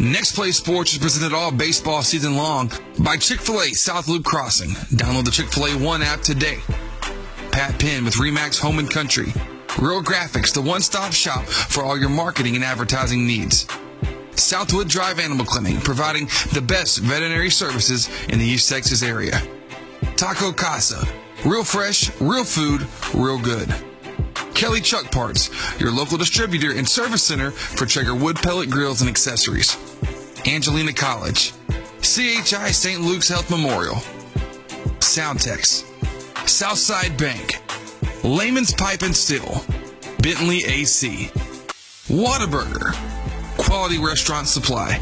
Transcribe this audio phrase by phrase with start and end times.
[0.00, 4.24] Next Play Sports is presented all baseball season long by Chick fil A South Loop
[4.24, 4.70] Crossing.
[4.96, 6.56] Download the Chick fil A One app today.
[7.52, 9.26] Pat Penn with Remax Home and Country.
[9.78, 13.66] Real Graphics, the one stop shop for all your marketing and advertising needs.
[14.36, 19.42] Southwood Drive Animal Clinic, providing the best veterinary services in the East Texas area.
[20.16, 21.06] Taco Casa,
[21.44, 23.68] real fresh, real food, real good.
[24.60, 25.48] Kelly Truck Parts,
[25.80, 29.74] your local distributor and service center for Traeger wood pellet grills and accessories.
[30.46, 31.54] Angelina College,
[32.02, 33.00] CHI St.
[33.00, 33.94] Luke's Health Memorial,
[34.98, 35.86] Soundtex,
[36.46, 37.62] Southside Bank,
[38.22, 39.64] Layman's Pipe and Steel,
[40.22, 41.30] Bentley AC,
[42.08, 42.92] Whataburger,
[43.56, 45.00] Quality Restaurant Supply,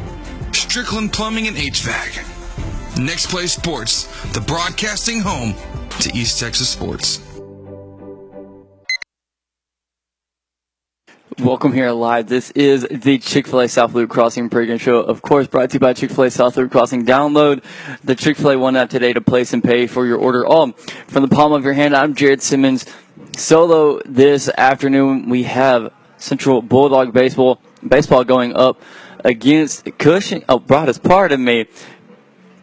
[0.53, 5.53] Strickland Plumbing and HVAC, Next Play Sports, the broadcasting home
[5.99, 7.28] to East Texas sports.
[11.37, 12.27] Welcome here live.
[12.27, 15.01] This is the Chick-fil-A South Loop Crossing pregame show.
[15.01, 17.05] Of course, brought to you by Chick-fil-A South Loop Crossing.
[17.05, 17.63] Download
[18.03, 20.73] the Chick-fil-A One app today to place and pay for your order all
[21.07, 21.95] from the palm of your hand.
[21.95, 22.87] I'm Jared Simmons.
[23.37, 28.81] Solo this afternoon, we have Central Bulldog baseball baseball going up
[29.23, 30.45] against Cushing.
[30.49, 31.67] Oh, Broadus, pardon me.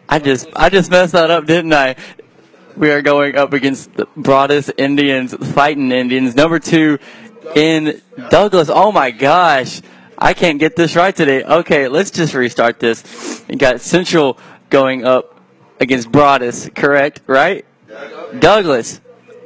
[0.08, 1.96] I just I just messed that up, didn't I?
[2.76, 6.34] We are going up against the Broadus Indians, fighting Indians.
[6.34, 6.98] Number two
[7.54, 8.68] in Douglas.
[8.72, 9.80] Oh my gosh.
[10.18, 11.44] I can't get this right today.
[11.44, 13.44] Okay, let's just restart this.
[13.48, 14.38] You got Central
[14.70, 15.38] going up
[15.78, 17.20] against Broadus, correct?
[17.26, 17.64] Right?
[18.38, 19.00] Douglas.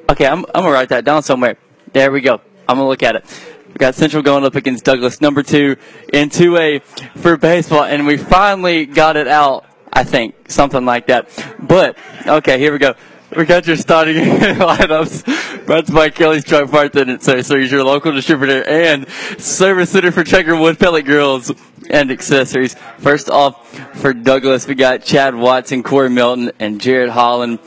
[0.08, 1.56] Okay, I'm, I'm gonna write that down somewhere.
[1.92, 2.40] There we go.
[2.68, 3.24] I'm gonna look at it.
[3.68, 5.76] We got Central going up against Douglas, number two
[6.12, 6.82] in 2A
[7.18, 9.66] for baseball, and we finally got it out.
[9.92, 11.28] I think something like that.
[11.60, 12.94] But okay, here we go.
[13.36, 15.86] We got your starting lineups.
[15.86, 20.10] To by Kelly's Truck Parts and so, so he's your local distributor and service center
[20.10, 21.52] for Traeger Wood pellet grills
[21.90, 22.74] and accessories.
[22.98, 27.60] First off, for Douglas, we got Chad Watson, Corey Milton, and Jared Holland.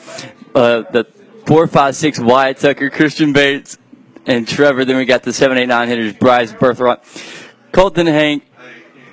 [0.54, 1.08] Uh, the
[1.46, 3.78] four, five, six Wyatt Tucker, Christian Bates,
[4.26, 4.84] and Trevor.
[4.84, 7.00] Then we got the seven, eight, nine hitters, Bryce Birthright,
[7.72, 8.44] Colton Hank,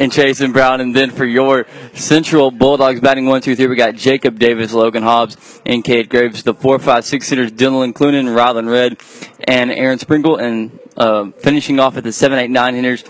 [0.00, 0.80] and Chasen Brown.
[0.80, 5.04] And then for your Central Bulldogs batting one, two, three, we got Jacob Davis, Logan
[5.04, 6.42] Hobbs, and Cade Graves.
[6.42, 8.96] The four, five, six hitters, Dylan Clunan, Rylan Red,
[9.44, 10.36] and Aaron Sprinkle.
[10.36, 13.04] And uh, finishing off at the seven, eight, nine hitters.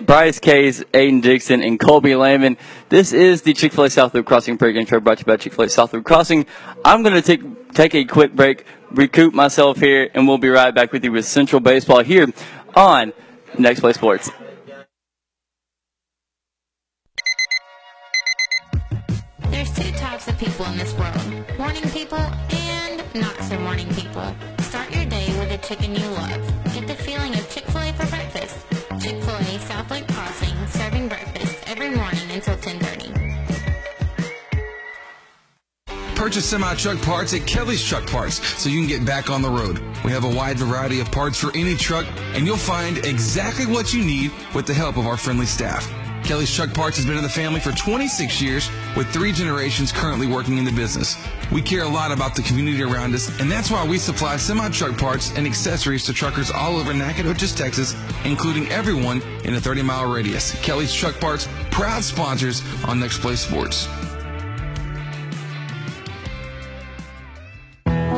[0.00, 2.58] Bryce Case, Aiden Dixon, and Colby Lehman.
[2.90, 5.94] This is the Chick-fil-A South Loop Crossing pregame show brought to you by Chick-fil-A South
[5.94, 6.44] Loop Crossing.
[6.84, 10.74] I'm going to take take a quick break, recoup myself here, and we'll be right
[10.74, 12.26] back with you with Central Baseball here
[12.74, 13.14] on
[13.58, 14.30] Next Play Sports.
[20.38, 24.34] People in this world morning people and not so morning people.
[24.60, 26.74] Start your day with a chicken you love.
[26.74, 28.66] Get the feeling of Chick fil A for breakfast.
[29.00, 33.16] Chick fil A South Lake Crossing, serving breakfast every morning until 1030.
[36.14, 39.50] Purchase semi truck parts at Kelly's Truck Parts so you can get back on the
[39.50, 39.80] road.
[40.04, 43.94] We have a wide variety of parts for any truck, and you'll find exactly what
[43.94, 45.90] you need with the help of our friendly staff.
[46.26, 50.26] Kelly's Truck Parts has been in the family for 26 years, with three generations currently
[50.26, 51.16] working in the business.
[51.52, 54.68] We care a lot about the community around us, and that's why we supply semi
[54.70, 57.94] truck parts and accessories to truckers all over Nacogdoches, Texas,
[58.24, 60.52] including everyone in a 30 mile radius.
[60.62, 63.86] Kelly's Truck Parts, proud sponsors on Next Play Sports.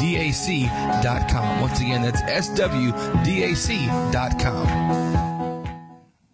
[1.60, 3.04] Once again, that's swdac.com.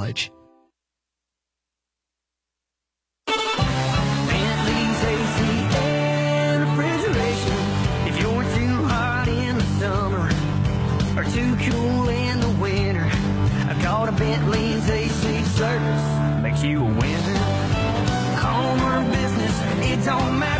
[0.00, 0.30] College.
[11.34, 13.06] too cool in the winter.
[13.68, 17.38] I a Bentley's AC service, makes you a winner.
[18.40, 19.54] Home or business,
[19.84, 20.59] it don't matter.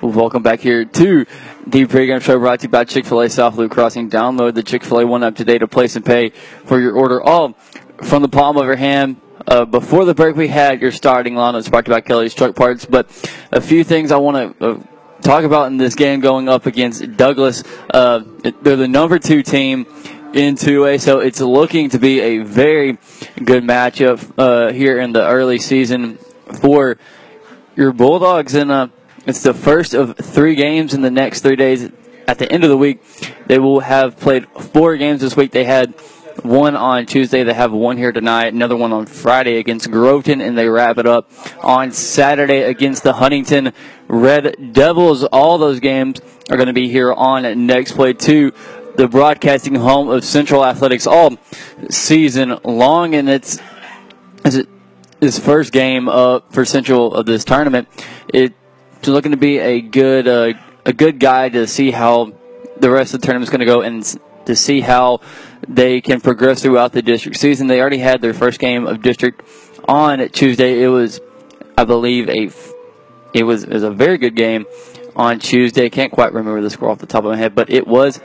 [0.00, 1.26] Welcome back here to
[1.66, 4.08] the pregame show brought to you by Chick fil A South Loop Crossing.
[4.08, 7.20] Download the Chick fil A one app today to place and pay for your order
[7.20, 7.54] all
[8.02, 9.16] from the palm of your hand.
[9.46, 13.08] Uh, before the break, we had your starting to you by Kelly's Truck Parts, but
[13.50, 14.82] a few things I want to uh,
[15.22, 17.64] talk about in this game going up against Douglas.
[17.90, 18.20] Uh,
[18.62, 19.86] they're the number two team
[20.32, 22.98] in 2A, so it's looking to be a very
[23.42, 26.18] good matchup uh, here in the early season
[26.60, 26.98] for
[27.78, 28.54] your Bulldogs.
[28.54, 28.88] And uh,
[29.24, 31.88] it's the first of three games in the next three days.
[32.26, 33.00] At the end of the week,
[33.46, 35.52] they will have played four games this week.
[35.52, 35.94] They had
[36.42, 37.44] one on Tuesday.
[37.44, 41.06] They have one here tonight, another one on Friday against Groveton, and they wrap it
[41.06, 41.30] up
[41.62, 43.72] on Saturday against the Huntington
[44.08, 45.24] Red Devils.
[45.24, 46.20] All those games
[46.50, 48.52] are going to be here on Next Play 2,
[48.96, 51.38] the broadcasting home of Central Athletics all
[51.88, 53.58] season long, and it's,
[54.44, 54.68] it's
[55.20, 57.88] his first game up for Central of this tournament.
[58.28, 58.54] It's
[59.06, 60.54] looking to be a good uh,
[60.84, 62.32] a good guide to see how
[62.76, 64.02] the rest of the tournament's going to go and
[64.46, 65.20] to see how
[65.68, 67.66] they can progress throughout the district season.
[67.66, 69.42] They already had their first game of district
[69.86, 70.82] on Tuesday.
[70.82, 71.20] It was,
[71.76, 72.50] I believe, a
[73.34, 74.66] it was it was a very good game
[75.14, 75.90] on Tuesday.
[75.90, 78.18] Can't quite remember the score off the top of my head, but it was.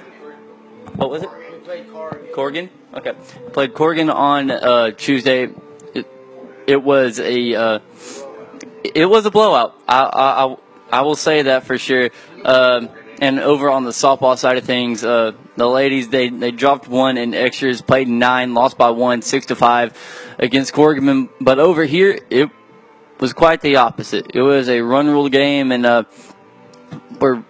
[0.96, 1.30] What was it?
[1.52, 2.28] We played Corrigan.
[2.34, 2.70] Corrigan.
[2.94, 3.14] Okay,
[3.52, 5.50] played Corrigan on uh, Tuesday.
[6.68, 7.80] It, was a uh,
[8.84, 9.76] it was a blowout.
[9.88, 10.56] I, I
[10.94, 12.12] I will say that for sure.
[12.46, 12.90] Um,
[13.20, 17.18] and over on the softball side of things, uh, the ladies they, they dropped one
[17.18, 19.98] in extras, played nine, lost by one, six to five
[20.38, 21.30] against Corrigan.
[21.40, 22.50] But over here, it
[23.20, 24.32] was quite the opposite.
[24.36, 26.04] It was a run rule game, and uh,
[27.20, 27.44] we're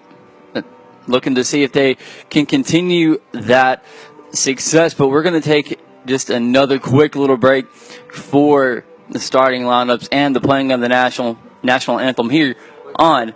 [1.07, 1.97] looking to see if they
[2.29, 3.83] can continue that
[4.31, 4.93] success.
[4.93, 10.35] But we're going to take just another quick little break for the starting lineups and
[10.35, 12.55] the playing of the national national anthem here
[12.95, 13.35] on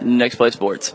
[0.00, 0.94] Next Play Sports.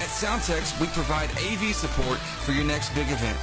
[0.00, 3.38] At Soundtex, we provide AV support for your next big event.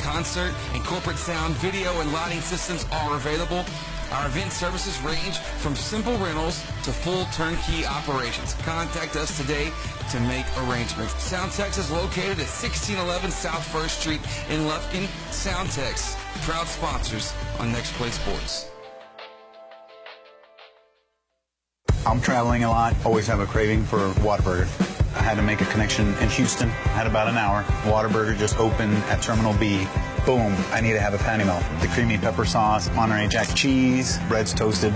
[0.00, 3.66] Concert and corporate sound, video, and lighting systems are available.
[4.10, 8.54] Our event services range from simple rentals to full turnkey operations.
[8.64, 9.70] Contact us today
[10.10, 11.12] to make arrangements.
[11.30, 15.04] Soundtex is located at 1611 South First Street in Lufkin.
[15.28, 16.16] Soundtex,
[16.46, 18.70] proud sponsors on Next Play Sports.
[22.06, 24.89] I'm traveling a lot, always have a craving for Whataburger.
[25.16, 27.62] I had to make a connection in Houston, I had about an hour.
[27.82, 29.86] Whataburger just opened at Terminal B.
[30.24, 31.64] Boom, I need to have a patty melt.
[31.80, 34.94] The creamy pepper sauce, Monterey Jack cheese, bread's toasted.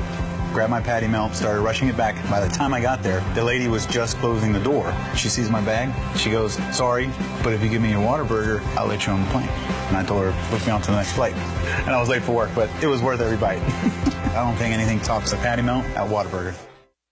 [0.53, 2.15] Grabbed my patty melt, started rushing it back.
[2.31, 4.95] By the time I got there, the lady was just closing the door.
[5.17, 5.93] She sees my bag.
[6.17, 7.11] She goes, sorry,
[7.43, 9.49] but if you give me a Whataburger, I'll let you on the plane.
[9.49, 11.35] And I told her, push me on to the next flight.
[11.35, 13.63] And I was late for work, but it was worth every bite.
[14.31, 16.55] I don't think anything tops a patty melt at Whataburger.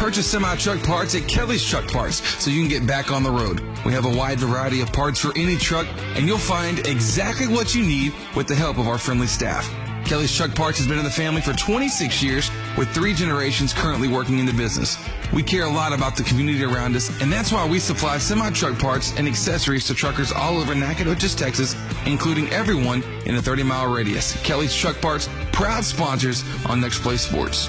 [0.00, 3.60] Purchase semi-truck parts at Kelly's Truck Parts so you can get back on the road.
[3.84, 7.74] We have a wide variety of parts for any truck and you'll find exactly what
[7.74, 9.70] you need with the help of our friendly staff.
[10.06, 14.08] Kelly's Truck Parts has been in the family for 26 years with three generations currently
[14.08, 14.96] working in the business.
[15.34, 18.78] We care a lot about the community around us and that's why we supply semi-truck
[18.78, 21.76] parts and accessories to truckers all over Nacogdoches, Texas,
[22.06, 24.34] including everyone in a 30 mile radius.
[24.40, 27.68] Kelly's Truck Parts, proud sponsors on Next Play Sports.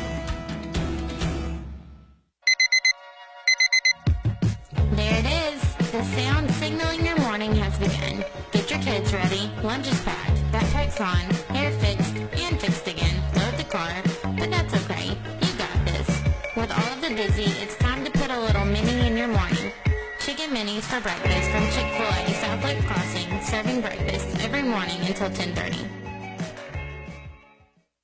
[6.11, 8.23] Sound signaling your morning has begun.
[8.51, 9.49] Get your kids ready.
[9.63, 10.51] Lunch is packed.
[10.51, 11.55] That Backpack's on.
[11.55, 13.15] Hair fixed and fixed again.
[13.35, 13.93] Load the car.
[14.37, 15.07] But that's okay.
[15.41, 16.09] You got this.
[16.55, 19.71] With all of the busy, it's time to put a little mini in your morning.
[20.19, 25.87] Chicken minis for breakfast from Chick-fil-A South Lake Crossing, serving breakfast every morning until 10:30.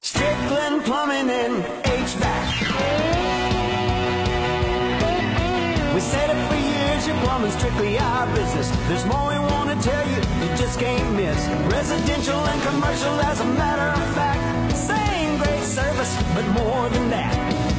[0.02, 2.48] Strickland Plumbing and HVAC.
[5.94, 6.67] We said it for years,
[7.06, 8.72] your plumbing's strictly our business.
[8.88, 11.38] There's more we want to tell you, you just can't miss.
[11.72, 14.76] Residential and commercial, as a matter of fact.
[14.76, 17.36] Same great service, but more than that.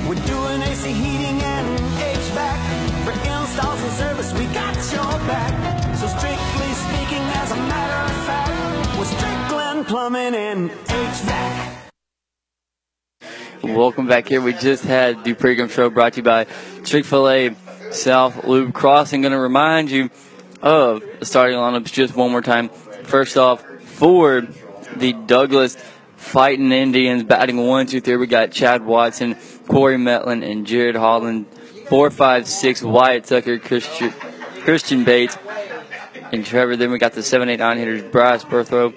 [0.07, 1.67] We're doing AC heating and
[1.99, 2.59] HVAC.
[3.05, 5.97] For installs and service, we got your back.
[5.97, 11.79] So strictly speaking, as a matter of fact, we're Strickland Plumbing and HVAC.
[13.65, 14.41] Welcome back here.
[14.41, 16.47] We just had the pregame show brought to you by
[16.85, 17.55] Chick fil A
[17.91, 19.23] South Loop Crossing.
[19.23, 20.11] Going to remind you
[20.63, 22.69] of the starting lineups just one more time.
[23.05, 24.47] First off, for
[24.97, 25.77] the Douglas
[26.17, 29.37] Fighting Indians, batting one, two, three, we got Chad Watson,
[29.69, 31.47] Corey Metlin, and Jared Holland.
[31.89, 34.11] Four, five, six, Wyatt Tucker, Christian,
[34.61, 35.39] Christian Bates,
[36.33, 36.77] and Trevor.
[36.77, 38.95] Then we got the seven, eight, nine hitters, Bryce Berthrow,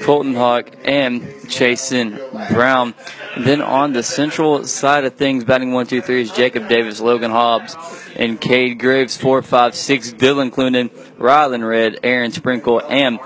[0.00, 2.18] Colton Hawk, and Jason
[2.50, 2.94] Brown.
[3.38, 7.30] Then on the central side of things, batting one, two, three is Jacob Davis, Logan
[7.30, 7.76] Hobbs,
[8.16, 9.16] and Cade Graves.
[9.16, 13.18] Four, five, six, Dylan Clunan, Rylan Red, Aaron Sprinkle, and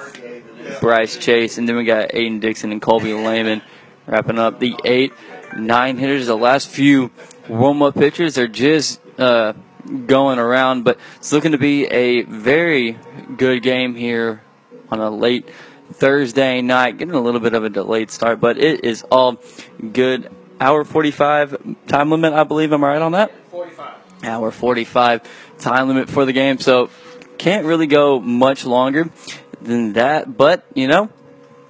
[0.81, 1.59] Bryce Chase.
[1.59, 3.63] And then we got Aiden Dixon and Colby Lehman
[4.07, 5.13] wrapping up the eight,
[5.57, 6.27] nine hitters.
[6.27, 7.11] The last few
[7.49, 9.53] warm up pitchers are just uh,
[10.07, 12.99] going around, but it's looking to be a very
[13.37, 14.43] good game here
[14.91, 15.49] on a late
[15.93, 16.99] Thursday night.
[16.99, 19.39] Getting a little bit of a delayed start, but it is all
[19.93, 20.31] good.
[20.61, 22.73] Hour 45 time limit, I believe.
[22.73, 23.33] Am I right on that?
[23.51, 23.95] 45.
[24.25, 25.23] Hour 45
[25.59, 26.91] time limit for the game, so
[27.39, 29.11] can't really go much longer
[29.63, 31.09] than that, but, you know,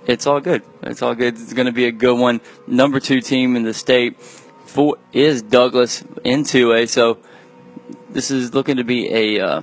[0.06, 0.62] it's all good.
[0.82, 1.34] It's all good.
[1.34, 2.40] It's going to be a good one.
[2.66, 7.18] Number two team in the state for, is Douglas in 2A, so
[8.10, 9.62] this is looking to be a uh,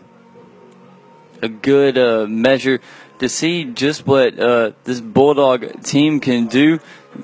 [1.42, 2.80] a good uh, measure
[3.20, 6.80] to see just what uh, this Bulldog team can do.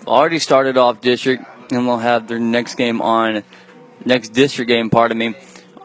[0.07, 3.43] Already started off district, and they'll have their next game on
[4.05, 4.89] next district game.
[4.89, 5.36] Pardon me,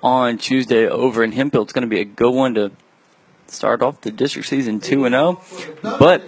[0.03, 1.63] on Tuesday over in Hemphill.
[1.63, 2.73] It's going to be a good one to
[3.49, 5.41] start off the district season two and zero.
[5.83, 6.23] But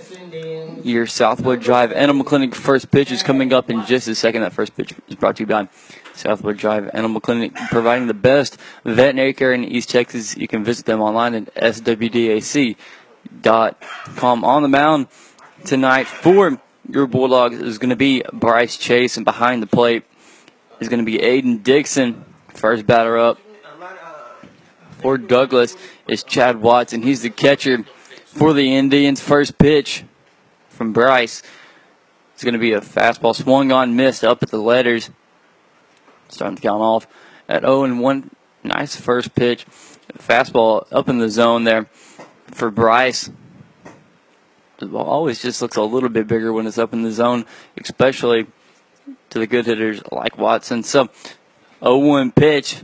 [0.84, 4.42] your Southwood Drive Animal Clinic first pitch is coming up in just a second.
[4.42, 5.68] That first pitch is brought to you by
[6.14, 10.36] Southwood Drive Animal Clinic, providing the best veterinary care in East Texas.
[10.36, 12.76] You can visit them online at swdac.com.
[13.46, 15.08] On the mound
[15.64, 20.04] tonight for your Bulldogs is going to be Bryce Chase, and behind the plate
[20.80, 23.38] is going to be Aiden Dixon, first batter up.
[25.00, 25.76] For Douglas
[26.08, 27.02] is Chad Watson.
[27.02, 27.84] He's the catcher
[28.26, 29.20] for the Indians.
[29.20, 30.04] First pitch
[30.68, 31.42] from Bryce
[32.36, 35.10] is going to be a fastball swung on, missed up at the letters.
[36.28, 37.06] Starting to count off
[37.48, 38.30] at 0 and 1.
[38.64, 39.66] Nice first pitch.
[40.18, 41.88] Fastball up in the zone there
[42.50, 43.30] for Bryce.
[44.78, 47.46] The ball always just looks a little bit bigger when it's up in the zone,
[47.76, 48.46] especially
[49.30, 50.82] to the good hitters like Watson.
[50.82, 51.08] So,
[51.82, 52.82] 0 1 pitch.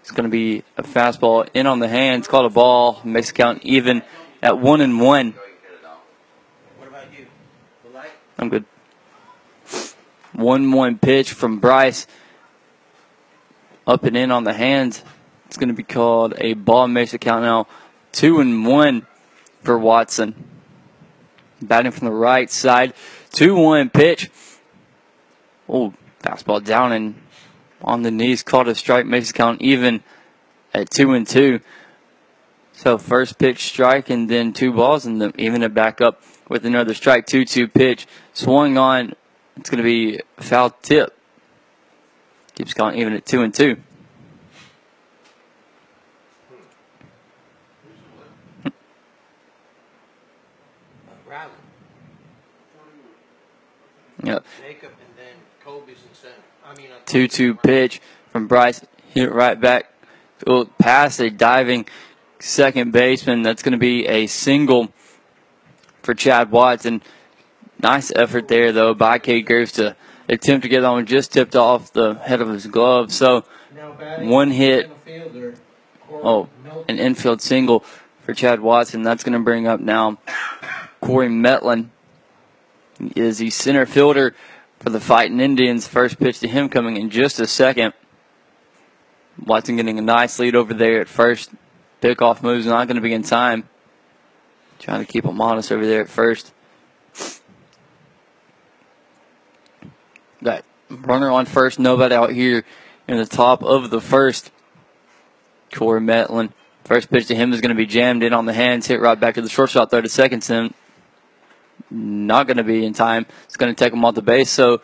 [0.00, 3.34] It's going to be a fastball in on the hands, called a ball, makes the
[3.34, 4.02] count even
[4.42, 5.34] at 1 and 1.
[8.38, 8.64] I'm good.
[10.32, 12.08] 1 1 pitch from Bryce.
[13.86, 15.04] Up and in on the hands.
[15.46, 17.68] It's going to be called a ball, makes the count now
[18.12, 19.06] 2 and 1
[19.62, 20.48] for Watson.
[21.60, 22.94] Batting from the right side.
[23.32, 24.30] 2 1 pitch.
[25.68, 27.14] Oh, fastball down and
[27.80, 28.42] on the knees.
[28.42, 29.06] Called a strike.
[29.06, 30.02] Makes the count even
[30.74, 31.60] at 2 and 2.
[32.72, 36.66] So first pitch strike and then two balls and then even it back up with
[36.66, 37.26] another strike.
[37.26, 38.06] 2 2 pitch.
[38.32, 39.14] Swung on.
[39.56, 41.16] It's going to be foul tip.
[42.54, 43.76] Keeps counting even at 2 and 2.
[54.22, 54.44] Yep.
[54.60, 56.34] Jacob and then Kobe's in center.
[56.64, 58.80] I mean, 2 2 pitch from Bryce.
[59.10, 59.92] Hit right back.
[60.78, 61.86] Past a diving
[62.38, 63.42] second baseman.
[63.42, 64.92] That's going to be a single
[66.02, 67.02] for Chad Watson.
[67.80, 69.96] Nice effort there, though, by Cade Graves to
[70.28, 71.06] attempt to get on.
[71.06, 73.12] Just tipped off the head of his glove.
[73.12, 73.44] So,
[74.18, 74.90] one hit.
[76.10, 76.48] Oh,
[76.88, 77.80] an infield single
[78.22, 79.02] for Chad Watson.
[79.02, 80.18] That's going to bring up now
[81.00, 81.88] Corey Metlin
[83.16, 84.34] is the center fielder
[84.78, 85.86] for the Fighting Indians.
[85.86, 87.94] First pitch to him coming in just a second.
[89.44, 91.50] Watson getting a nice lead over there at first.
[92.00, 93.68] Pickoff move's not going to be in time.
[94.78, 96.52] Trying to keep him honest over there at first.
[100.42, 102.64] Got runner on first, nobody out here
[103.06, 104.50] in the top of the first.
[105.72, 106.52] Corey Metlin.
[106.84, 109.18] First pitch to him is going to be jammed in on the hands, hit right
[109.18, 110.42] back to the shortstop, throw to second.
[111.90, 113.26] Not going to be in time.
[113.44, 114.50] It's going to take him off the base.
[114.50, 114.80] So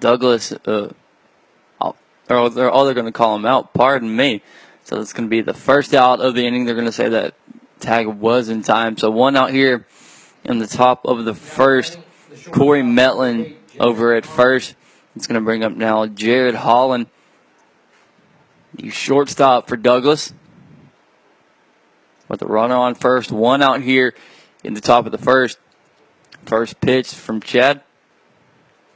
[0.00, 0.92] Douglas, uh,
[1.80, 3.72] or they're, oh, they're going to call him out.
[3.72, 4.42] Pardon me.
[4.84, 6.64] So it's going to be the first out of the inning.
[6.64, 7.34] They're going to say that
[7.80, 8.96] tag was in time.
[8.96, 9.86] So one out here
[10.44, 11.98] in the top of the first.
[12.50, 14.74] Corey Metlin over at first.
[15.14, 17.06] It's going to bring up now Jared Holland.
[18.74, 20.32] The shortstop for Douglas.
[22.28, 23.30] With the runner on first.
[23.30, 24.14] One out here
[24.64, 25.58] in the top of the first.
[26.46, 27.82] First pitch from Chad.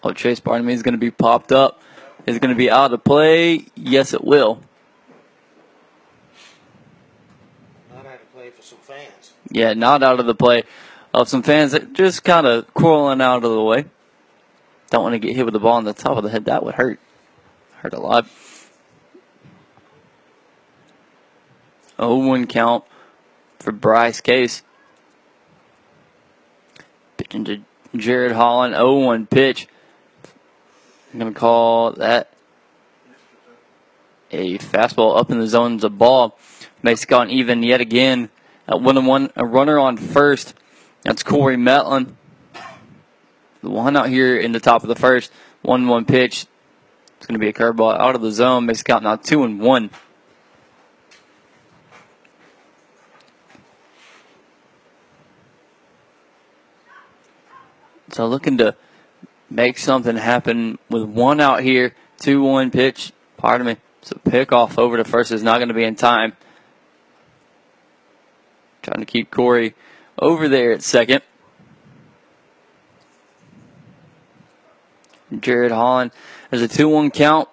[0.02, 1.80] Oh, Chase, me, is going to be popped up.
[2.26, 3.66] Is going to be out of play?
[3.76, 4.60] Yes, it will.
[7.94, 9.32] not out of play for some fans.
[9.50, 10.64] Yeah, not out of the play
[11.14, 13.86] of some fans that just kind of crawling out of the way.
[14.90, 16.44] Don't want to get hit with the ball on the top of the head.
[16.46, 17.00] That would hurt.
[17.76, 18.26] Hurt a lot.
[21.98, 22.84] 0-1 count
[23.58, 24.62] for Bryce Case.
[27.16, 27.60] Pitching to
[27.96, 28.74] Jared Holland.
[28.74, 29.68] 0-1 pitch.
[31.12, 32.30] I'm going to call that
[34.30, 35.80] a fastball up in the zone.
[35.82, 36.38] a ball.
[36.82, 38.28] Makes it gone even yet again.
[38.68, 40.54] At one and one, a runner on first.
[41.02, 42.14] That's Corey Metlin.
[43.62, 45.32] The one out here in the top of the first.
[45.62, 46.46] One one pitch.
[47.16, 48.66] It's going to be a curveball out of the zone.
[48.66, 49.90] Makes it count now two and one.
[58.12, 58.76] So looking to
[59.50, 63.12] make something happen with one out here, two one pitch.
[63.36, 63.76] Pardon me.
[64.02, 66.36] So pick off over to first is not going to be in time.
[68.82, 69.74] Trying to keep Corey
[70.18, 71.22] over there at second.
[75.40, 76.12] Jared Holland.
[76.50, 77.48] There's a 2 1 count.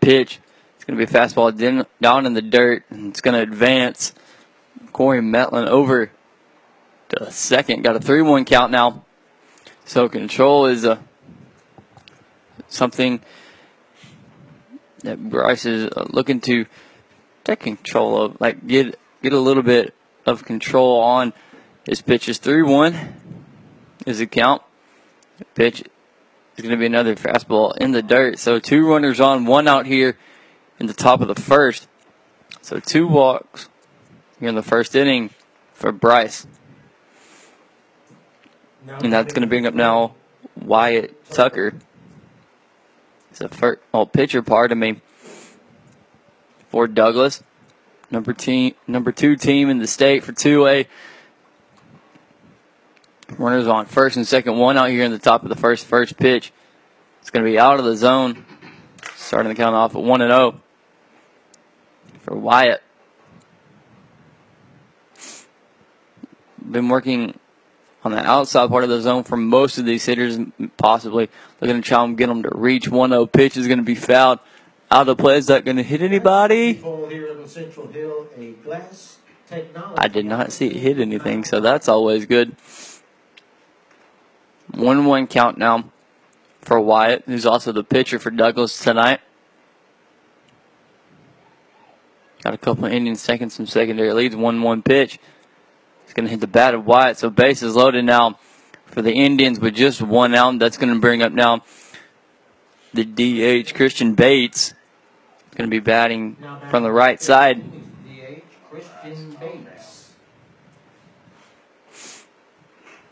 [0.00, 0.40] Pitch.
[0.76, 2.84] It's going to be a fastball down in the dirt.
[2.90, 4.14] And it's going to advance.
[4.92, 6.10] Corey Metlin over
[7.10, 7.82] to second.
[7.82, 9.04] Got a 3 1 count now.
[9.84, 11.02] So control is a
[12.68, 13.20] something
[15.02, 16.66] that Bryce is uh, looking to
[17.44, 19.94] take control of, like get get a little bit
[20.26, 21.32] of control on
[21.86, 22.38] his pitches.
[22.38, 23.14] Three one
[24.06, 24.62] is the count.
[25.54, 28.38] Pitch is going to be another fastball in the dirt.
[28.38, 30.16] So two runners on, one out here
[30.78, 31.88] in the top of the first.
[32.62, 33.68] So two walks
[34.38, 35.30] here in the first inning
[35.72, 36.46] for Bryce.
[38.86, 40.14] And that's going to bring up now
[40.56, 41.74] Wyatt Tucker.
[43.30, 45.00] It's a first, oh, pitcher, pardon me,
[46.70, 47.42] for Douglas.
[48.10, 50.86] Number team, number two team in the state for 2A.
[53.38, 55.86] Runners on first and second, one out here in the top of the first.
[55.86, 56.52] First pitch.
[57.20, 58.44] It's going to be out of the zone.
[59.14, 60.60] Starting the count off at 1 and 0
[62.22, 62.82] for Wyatt.
[66.68, 67.38] Been working
[68.02, 70.38] on the outside part of the zone for most of these hitters,
[70.76, 73.78] possibly they're going to try and get them to reach 1 0 pitch is going
[73.78, 74.38] to be fouled.
[74.92, 76.74] Out of play, is that going to hit anybody?
[79.96, 82.56] I did not see it hit anything, so that's always good.
[84.72, 85.90] 1 1 count now
[86.62, 89.20] for Wyatt, who's also the pitcher for Douglas tonight.
[92.42, 94.34] Got a couple of Indians taking some secondary leads.
[94.34, 95.18] 1 1 pitch.
[96.20, 98.38] Going to hit the bat of Wyatt, so base is loaded now
[98.84, 100.58] for the Indians with just one out.
[100.58, 101.64] That's going to bring up now
[102.92, 104.74] the DH Christian Bates.
[105.56, 106.36] Going to be batting
[106.68, 107.64] from the right side.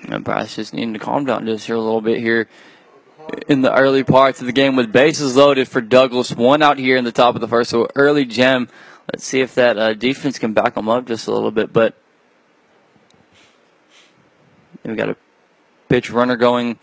[0.02, 2.46] And Bryce just needing to calm down just here a little bit here
[3.48, 6.30] in the early parts of the game with bases loaded for Douglas.
[6.32, 8.68] One out here in the top of the first, so early gem.
[9.10, 11.72] Let's see if that uh, defense can back them up just a little bit.
[11.72, 11.94] But
[14.90, 15.16] we got a
[15.88, 16.78] pitch runner going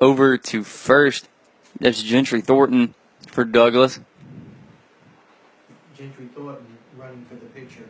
[0.00, 1.28] over to first.
[1.80, 2.94] That's Gentry Thornton
[3.28, 4.00] for Douglas.
[5.96, 7.84] Gentry Thornton running for the pitcher.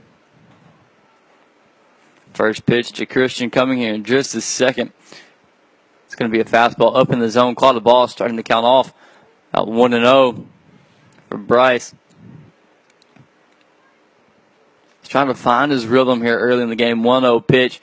[2.32, 4.92] First pitch to Christian coming here in just a second.
[6.06, 7.54] It's going to be a fastball up in the zone.
[7.54, 8.92] Caught the ball, starting to count off
[9.54, 10.46] at 1 and 0
[11.28, 11.94] for Bryce.
[15.00, 17.02] He's trying to find his rhythm here early in the game.
[17.02, 17.80] 1 0 pitch.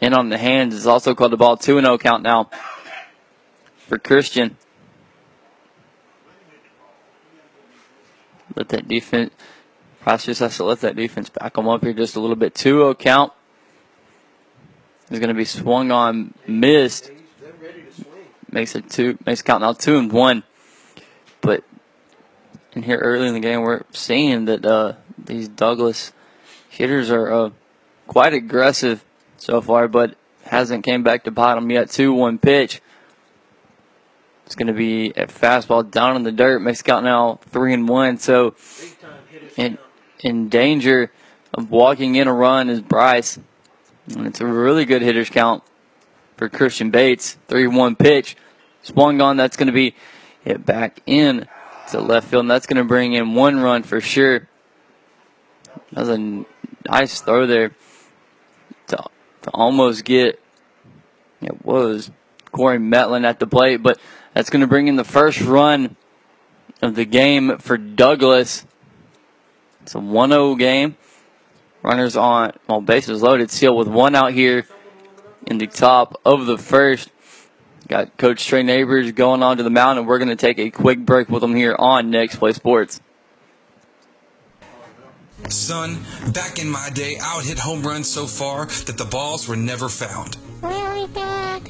[0.00, 1.56] In on the hands is also called the ball.
[1.56, 2.50] 2 0 count now
[3.78, 4.56] for Christian.
[8.54, 9.32] Let that defense.
[10.04, 12.54] Bryce just has to let that defense back him up here just a little bit.
[12.54, 13.32] 2 0 count.
[15.10, 17.10] Is going to be swung on, missed.
[18.50, 20.42] Makes it two, makes count now two and one.
[21.40, 21.62] But
[22.72, 26.12] in here early in the game, we're seeing that uh, these Douglas
[26.68, 27.50] hitters are uh,
[28.08, 29.04] quite aggressive
[29.38, 31.90] so far, but hasn't came back to bottom yet.
[31.90, 32.80] Two one pitch.
[34.46, 36.60] It's going to be a fastball down in the dirt.
[36.60, 38.18] Makes count now three and one.
[38.18, 38.54] So
[39.56, 39.78] in
[40.20, 41.10] in danger
[41.52, 43.38] of walking in a run is Bryce.
[44.14, 45.64] And it's a really good hitters count
[46.36, 47.36] for Christian Bates.
[47.48, 48.36] 3 1 pitch.
[48.82, 49.36] Swung on.
[49.36, 49.94] That's going to be
[50.44, 51.48] hit back in
[51.90, 52.42] to left field.
[52.42, 54.48] And that's going to bring in one run for sure.
[55.92, 56.44] That was a
[56.88, 57.72] nice throw there
[59.46, 60.40] to, almost get,
[61.40, 62.10] it was
[62.52, 63.82] Corey Metlin at the plate.
[63.82, 63.98] But
[64.34, 65.96] that's going to bring in the first run
[66.82, 68.66] of the game for Douglas.
[69.82, 70.96] It's a 1 0 game.
[71.82, 74.66] Runners on, well, bases loaded, still with one out here
[75.46, 77.10] in the top of the first.
[77.86, 80.70] Got Coach Trey Neighbors going on to the mound, and we're going to take a
[80.70, 83.00] quick break with them here on Next Play Sports.
[85.48, 89.46] Son, back in my day, I would hit home runs so far that the balls
[89.48, 90.36] were never found.
[90.62, 91.62] Really, Dad?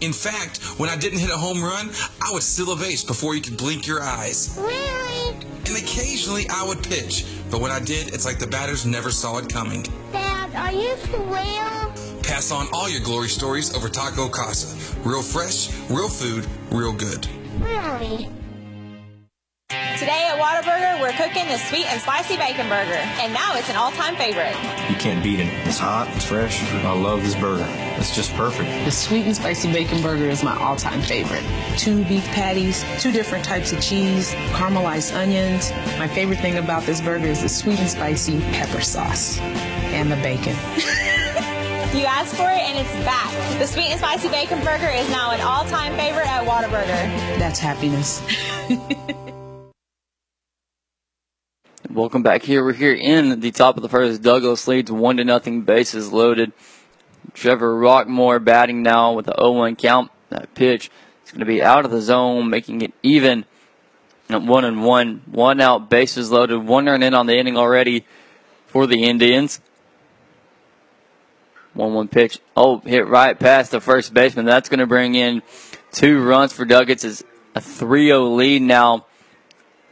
[0.00, 3.34] In fact, when I didn't hit a home run, I would steal a base before
[3.34, 4.56] you could blink your eyes.
[4.58, 5.36] Really?
[5.66, 9.38] And occasionally I would pitch, but when I did, it's like the batters never saw
[9.38, 9.86] it coming.
[10.12, 12.20] Dad, are you for real?
[12.22, 14.76] Pass on all your glory stories over Taco Casa.
[15.08, 17.26] Real fresh, real food, real good.
[17.60, 18.28] Really?
[19.98, 23.76] Today at Whataburger, we're cooking the sweet and spicy bacon burger, and now it's an
[23.76, 24.54] all-time favorite.
[24.90, 25.48] You can't beat it.
[25.66, 26.62] It's hot, it's fresh.
[26.62, 27.64] I love this burger.
[27.96, 28.68] It's just perfect.
[28.84, 31.42] The sweet and spicy bacon burger is my all-time favorite.
[31.78, 35.70] Two beef patties, two different types of cheese, caramelized onions.
[35.98, 40.16] My favorite thing about this burger is the sweet and spicy pepper sauce and the
[40.16, 40.56] bacon.
[41.92, 43.30] You asked for it, and it's back.
[43.58, 47.38] The sweet and spicy bacon burger is now an all-time favorite at Whataburger.
[47.38, 48.22] That's happiness.
[51.92, 52.64] Welcome back here.
[52.64, 54.22] We're here in the top of the first.
[54.22, 55.60] Douglas leads one to nothing.
[55.60, 56.54] Bases loaded.
[57.34, 60.10] Trevor Rockmore batting now with the 0-1 count.
[60.30, 60.90] That pitch
[61.22, 63.44] is going to be out of the zone, making it even.
[64.30, 68.06] At one and one, one out, bases loaded, one run in on the inning already
[68.68, 69.60] for the Indians.
[71.74, 72.38] One one pitch.
[72.56, 74.46] Oh, hit right past the first baseman.
[74.46, 75.42] That's going to bring in
[75.90, 77.04] two runs for Douglas.
[77.04, 77.22] It's
[77.54, 79.04] a 3 0 lead now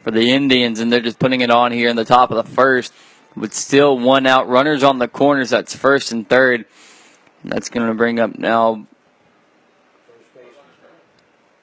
[0.03, 2.51] for the Indians, and they're just putting it on here in the top of the
[2.51, 2.93] first
[3.35, 4.49] with still one out.
[4.49, 5.51] Runners on the corners.
[5.51, 6.65] That's first and third.
[7.43, 8.87] And that's going to bring up now.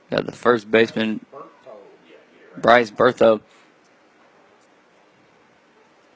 [0.09, 1.25] Got the first baseman,
[2.55, 3.41] Bryce Bertho,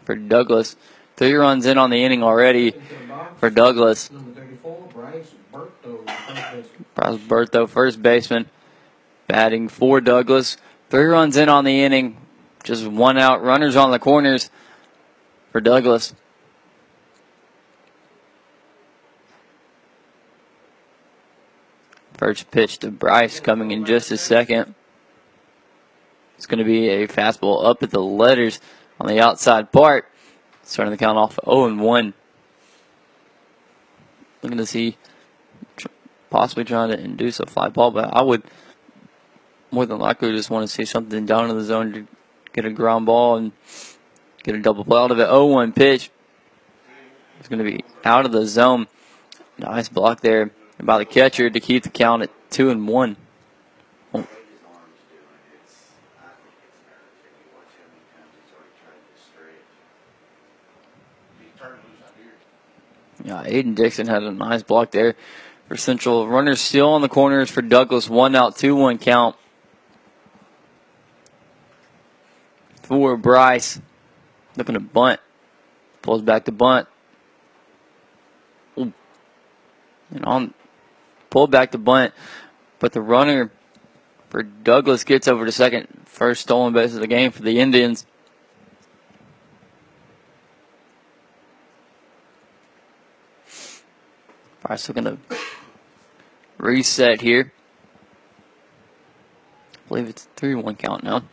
[0.06, 0.78] for Douglas.
[1.18, 2.74] Three runs in on the inning already
[3.38, 4.10] for Douglas.
[6.96, 8.50] Bryce Bertho, first baseman,
[9.28, 10.56] batting for Douglas.
[10.92, 12.18] Three runs in on the inning,
[12.66, 13.42] just one out.
[13.42, 14.50] Runners on the corners
[15.54, 16.14] for Douglas.
[22.12, 24.76] First pitch to Bryce coming in just a second.
[26.36, 28.60] It's going to be a fastball up at the letters
[29.00, 30.10] on the outside part.
[30.64, 32.14] Starting the count off 0 and 1.
[34.42, 34.98] Looking to see
[36.30, 38.44] possibly trying to induce a fly ball, but I would
[39.72, 42.08] more than likely just want to see something down in the zone to
[42.54, 43.52] get a ground ball and
[44.44, 45.28] get a double play out of it.
[45.28, 46.12] 0 1 pitch.
[47.40, 48.88] It's going to be out of the zone.
[49.58, 53.18] Nice block there by the catcher to keep the count at 2 and 1.
[54.14, 54.28] Oh.
[63.24, 65.16] Yeah, Aiden Dixon had a nice block there
[65.68, 66.28] for Central.
[66.28, 68.10] Runners still on the corners for Douglas.
[68.10, 69.36] One out, 2 1 count.
[72.92, 73.80] For Bryce.
[74.58, 75.22] Looking to bunt.
[76.02, 76.90] Pulls back to bunt.
[78.78, 78.92] Ooh.
[80.14, 80.54] And on
[81.30, 82.14] pulled back to bunt,
[82.80, 83.50] but the runner
[84.30, 85.88] for Douglas gets over to second.
[86.04, 88.06] First stolen base of the game for the Indians.
[94.62, 95.18] Bryce looking to
[96.58, 97.54] reset here.
[99.74, 101.24] I believe it's 3 1 count now.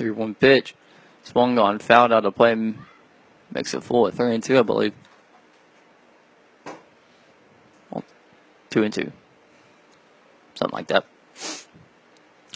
[0.00, 0.74] 3 1 pitch.
[1.22, 2.54] Swung on, fouled out of play.
[3.52, 4.94] Makes it full at 3 and 2, I believe.
[7.90, 8.02] Well,
[8.70, 9.12] 2 and 2.
[10.54, 11.04] Something like that.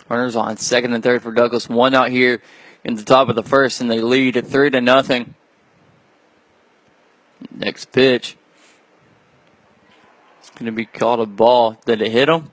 [0.09, 1.69] Runners on second and third for Douglas.
[1.69, 2.41] One out here
[2.83, 5.35] in the top of the first, and they lead at 3 to nothing.
[7.51, 8.39] Next pitch.
[10.41, 11.77] It's going to be called a ball.
[11.85, 12.53] Did it hit him?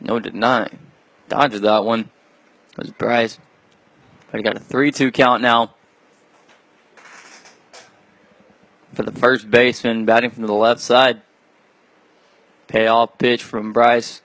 [0.00, 0.72] No, it did not.
[1.28, 2.10] Dodged that one.
[2.72, 3.38] It was Bryce.
[4.30, 5.74] But he got a 3 2 count now.
[8.94, 11.22] For the first baseman, batting from the left side.
[12.66, 14.22] Payoff pitch from Bryce.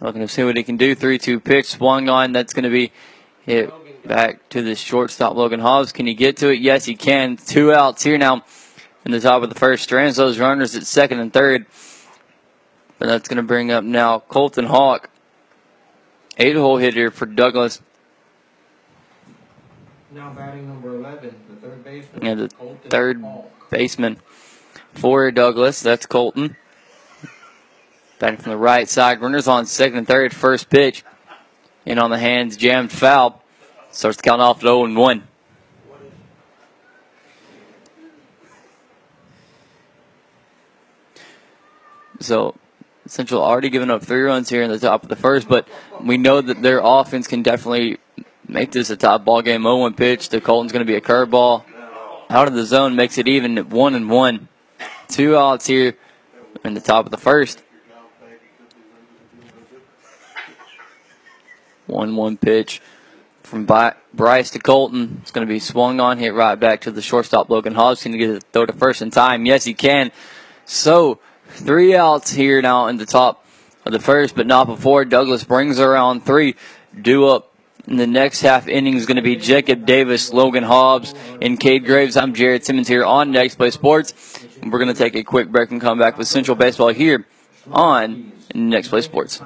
[0.00, 0.94] Looking to see what he can do.
[0.94, 2.32] 3 2 pitch swung on.
[2.32, 2.92] That's going to be
[3.44, 3.72] hit
[4.06, 5.92] back to the shortstop, Logan Hobbs.
[5.92, 6.60] Can he get to it?
[6.60, 7.36] Yes, he can.
[7.36, 8.44] Two outs here now
[9.04, 9.84] in the top of the first.
[9.84, 11.66] Strands those runners at second and third.
[12.98, 15.10] But that's going to bring up now Colton Hawk.
[16.36, 17.80] Eight hole hitter for Douglas.
[20.14, 22.24] Now batting number 11, the third baseman.
[22.24, 23.50] Yeah, the Colton third Hall.
[23.70, 24.18] baseman
[24.92, 25.80] for Douglas.
[25.80, 26.56] That's Colton.
[28.18, 29.22] Batting from the right side.
[29.22, 30.34] Runners on second and third.
[30.34, 31.02] First pitch.
[31.86, 33.42] In on the hands, jammed foul.
[33.90, 35.28] Starts to count off at 0 and 1.
[42.20, 42.54] So
[43.06, 45.66] Central already given up three runs here in the top of the first, but
[46.00, 47.98] we know that their offense can definitely
[48.48, 49.62] make this a top ball game.
[49.62, 51.64] 0 1 pitch to Colton's going to be a curveball.
[52.30, 54.48] Out of the zone makes it even 1 and 1.
[55.08, 55.96] Two outs here
[56.64, 57.62] in the top of the first.
[61.86, 62.80] 1 1 pitch
[63.42, 63.66] from
[64.14, 65.18] Bryce to Colton.
[65.20, 68.02] It's going to be swung on, hit right back to the shortstop, Logan Hobbs.
[68.02, 69.44] Can he get it throw to first in time?
[69.44, 70.10] Yes, he can.
[70.64, 73.44] So, three outs here now in the top
[73.84, 75.04] of the first, but not before.
[75.04, 76.54] Douglas brings around three.
[76.98, 77.51] Do up
[77.86, 81.84] in the next half inning is going to be Jacob Davis, Logan Hobbs, and Cade
[81.84, 82.16] Graves.
[82.16, 84.44] I'm Jared Simmons here on Next Play Sports.
[84.60, 87.26] And we're going to take a quick break and come back with Central Baseball here
[87.70, 89.42] on Next Play Sports.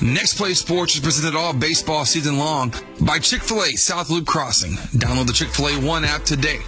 [0.00, 4.26] Next Play Sports is presented all baseball season long by Chick fil A South Loop
[4.26, 4.72] Crossing.
[4.98, 6.60] Download the Chick fil A One app today.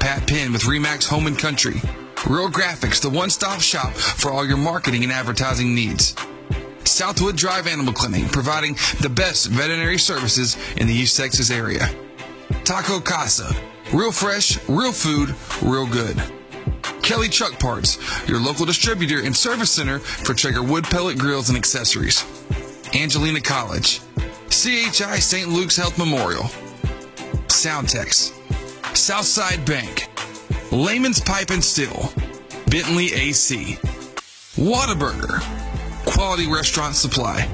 [0.00, 1.80] Pat Penn with Remax Home and Country.
[2.28, 6.14] Real Graphics, the one stop shop for all your marketing and advertising needs.
[6.84, 11.88] Southwood Drive Animal Clinic, providing the best veterinary services in the East Texas area.
[12.64, 13.54] Taco Casa,
[13.92, 16.20] real fresh, real food, real good.
[17.02, 21.58] Kelly Truck Parts, your local distributor and service center for Traeger wood pellet grills and
[21.58, 22.24] accessories.
[22.94, 24.00] Angelina College,
[24.48, 25.48] CHI St.
[25.48, 26.44] Luke's Health Memorial,
[27.48, 28.32] Soundtex,
[28.96, 30.08] Southside Bank,
[30.70, 32.12] Layman's Pipe and Steel,
[32.66, 33.78] Bentley AC,
[34.56, 35.42] Whataburger,
[36.04, 37.48] Quality Restaurant Supply,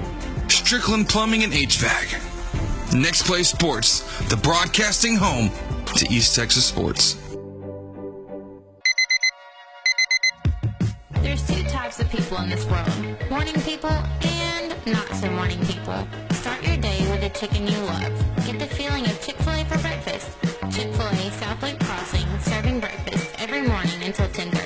[0.48, 2.94] Strickland Plumbing and HVAC.
[2.94, 5.50] Next Play Sports, the broadcasting home
[5.96, 7.14] to East Texas sports.
[11.22, 16.06] There's two types of people in this world morning people and not so morning people.
[16.32, 18.46] Start your day with a chicken you love.
[18.46, 20.30] Get the feeling of Chick fil A for breakfast.
[20.74, 24.57] Chick fil A South Lake Crossing, serving breakfast every morning until 1030.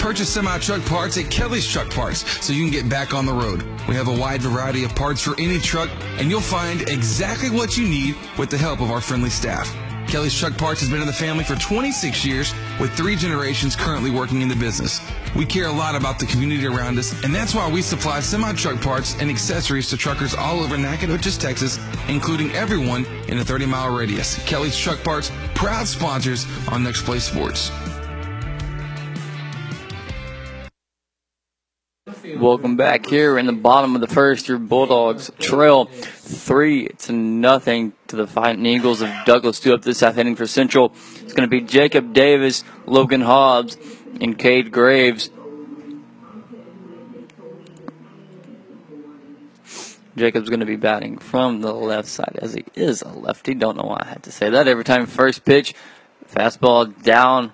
[0.00, 3.32] Purchase semi truck parts at Kelly's Truck Parts so you can get back on the
[3.34, 3.62] road.
[3.86, 7.76] We have a wide variety of parts for any truck, and you'll find exactly what
[7.76, 9.70] you need with the help of our friendly staff.
[10.08, 14.10] Kelly's Truck Parts has been in the family for 26 years, with three generations currently
[14.10, 15.00] working in the business.
[15.36, 18.54] We care a lot about the community around us, and that's why we supply semi
[18.54, 23.66] truck parts and accessories to truckers all over Nacogdoches, Texas, including everyone in a 30
[23.66, 24.42] mile radius.
[24.46, 27.70] Kelly's Truck Parts, proud sponsors on Next Play Sports.
[32.40, 34.48] Welcome back here in the bottom of the first.
[34.48, 39.60] Your Bulldogs trail three to nothing to the Fighting Eagles of Douglas.
[39.60, 40.94] Two up this half inning for Central.
[41.16, 43.76] It's going to be Jacob Davis, Logan Hobbs,
[44.22, 45.28] and Cade Graves.
[50.16, 53.52] Jacob's going to be batting from the left side as he is a lefty.
[53.52, 55.04] Don't know why I had to say that every time.
[55.04, 55.74] First pitch,
[56.26, 57.52] fastball down,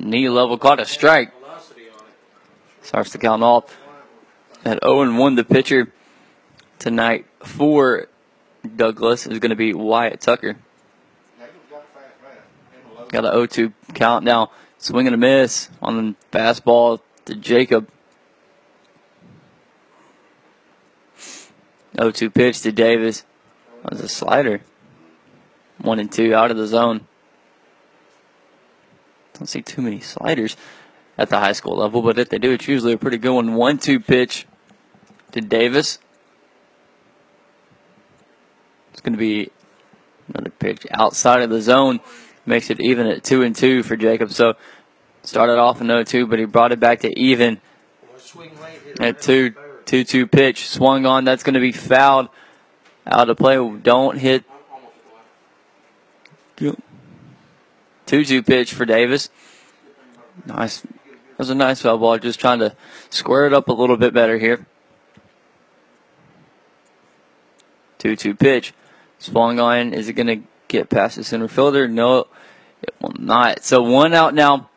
[0.00, 1.32] knee level, caught a strike.
[2.82, 3.76] Starts to count off
[4.64, 5.34] at 0 1.
[5.34, 5.92] The pitcher
[6.78, 8.08] tonight for
[8.76, 10.56] Douglas is going to be Wyatt Tucker.
[13.08, 14.50] Got an 0 2 count now.
[14.78, 17.88] Swing and a miss on the fastball to Jacob.
[21.96, 23.24] 0 2 pitch to Davis.
[23.82, 24.62] That was a slider.
[25.78, 27.06] 1 and 2 out of the zone.
[29.34, 30.56] Don't see too many sliders
[31.16, 33.54] at the high school level, but if they do, it's usually a pretty good one.
[33.54, 34.46] 1 2 pitch
[35.32, 35.98] to Davis.
[38.92, 39.50] It's going to be
[40.28, 42.00] another pitch outside of the zone.
[42.46, 44.32] Makes it even at 2 and 2 for Jacob.
[44.32, 44.54] So
[45.22, 47.60] started off in 0 2, but he brought it back to even
[48.98, 49.54] at 2
[49.86, 50.68] 2 2 pitch.
[50.68, 51.24] Swung on.
[51.24, 52.28] That's going to be fouled
[53.06, 53.56] out of play.
[53.56, 54.44] Don't hit.
[56.56, 56.76] 2
[58.06, 59.30] 2 pitch for Davis.
[60.46, 60.80] Nice.
[60.80, 62.18] That was a nice foul ball.
[62.18, 62.74] Just trying to
[63.08, 64.66] square it up a little bit better here.
[68.00, 68.74] 2 2 pitch.
[69.18, 69.94] Swung on.
[69.94, 71.86] Is it going to get past the center fielder?
[71.86, 72.26] No,
[72.82, 73.64] it will not.
[73.64, 74.68] So one out now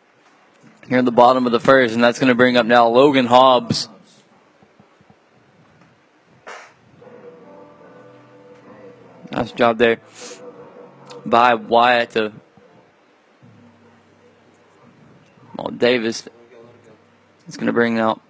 [0.87, 3.25] here in the bottom of the first, and that's going to bring up now Logan
[3.25, 3.87] Hobbs.
[9.31, 9.99] Nice job there
[11.25, 12.33] by Wyatt to
[15.57, 16.27] well, Davis.
[17.47, 18.21] It's going to bring out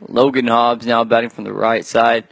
[0.00, 2.26] Logan Hobbs now batting from the right side.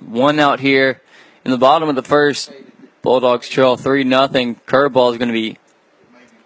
[0.00, 1.00] One out here
[1.44, 2.52] in the bottom of the first.
[3.02, 4.56] Bulldogs trail 3 nothing.
[4.66, 5.58] Curveball is going to be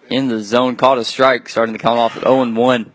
[0.09, 0.75] in the zone.
[0.75, 2.93] Caught a strike, starting to count off at 0 1.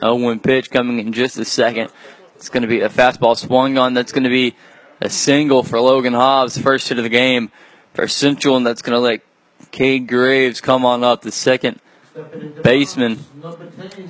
[0.00, 1.90] Oh, one pitch coming in just a second.
[2.36, 3.94] It's going to be a fastball swung on.
[3.94, 4.54] That's going to be
[5.00, 7.50] a single for Logan Hobbs, first hit of the game
[7.94, 9.22] for Central, and that's going to let
[9.72, 11.80] Cade Graves come on up, the second
[12.62, 13.16] baseman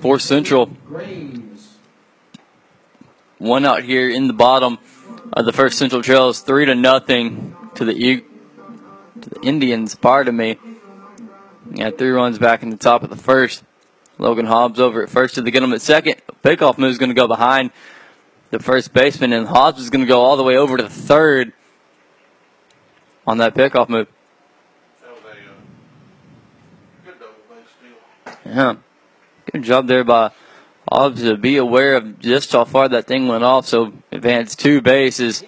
[0.01, 0.67] for Central.
[3.39, 4.79] One out here in the bottom
[5.33, 8.23] of the first Central Trails, three to nothing to the
[9.21, 9.95] to the Indians.
[9.95, 10.59] Pardon me.
[11.73, 13.63] Yeah, three runs back in the top of the first.
[14.19, 16.17] Logan Hobbs over at first to get him at second.
[16.43, 17.71] Pickoff move is going to go behind
[18.51, 20.89] the first baseman, and Hobbs is going to go all the way over to the
[20.89, 21.53] third
[23.27, 24.09] on that pickoff move.
[28.49, 28.77] Yeah.
[29.53, 30.33] Good job there by
[30.91, 33.67] Hobbs to be aware of just how far that thing went off.
[33.67, 35.45] So advance two bases.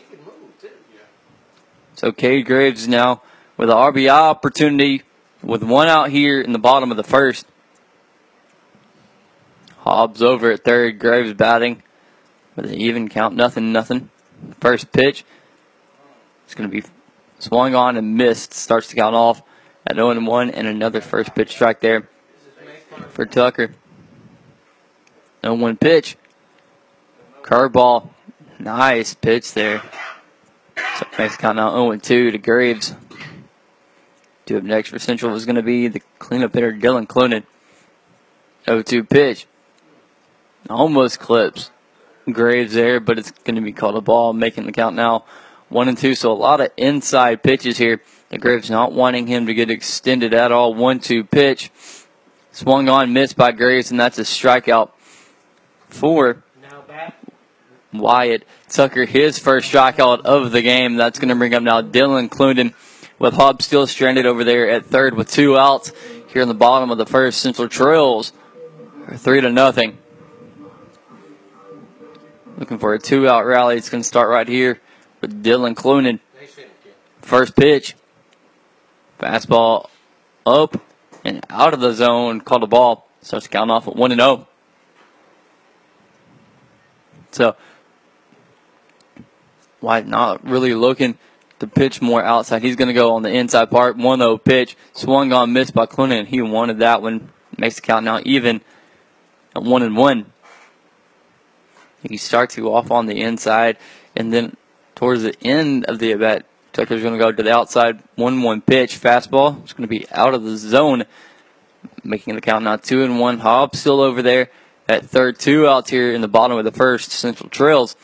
[1.94, 3.22] So Cade Graves now
[3.57, 5.03] with an RBI opportunity
[5.42, 7.46] with one out here in the bottom of the first.
[9.78, 10.98] Hobbs over at third.
[10.98, 11.82] Graves batting
[12.55, 13.34] with an even count.
[13.34, 14.11] Nothing, nothing.
[14.61, 15.24] First pitch.
[16.44, 16.86] It's going to be
[17.38, 18.53] swung on and missed.
[18.53, 19.42] Starts to count off
[19.86, 22.07] at 0 1 and another first pitch strike there
[23.09, 23.72] for Tucker.
[25.42, 26.16] 0 1 pitch.
[27.42, 28.11] Curveball.
[28.59, 29.82] Nice pitch there.
[30.98, 32.94] So makes count now 0 2 to Graves.
[34.46, 37.44] Two up next for Central is going to be the cleanup hitter Dylan Clooney.
[38.66, 39.46] 0 2 pitch.
[40.68, 41.70] Almost clips.
[42.30, 45.24] Graves there, but it's going to be called a ball, making the count now
[45.68, 46.14] one and two.
[46.14, 48.03] So a lot of inside pitches here.
[48.28, 50.74] The Graves not wanting him to get extended at all.
[50.74, 51.70] One two pitch.
[52.53, 54.90] Swung on, missed by Graves, and that's a strikeout
[55.88, 56.42] for
[57.92, 59.05] Wyatt Tucker.
[59.05, 60.96] His first strikeout of the game.
[60.96, 62.74] That's going to bring up now Dylan Clunden
[63.18, 65.92] with Hobbs still stranded over there at third with two outs
[66.32, 67.40] here in the bottom of the first.
[67.40, 68.32] Central Trails
[69.16, 69.98] three to nothing.
[72.57, 73.76] Looking for a two out rally.
[73.76, 74.80] It's going to start right here
[75.20, 76.20] with Dylan Clunen.
[77.22, 77.94] First pitch.
[79.18, 79.88] Fastball
[80.46, 80.80] up
[81.24, 82.40] and out of the zone.
[82.40, 83.08] Called a ball.
[83.22, 84.48] Starts counting off at 1 and 0.
[87.32, 87.56] So,
[89.80, 91.18] Wyatt not really looking
[91.58, 92.62] to pitch more outside.
[92.62, 93.96] He's going to go on the inside part.
[93.96, 94.76] 1 0 pitch.
[94.92, 96.26] Swung on, missed by Clunen.
[96.26, 97.30] He wanted that one.
[97.56, 98.62] Makes the count now even
[99.54, 100.32] at 1 and 1.
[102.02, 103.76] He starts you off on the inside,
[104.16, 104.56] and then
[104.94, 108.60] towards the end of the at Tucker's going to go to the outside, 1 1
[108.60, 109.62] pitch, fastball.
[109.62, 111.04] It's going to be out of the zone,
[112.04, 113.38] making the count now 2 and 1.
[113.38, 114.50] Hobbs still over there
[114.88, 117.10] at third, two outs here in the bottom of the first.
[117.10, 117.96] Central Trails,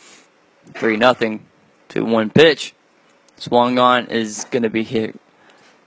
[0.75, 1.47] 3 nothing,
[1.89, 2.75] 2 1 pitch.
[3.37, 5.19] Swung on is going to be hit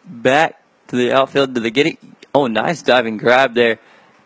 [0.05, 1.55] back to the outfield.
[1.55, 1.97] to the get it?
[2.33, 3.79] Oh, nice diving grab there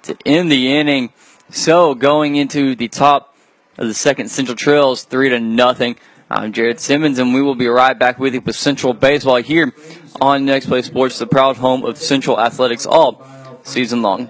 [0.03, 1.11] to end the inning.
[1.49, 3.35] So going into the top
[3.77, 5.95] of the second Central Trails, three to nothing.
[6.35, 9.71] I'm Jared Simmons, and we will be right back with you with Central Baseball here
[10.19, 13.23] on Next Play Sports, the proud home of Central Athletics all
[13.61, 14.29] season long.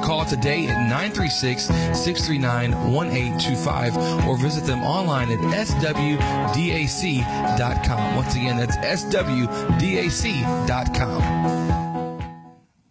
[0.01, 6.15] call today at 936 639 1825 or visit them online at swdac.com.
[8.15, 9.61] Once again, that's swdac.com.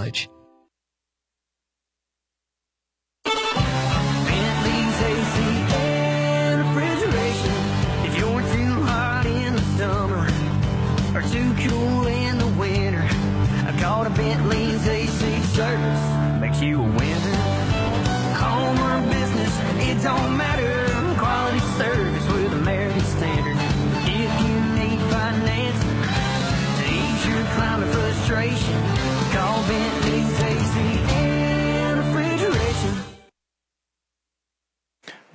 [0.00, 0.39] Bentley's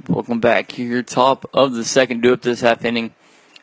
[0.07, 1.01] Welcome back here.
[1.01, 3.15] Top of the second do up this half inning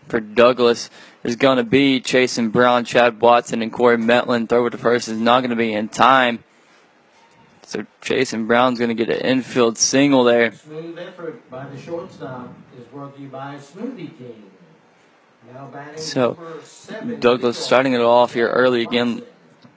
[0.09, 0.90] for Douglas
[1.22, 4.49] is going to be Chasen Brown, Chad Watson, and Corey Metlin.
[4.49, 6.43] Throw it to first is not going to be in time.
[7.62, 10.51] So Chasen Brown's going to get an infield single there.
[10.53, 14.51] Smooth effort by the shortstop is brought to you by Smoothie King.
[15.55, 19.22] Now batting So seven, Douglas starting it off here early again,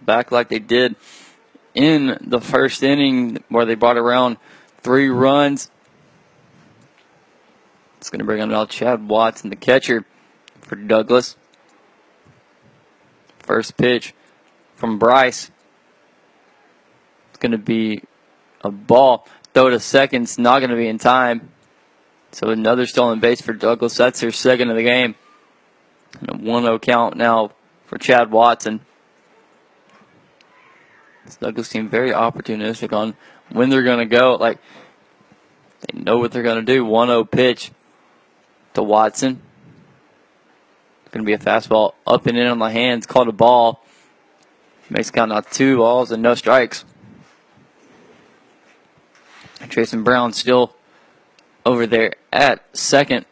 [0.02, 0.96] back like they did
[1.76, 4.38] in the first inning where they brought around
[4.82, 5.70] three runs.
[8.06, 10.06] It's going to bring on now Chad Watson, the catcher
[10.62, 11.36] for Douglas.
[13.40, 14.14] First pitch
[14.76, 15.50] from Bryce.
[17.30, 18.04] It's going to be
[18.64, 19.28] a ball.
[19.56, 20.22] Throw to second.
[20.22, 21.50] It's not going to be in time.
[22.32, 23.98] So another stolen base for Douglas.
[23.98, 25.16] That's their second of the game.
[26.20, 27.54] And a 1 0 count now
[27.88, 28.82] for Chad Watson.
[31.26, 33.16] This Douglas team very opportunistic on
[33.50, 34.36] when they're going to go.
[34.36, 34.60] Like,
[35.80, 36.86] they know what they're going to do.
[36.86, 37.72] 1 0 pitch
[38.76, 39.42] to Watson.
[41.04, 43.06] It's going to be a fastball up and in on the hands.
[43.06, 43.84] Called a ball.
[44.90, 46.86] Makes count now two balls and no strikes.
[49.70, 50.76] Jason Brown still
[51.66, 53.26] over there at second.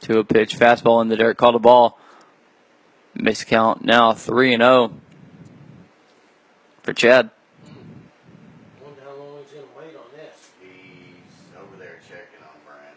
[0.00, 1.98] To a pitch, fastball in the dirt, called a ball.
[3.14, 4.92] Makes count now 3 and 0
[6.82, 7.30] for Chad.
[10.60, 12.96] He's over there checking on Brent.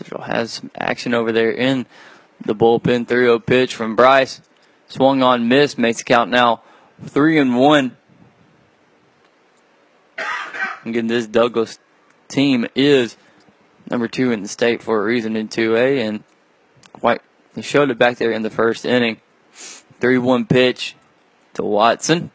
[0.00, 1.84] Central has some action over there in
[2.40, 3.06] the bullpen.
[3.06, 4.40] 3 0 pitch from Bryce.
[4.88, 6.62] Swung on, miss, makes the count now
[7.04, 7.96] 3 and 1.
[10.86, 11.78] Again, this Douglas
[12.28, 13.18] team is
[13.90, 16.24] number two in the state for a reason in 2A, and
[16.94, 17.20] quite
[17.52, 19.20] they showed it back there in the first inning.
[20.00, 20.96] 3 1 pitch
[21.52, 22.30] to Watson.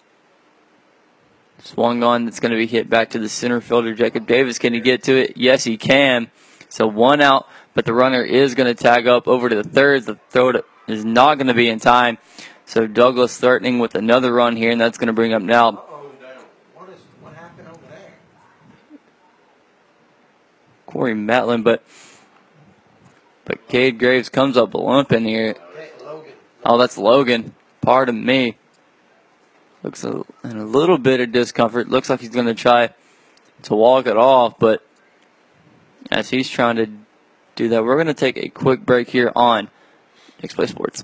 [1.63, 4.59] Swung on, that's going to be hit back to the center fielder, Jacob Davis.
[4.59, 5.36] Can he get to it?
[5.36, 6.30] Yes, he can.
[6.76, 10.03] So one out, but the runner is going to tag up over to the third.
[10.03, 12.17] The throw is not going to be in time.
[12.65, 15.86] So Douglas threatening with another run here, and that's going to bring up now
[20.86, 21.82] Corey Matlin, but
[23.45, 25.55] but Cade Graves comes up limping here.
[26.65, 27.55] Oh, that's Logan.
[27.80, 28.57] Pardon me.
[29.82, 31.88] Looks a, in a little bit of discomfort.
[31.88, 32.93] Looks like he's going to try
[33.61, 34.86] to walk it off, but
[36.12, 36.89] as he's trying to
[37.56, 39.70] do that, we're going to take a quick break here on
[40.41, 41.03] Next Play Sports.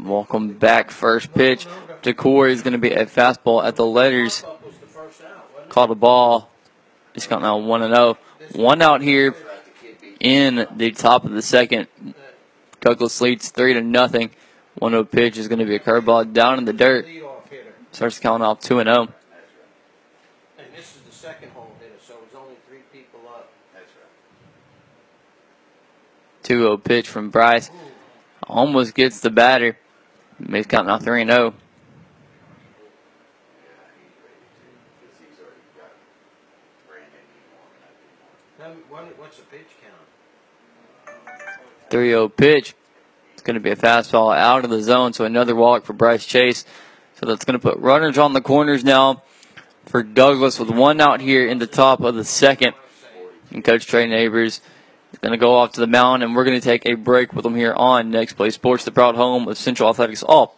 [0.00, 0.90] Welcome back.
[0.90, 1.66] First pitch
[2.02, 4.44] to Corey is going to be a fastball at the letters.
[5.68, 6.50] Called a ball.
[7.14, 8.18] It's got now 1 0.
[8.52, 9.34] One out here
[10.18, 11.86] in the top of the second.
[12.80, 14.30] Douglas leads 3 to nothing.
[14.80, 17.06] 1 0 pitch is going to be a curveball down in the dirt.
[17.92, 19.02] Starts counting off 2 0.
[19.02, 19.08] And
[20.74, 23.48] this is the second home hitter, so it's only three people up.
[23.72, 24.10] That's right.
[26.44, 27.70] 2 0 pitch from Bryce.
[28.44, 29.76] Almost gets the batter.
[30.50, 31.54] He's counting off 3 0.
[39.16, 41.18] What's the pitch count?
[41.90, 42.74] 3 0 pitch.
[43.32, 46.24] It's going to be a fastball out of the zone, so another walk for Bryce
[46.24, 46.64] Chase.
[47.16, 49.22] So that's going to put runners on the corners now
[49.86, 52.74] for Douglas with one out here in the top of the second.
[53.50, 54.60] And Coach Trey Neighbors
[55.20, 57.42] going to go off to the mound, and we're going to take a break with
[57.42, 60.56] them here on Next Play Sports, the proud home of Central Athletics all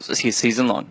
[0.00, 0.90] season long.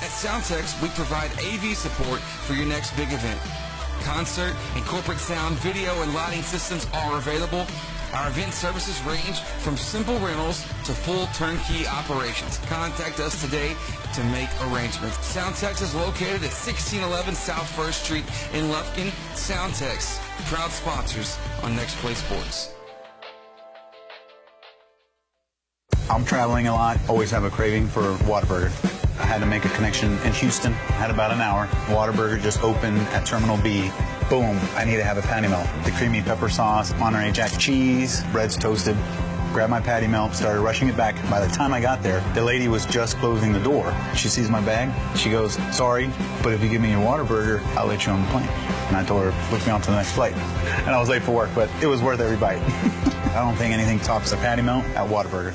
[0.00, 3.40] At Soundtex, we provide AV support for your next big event.
[4.04, 7.66] Concert and corporate sound, video, and lighting systems are available.
[8.14, 12.58] Our event services range from simple rentals to full turnkey operations.
[12.68, 13.74] Contact us today
[14.14, 15.18] to make arrangements.
[15.18, 18.24] Soundtex is located at 1611 South First Street
[18.54, 19.10] in Lufkin.
[19.34, 22.72] Soundtex, proud sponsors on Next Play Sports.
[26.08, 28.97] I'm traveling a lot, always have a craving for Whataburger.
[29.20, 30.72] I had to make a connection in Houston.
[30.72, 31.66] Had about an hour.
[31.86, 33.90] Whataburger just opened at Terminal B.
[34.30, 35.66] Boom, I need to have a patty melt.
[35.84, 38.96] The creamy pepper sauce, Monterey Jack cheese, bread's toasted.
[39.52, 41.14] Grabbed my patty melt, started rushing it back.
[41.30, 43.94] By the time I got there, the lady was just closing the door.
[44.14, 44.92] She sees my bag.
[45.16, 46.10] She goes, sorry,
[46.42, 48.48] but if you give me your Whataburger, I'll let you on the plane.
[48.88, 50.34] And I told her, book me on to the next flight.
[50.34, 52.60] And I was late for work, but it was worth every bite.
[53.34, 55.54] I don't think anything tops the patty melt at Whataburger.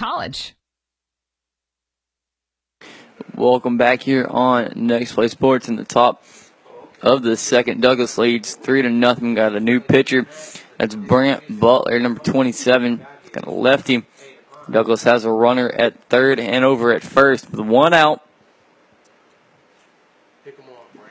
[0.01, 0.55] College.
[3.35, 6.23] Welcome back here on Next Play Sports in the top
[7.03, 7.83] of the second.
[7.83, 9.35] Douglas leads three to nothing.
[9.35, 10.25] Got a new pitcher.
[10.79, 13.05] That's Brant Butler, number 27.
[13.31, 14.03] Got a lefty.
[14.71, 18.27] Douglas has a runner at third and over at first with one out.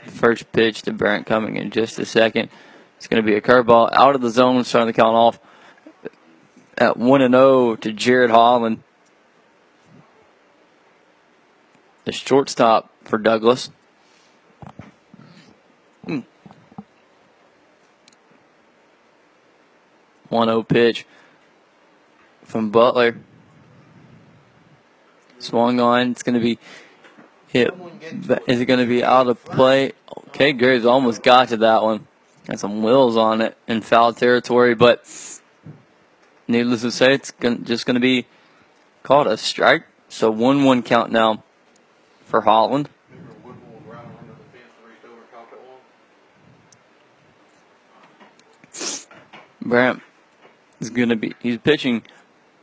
[0.07, 2.51] First pitch to Brant coming in just a second.
[2.97, 5.38] It's going to be a curveball out of the zone, starting to count off
[6.80, 8.82] at 1 and 0 to Jared Holland.
[12.06, 13.70] The shortstop for Douglas.
[16.06, 16.20] Hmm.
[20.30, 21.06] 1 0 pitch
[22.42, 23.18] from Butler.
[25.38, 26.10] Swung on.
[26.10, 26.58] It's going to be
[27.48, 27.72] hit.
[28.46, 29.92] Is it going to be out of play?
[30.28, 32.06] Okay, Graves almost got to that one.
[32.46, 35.06] Got some wheels on it in foul territory, but
[36.51, 38.26] needless to say, it's just going to be
[39.03, 39.84] called a strike.
[40.09, 41.44] So 1 1 count now
[42.24, 42.88] for Holland.
[49.62, 50.03] Brant
[50.80, 52.03] is going to be, he's pitching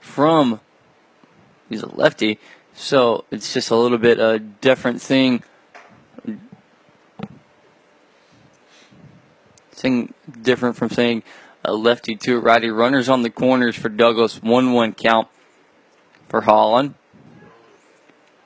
[0.01, 0.59] from,
[1.69, 2.39] he's a lefty,
[2.73, 5.43] so it's just a little bit a different thing.
[9.71, 11.23] Thing different from saying
[11.67, 12.69] a lefty to a righty.
[12.69, 15.27] Runners on the corners for Douglas, 1 1 count
[16.29, 16.95] for Holland.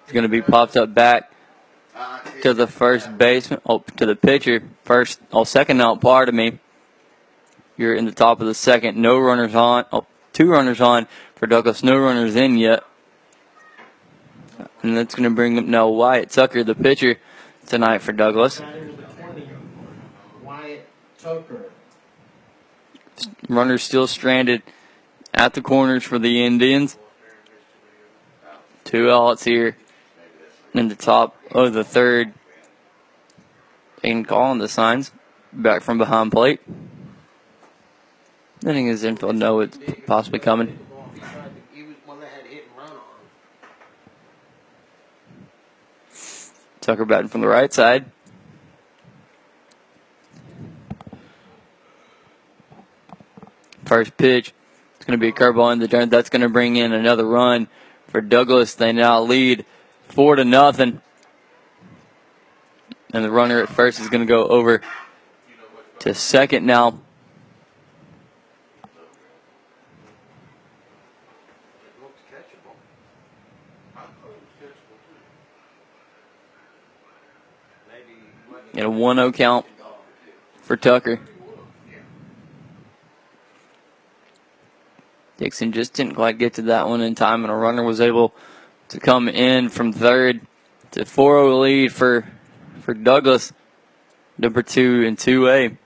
[0.05, 1.31] He's going to be popped up back
[2.41, 4.63] to the first baseman, oh, to the pitcher.
[4.83, 6.59] First, oh, second out, pardon me.
[7.77, 8.97] You're in the top of the second.
[8.97, 9.85] No runners on.
[9.93, 11.83] Oh, two runners on for Douglas.
[11.83, 12.83] No runners in yet.
[14.83, 17.17] And that's going to bring up now Wyatt Tucker, the pitcher,
[17.67, 18.61] tonight for Douglas.
[20.43, 20.87] Wyatt
[21.19, 21.70] Tucker.
[23.49, 24.61] Runners still stranded
[25.33, 26.97] at the corners for the Indians.
[28.83, 29.77] Two outs here
[30.73, 32.33] in the top of the third.
[34.03, 35.11] And calling the signs
[35.53, 36.59] back from behind plate.
[38.65, 40.79] I think his infield know it's possibly coming.
[46.81, 48.05] Tucker batting from the right side.
[53.91, 54.53] First pitch.
[54.95, 56.09] It's going to be a curveball in the dirt.
[56.09, 57.67] That's going to bring in another run
[58.07, 58.73] for Douglas.
[58.73, 59.65] They now lead
[60.07, 61.01] four to nothing.
[63.13, 64.79] And the runner at first is going to go over
[65.99, 67.01] to second now.
[78.73, 79.65] And a 1 0 count
[80.61, 81.19] for Tucker.
[85.41, 88.31] Dixon just didn't quite get to that one in time, and a runner was able
[88.89, 90.39] to come in from third
[90.91, 92.27] to 4 0 lead for,
[92.81, 93.51] for Douglas.
[94.37, 95.77] Number two and 2A.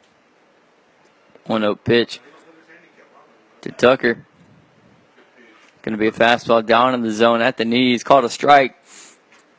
[1.46, 2.20] 1 0 pitch
[3.62, 4.26] to Tucker.
[5.84, 8.04] Going to be a fastball down in the zone at the knees.
[8.04, 8.76] Called a strike.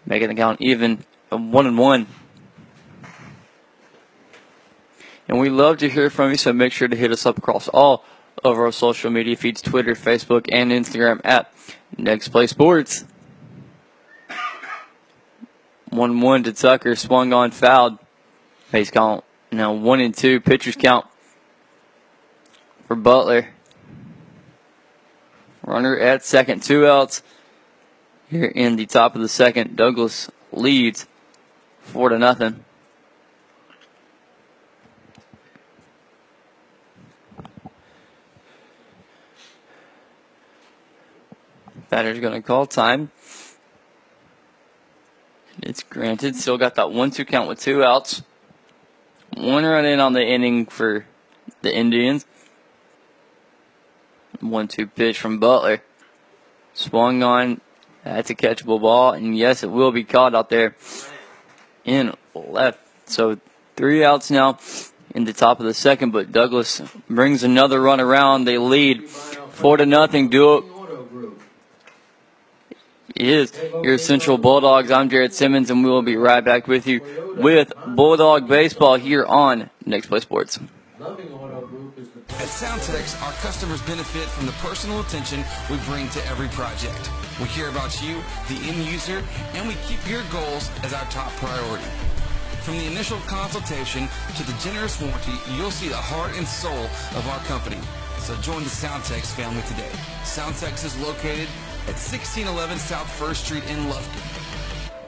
[0.05, 1.07] Making the count even.
[1.32, 2.07] Um, 1 and 1.
[5.28, 7.68] And we love to hear from you, so make sure to hit us up across
[7.68, 8.05] all
[8.45, 11.53] of our social media feeds Twitter, Facebook, and Instagram at
[11.97, 13.05] Next Play Sports.
[15.91, 17.99] 1 1 to Tucker, swung on, fouled.
[18.70, 20.41] Base count now 1 and 2.
[20.41, 21.07] Pitchers count
[22.87, 23.49] for Butler.
[25.62, 27.22] Runner at second, two outs.
[28.28, 31.07] Here in the top of the second, Douglas leads
[31.80, 32.65] 4 to nothing.
[41.97, 43.11] Batter's going to call time.
[45.62, 46.36] It's granted.
[46.36, 48.22] Still got that one two count with two outs.
[49.34, 51.07] One run in on the inning for
[51.62, 52.26] the Indians.
[54.40, 55.80] One two pitch from Butler.
[56.74, 57.62] Swung on.
[58.05, 59.14] That's a catchable ball.
[59.14, 60.76] And yes, it will be caught out there
[61.86, 62.78] in left.
[63.07, 63.38] So
[63.74, 64.59] three outs now
[65.14, 68.44] in the top of the second, but Douglas brings another run around.
[68.44, 70.28] They lead four to nothing.
[70.28, 70.75] Do it
[73.16, 73.52] is
[73.82, 74.90] your Central Bulldogs.
[74.90, 77.00] I'm Jared Simmons, and we will be right back with you
[77.36, 80.58] with Bulldog Baseball here on Next Play Sports.
[82.28, 87.10] At Soundtex, our customers benefit from the personal attention we bring to every project.
[87.40, 88.16] We care about you,
[88.48, 89.22] the end user,
[89.54, 91.88] and we keep your goals as our top priority.
[92.62, 96.84] From the initial consultation to the generous warranty, you'll see the heart and soul
[97.16, 97.78] of our company.
[98.18, 99.92] So join the Soundtex family today.
[100.24, 101.46] Soundtex is located
[101.87, 104.22] at 1611 South First Street in Lufkin.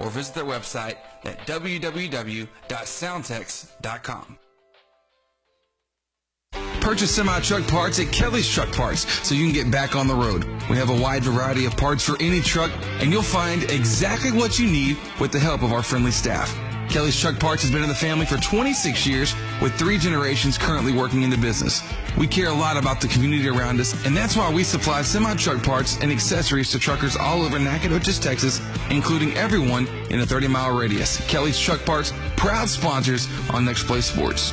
[0.00, 4.38] Or visit their website at www.soundtex.com.
[6.80, 10.44] Purchase semi-truck parts at Kelly's Truck Parts so you can get back on the road.
[10.70, 12.70] We have a wide variety of parts for any truck
[13.02, 16.50] and you'll find exactly what you need with the help of our friendly staff.
[16.88, 20.92] Kelly's Truck Parts has been in the family for 26 years with three generations currently
[20.92, 21.82] working in the business.
[22.16, 25.62] We care a lot about the community around us and that's why we supply semi-truck
[25.62, 28.60] parts and accessories to truckers all over Nacogdoches, Texas,
[28.90, 31.24] including everyone in a 30 mile radius.
[31.26, 34.52] Kelly's Truck Parts, proud sponsors on Next Play Sports.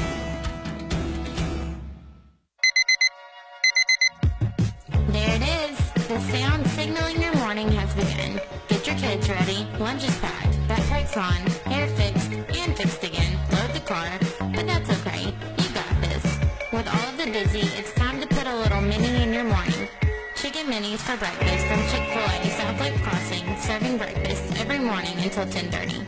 [25.01, 26.05] Morning until 10:30.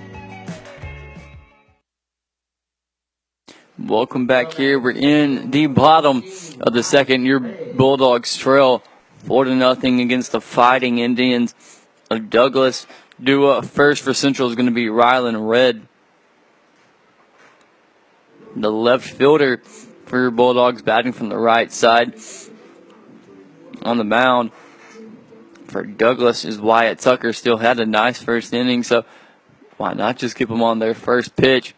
[3.79, 4.79] Welcome back here.
[4.79, 6.23] We're in the bottom
[6.61, 7.25] of the second.
[7.25, 8.83] Your Bulldogs trail
[9.17, 11.55] four to nothing against the Fighting Indians
[12.09, 12.85] of Douglas.
[13.21, 15.87] Dua first for Central is going to be Rylan Red.
[18.55, 19.57] The left fielder
[20.05, 22.13] for your Bulldogs batting from the right side.
[23.81, 24.51] On the mound
[25.73, 27.33] for Douglas is Wyatt Tucker.
[27.33, 29.05] Still had a nice first inning, so
[29.77, 31.73] why not just keep him on their first pitch?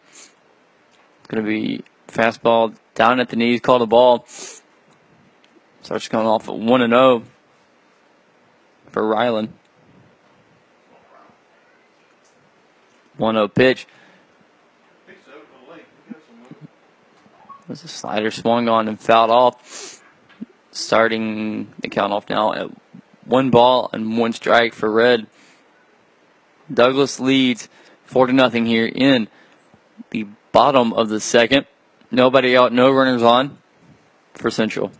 [1.28, 4.26] Going to be fastball down at the knees, called a ball.
[5.80, 7.22] Starts coming off at 1 and 0
[8.90, 9.48] for Rylan.
[13.16, 13.86] 1 0 pitch.
[17.66, 20.02] Was a slider swung on and fouled off.
[20.70, 22.70] Starting the count off now at
[23.26, 25.26] one ball and one strike for Red.
[26.72, 27.68] Douglas leads
[28.04, 29.28] 4 to nothing here in
[30.10, 31.66] the bottom of the second.
[32.10, 33.58] Nobody out, no runners on
[34.34, 34.92] for Central.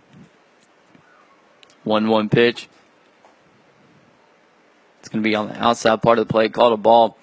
[1.85, 2.69] 1 1 pitch.
[5.01, 6.53] It's going to be on the outside part of the plate.
[6.53, 7.17] Called a ball.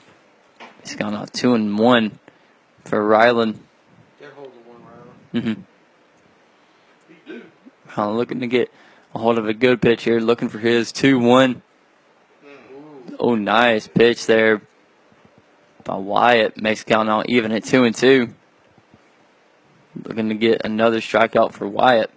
[0.81, 2.19] He's gone out 2 and 1
[2.85, 3.61] for Ryland.
[4.19, 4.81] Get hold of one,
[5.33, 5.65] Ryland.
[7.27, 7.99] Mm-hmm.
[7.99, 8.71] Uh, looking to get
[9.13, 10.19] a hold of a good pitch here.
[10.19, 11.61] Looking for his 2 1.
[13.19, 14.61] Oh, nice pitch there
[15.83, 16.61] by Wyatt.
[16.61, 18.33] Makes count now even at 2 and 2.
[20.03, 22.09] Looking to get another strikeout for Wyatt.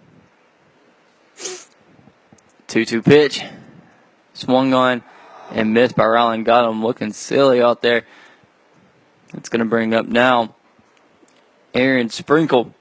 [2.67, 3.43] 2 2 pitch.
[4.33, 5.03] Swung on
[5.51, 6.45] and missed by Rowland.
[6.45, 8.05] Got him looking silly out there.
[9.33, 10.55] It's going to bring up now
[11.73, 12.73] Aaron Sprinkle.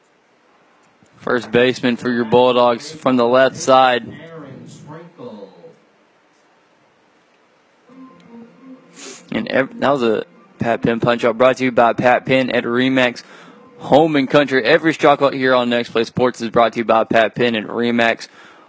[1.17, 4.07] First baseman for your Bulldogs from the left side.
[9.33, 10.25] And ev- that was a
[10.59, 13.23] Pat Penn punch out brought to you by Pat Penn at Remax
[13.79, 14.65] Home and Country.
[14.65, 17.65] Every strikeout here on Next Play Sports is brought to you by Pat Penn at
[17.65, 18.29] Remax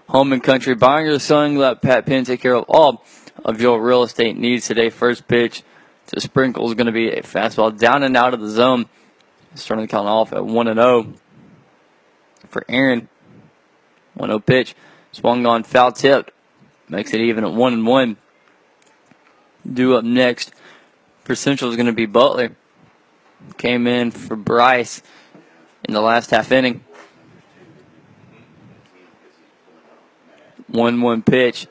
[0.10, 0.76] Home and Country.
[0.76, 3.06] Buying or selling, let Pat Penn take care of all
[3.46, 4.90] of your real estate needs today.
[4.90, 5.64] First pitch
[6.08, 8.88] to Sprinkle is going to be a fastball down and out of the zone.
[9.56, 11.14] Starting the count off at 1 and 0
[12.50, 13.10] for Aaron.
[14.16, 14.76] 1 0 pitch.
[15.12, 16.32] Swung on foul tipped.
[16.90, 18.18] Makes it even at 1 and 1.
[19.74, 20.54] due up next
[21.24, 22.56] for Central is going to be Butler.
[23.58, 25.04] Came in for Bryce
[25.84, 26.84] in the last half inning.
[30.68, 31.68] 1 1 pitch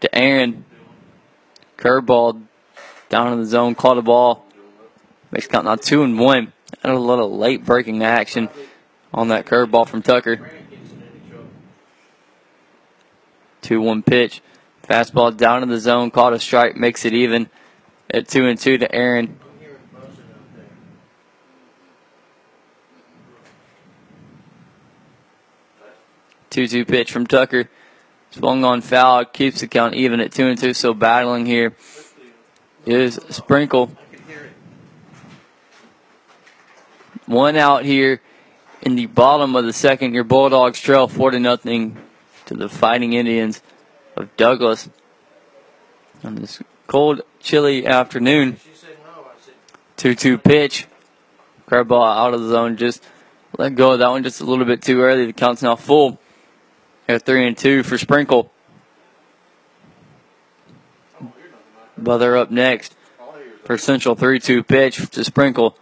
[0.00, 0.64] to Aaron.
[1.78, 2.42] Curveball
[3.08, 4.44] down in the zone, caught the ball.
[5.30, 6.52] Makes count now 2 and 1.
[6.82, 8.50] Had a little late breaking action
[9.18, 10.48] on that curveball from Tucker.
[13.62, 14.40] 2 1 pitch.
[14.88, 17.50] Fastball down in the zone, caught a strike, makes it even
[18.08, 19.38] at 2 and 2 to Aaron.
[26.50, 27.68] Two-two pitch from Tucker.
[28.30, 30.72] Swung on foul, keeps the count even at two and two.
[30.72, 31.74] So battling here
[32.86, 33.90] is Sprinkle.
[37.26, 38.22] One out here
[38.82, 40.14] in the bottom of the second.
[40.14, 41.96] Your Bulldogs trail four to nothing
[42.46, 43.62] to the Fighting Indians
[44.16, 44.88] of Douglas
[46.24, 48.58] on this cold, chilly afternoon.
[49.96, 50.86] 2-2 pitch.
[51.68, 52.76] Curveball out of the zone.
[52.76, 53.04] Just
[53.58, 55.26] let go of that one just a little bit too early.
[55.26, 56.18] The count's now full.
[57.08, 58.50] At three and two for Sprinkle.
[61.96, 62.94] Butler up next
[63.64, 65.76] for Central 3 2 pitch to Sprinkle.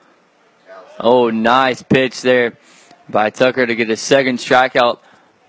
[0.99, 2.57] Oh, nice pitch there
[3.09, 4.99] by Tucker to get his second strikeout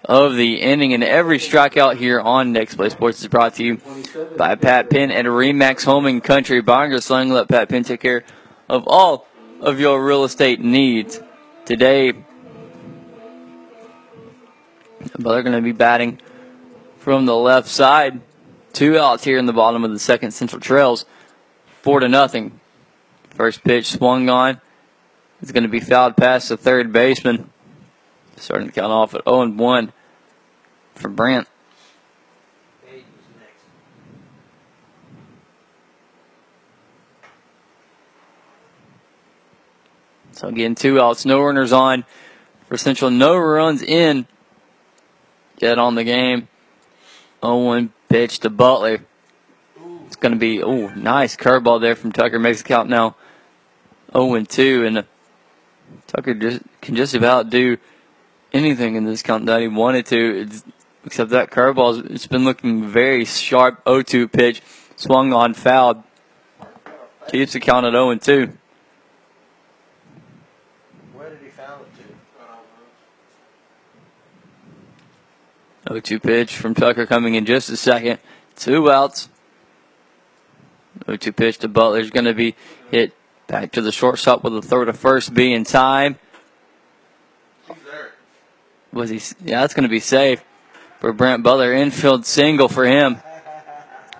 [0.05, 0.93] of the inning.
[0.93, 3.81] And every strikeout here on Next Play Sports is brought to you
[4.37, 6.61] by Pat Penn and Remax Home and Country.
[6.61, 8.23] Barnger Slang let Pat Penn take care
[8.69, 9.27] of all
[9.61, 11.19] of your real estate needs.
[11.65, 12.13] Today,
[15.19, 16.21] but they're going to be batting
[16.97, 18.21] from the left side.
[18.71, 20.31] Two outs here in the bottom of the second.
[20.31, 21.05] Central Trails,
[21.81, 22.59] four to nothing.
[23.31, 24.61] First pitch swung on.
[25.41, 27.49] It's going to be fouled past the third baseman.
[28.35, 29.93] Starting to count off at 0 and 1
[30.95, 31.47] for Brant.
[40.31, 42.05] So again, two outs, no runners on
[42.67, 44.27] for Central, no runs in
[45.57, 46.47] get on the game.
[47.43, 49.03] 0-1 pitch to Butler.
[50.05, 52.39] It's going to be, oh, nice curveball there from Tucker.
[52.39, 53.15] Makes the count now
[54.13, 54.87] 0-2.
[54.87, 55.05] And
[56.07, 57.77] Tucker just can just about do
[58.53, 60.63] anything in this count that he wanted to, it's,
[61.05, 62.09] except that curveball.
[62.09, 63.83] It's been looking very sharp.
[63.85, 64.61] 0-2 pitch.
[64.95, 66.03] Swung on, fouled.
[67.29, 68.53] Keeps the count at 0-2.
[71.13, 71.89] Where did he foul it
[75.87, 76.17] to?
[76.17, 78.19] 0-2 pitch from Tucker coming in just a second.
[78.55, 79.29] Two outs.
[81.05, 82.55] 0-2 pitch to Butler's going to be
[82.89, 83.13] hit
[83.47, 86.19] back to the shortstop with a throw to first be in time.
[88.93, 89.21] Was he?
[89.43, 90.43] Yeah, that's going to be safe
[90.99, 91.73] for Brant Butler.
[91.73, 93.17] Infield single for him.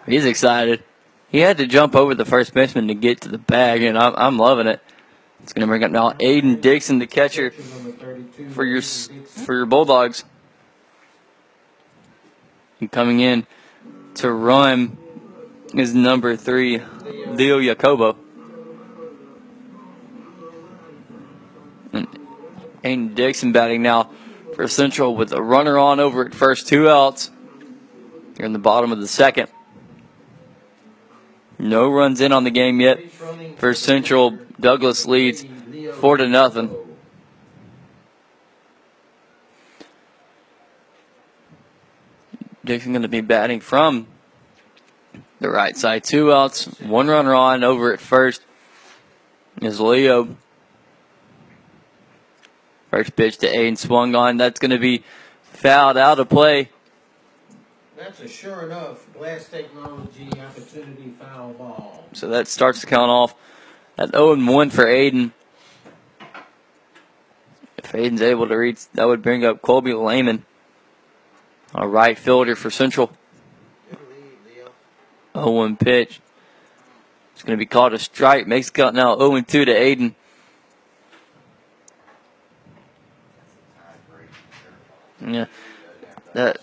[0.06, 0.84] He's excited.
[1.30, 4.14] He had to jump over the first baseman to get to the bag, and I'm,
[4.16, 4.82] I'm loving it.
[5.44, 7.52] It's going to bring up now Aiden Dixon, the catcher
[8.52, 10.24] for your for your Bulldogs.
[12.80, 13.48] And coming in
[14.16, 14.98] to run
[15.74, 16.82] is number three,
[17.28, 18.18] Leo Jacobo.
[22.96, 24.12] Dixon batting now
[24.56, 27.32] for Central with a runner on over at first, two outs.
[28.38, 29.50] Here in the bottom of the second.
[31.60, 33.12] No runs in on the game yet
[33.58, 34.38] for Central.
[34.60, 35.44] Douglas leads
[35.96, 36.76] four to nothing.
[42.64, 44.08] Dixon going to be batting from
[45.40, 46.04] the right side.
[46.04, 48.42] Two outs, one runner on over at first
[49.62, 50.36] is Leo.
[52.90, 54.38] First pitch to Aiden swung on.
[54.38, 55.04] That's going to be
[55.44, 56.70] fouled out of play.
[57.98, 62.06] That's a sure enough glass technology opportunity foul ball.
[62.14, 63.36] So that starts to count off
[63.98, 65.32] at 0 and 1 for Aiden.
[67.78, 70.46] If Aiden's able to reach, that would bring up Colby Lehman,
[71.74, 73.12] a right fielder for Central.
[75.34, 76.20] 0 1 pitch.
[77.34, 78.48] It's going to be called a strike.
[78.48, 80.16] Makes count now 0 2 to Aiden.
[85.26, 85.46] Yeah.
[86.34, 86.58] That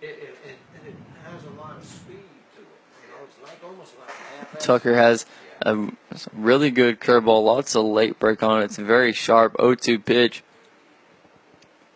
[0.00, 0.58] It, it, it,
[0.88, 0.94] it
[1.24, 2.24] has a lot of speed
[2.56, 2.66] to it.
[3.02, 5.26] You know, it's like almost like half Tucker has
[5.60, 5.92] a
[6.32, 8.64] really good curveball, lots of late break on it.
[8.64, 10.42] It's a very sharp 0-2 pitch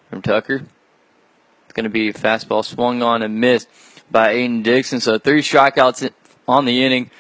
[0.09, 0.63] from Tucker.
[1.65, 3.69] It's going to be fastball swung on and missed
[4.09, 5.01] by Aiden Dixon.
[5.01, 6.09] So three strikeouts
[6.47, 7.11] on the inning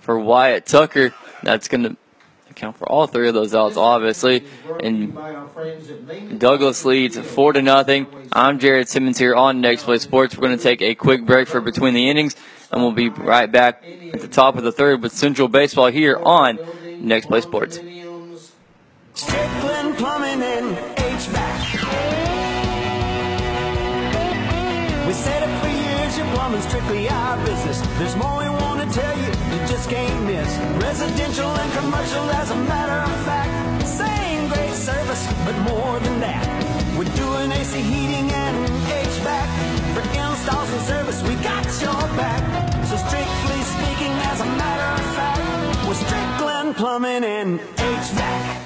[0.00, 1.14] for Wyatt Tucker.
[1.42, 1.96] That's going to
[2.56, 4.42] account for all three of those outs, obviously.
[4.82, 5.14] And
[6.40, 8.06] Douglas leads four to nothing.
[8.32, 10.36] I'm Jared Simmons here on Next Play Sports.
[10.36, 12.34] We're going to take a quick break for between the innings,
[12.72, 16.16] and we'll be right back at the top of the third with Central Baseball here
[16.16, 16.58] on
[17.00, 17.76] Next Play Sports.
[19.14, 21.72] Strickland Plumbing and HVAC.
[25.06, 27.80] We it for years, your plumbing's strictly our business.
[27.98, 28.65] There's more we want
[30.86, 33.86] Residential and commercial, as a matter of fact.
[33.86, 36.46] Same great service, but more than that.
[36.96, 38.56] We're doing AC heating and
[38.86, 39.48] HVAC.
[39.94, 42.40] For installs and service, we got your back.
[42.86, 48.62] So strictly speaking, as a matter of fact, we're Strickland Plumbing and HVAC.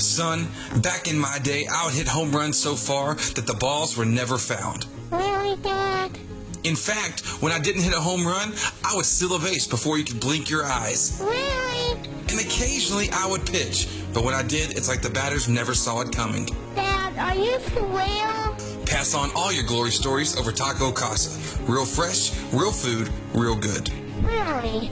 [0.00, 0.48] Son,
[0.82, 4.06] back in my day, I would hit home runs so far that the balls were
[4.06, 4.86] never found.
[5.10, 6.18] Really, Dad?
[6.64, 8.52] In fact, when I didn't hit a home run,
[8.84, 11.18] I would steal a base before you could blink your eyes.
[11.22, 11.98] Really?
[12.28, 16.00] And occasionally I would pitch, but when I did, it's like the batters never saw
[16.02, 16.48] it coming.
[16.74, 18.84] Dad, are you for real?
[18.84, 21.30] Pass on all your glory stories over Taco Casa.
[21.62, 23.90] Real fresh, real food, real good.
[24.22, 24.90] Really?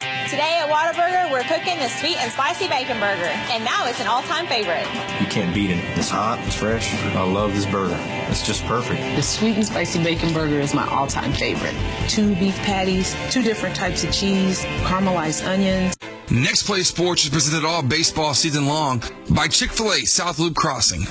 [0.00, 4.06] Today at Whataburger, we're cooking the sweet and spicy bacon burger, and now it's an
[4.06, 4.86] all-time favorite.
[5.20, 5.82] You can't beat it.
[5.98, 6.94] It's hot, it's fresh.
[7.16, 7.96] I love this burger.
[8.28, 9.00] It's just perfect.
[9.16, 11.74] The sweet and spicy bacon burger is my all-time favorite.
[12.08, 15.96] Two beef patties, two different types of cheese, caramelized onions.
[16.30, 20.54] Next Play Sports is presented all baseball season long by Chick fil A South Loop
[20.54, 21.06] Crossing.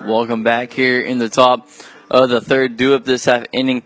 [0.00, 1.68] Welcome back here in the top
[2.10, 2.78] of the third.
[2.78, 3.82] Do up this half inning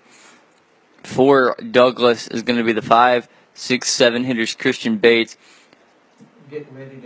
[1.07, 5.37] for Douglas is going to be the five, six, seven hitters Christian Bates,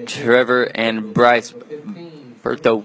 [0.06, 2.82] Trevor, and Bryce Berto.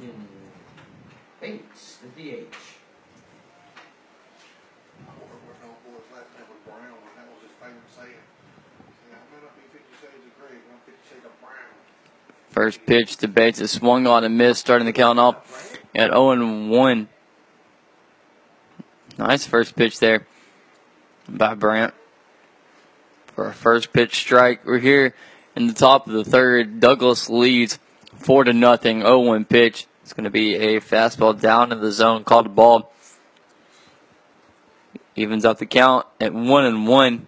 [12.50, 16.68] First pitch to Bates is swung on and missed, starting the count off at 0
[16.68, 17.08] 1.
[19.18, 20.28] Nice first pitch there
[21.28, 21.94] by Brant.
[23.28, 25.14] For a first pitch strike, we're here
[25.56, 26.80] in the top of the third.
[26.80, 27.80] Douglas leads
[28.18, 29.02] 4 to nothing.
[29.02, 29.88] 0 1 pitch.
[30.04, 32.92] It's going to be a fastball down in the zone, called a ball.
[35.16, 37.28] Evens out the count at 1 and 1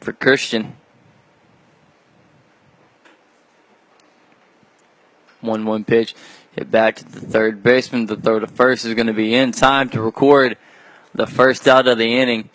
[0.00, 0.76] for Christian.
[5.40, 6.14] 1 1 pitch.
[6.52, 8.06] Hit back to the third baseman.
[8.06, 10.56] The throw to first is going to be in time to record
[11.16, 12.50] the first out of the inning.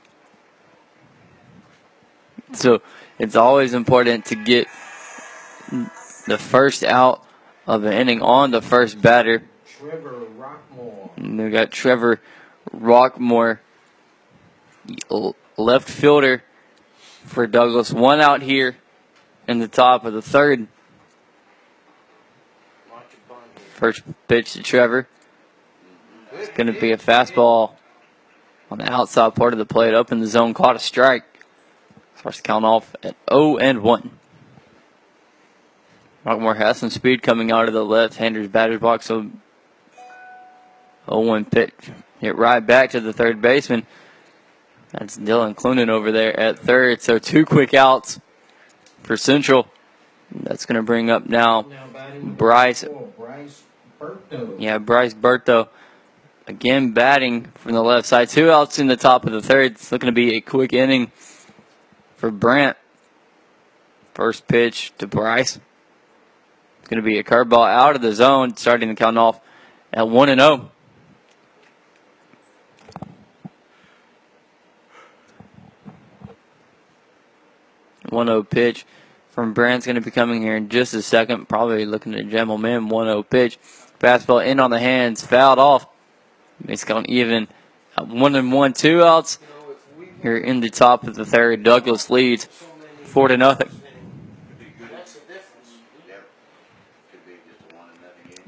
[2.54, 2.82] So
[3.18, 4.68] it's always important to get
[6.28, 7.26] the first out
[7.66, 9.44] of the inning on the first batter.
[9.66, 11.18] Trevor Rockmore.
[11.18, 12.22] And we got Trevor
[12.76, 13.60] Rockmore,
[15.58, 16.44] left fielder
[17.26, 17.92] for Douglas.
[17.92, 18.78] One out here
[19.48, 20.68] in the top of the third.
[23.74, 25.08] First pitch to Trevor.
[26.34, 27.74] It's going to be a fastball
[28.72, 31.26] on the outside part of the plate, up in the zone, caught a strike.
[32.16, 34.12] Starts to count off at 0 and 1.
[36.26, 39.30] Rockmore has some speed coming out of the left-hander's batter's box, so
[41.08, 41.74] 0-1 pitch.
[42.20, 43.86] Hit right back to the third baseman.
[44.92, 47.02] That's Dylan Clunan over there at third.
[47.02, 48.20] So two quick outs
[49.02, 49.68] for Central.
[50.32, 51.66] That's going to bring up now
[52.22, 52.86] Bryce.
[53.18, 53.64] Bryce
[54.00, 54.56] Berto.
[54.60, 55.70] Yeah, Bryce Berto
[56.52, 58.30] again batting from the left side.
[58.30, 59.72] Two outs in the top of the third.
[59.72, 61.12] It's looking to be a quick inning
[62.18, 62.78] for Brant.
[64.14, 65.60] First pitch to Bryce.
[66.80, 69.40] It's going to be a curveball out of the zone, starting the count off
[69.94, 70.58] at 1 and oh.
[70.58, 70.72] 0.
[78.10, 78.86] One zero pitch
[79.30, 81.48] from Brant's going to be coming here in just a second.
[81.48, 82.90] Probably looking at Gentleman.
[82.90, 83.58] One zero pitch,
[84.02, 85.88] fastball in on the hands, fouled off.
[86.68, 87.48] It's gone even.
[87.98, 89.40] Uh, one and one, two outs.
[90.22, 92.46] Here in the top of the third, Douglas leads
[93.04, 93.70] four to nothing.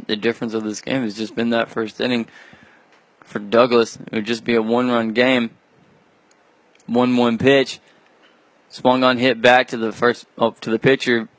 [0.06, 2.28] The difference of this game has just been that first inning
[3.22, 3.96] for Douglas.
[3.96, 5.52] It would just be a one-run game.
[6.86, 7.80] One-one pitch,
[8.68, 11.30] swung on, hit back to the first, up to the pitcher,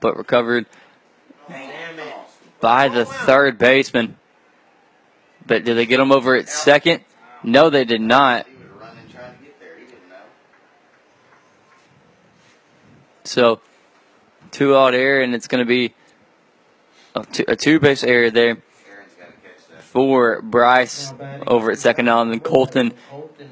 [0.00, 0.64] but recovered
[2.60, 4.16] by the third baseman.
[5.46, 7.02] But did they get him over at second?
[7.42, 8.46] No, they did not.
[13.24, 13.60] So,
[14.50, 15.94] two out error, and it's going to be
[17.14, 18.58] a two, a two base error there
[19.78, 21.12] for Bryce
[21.46, 22.22] over at second now.
[22.22, 22.94] And then Colton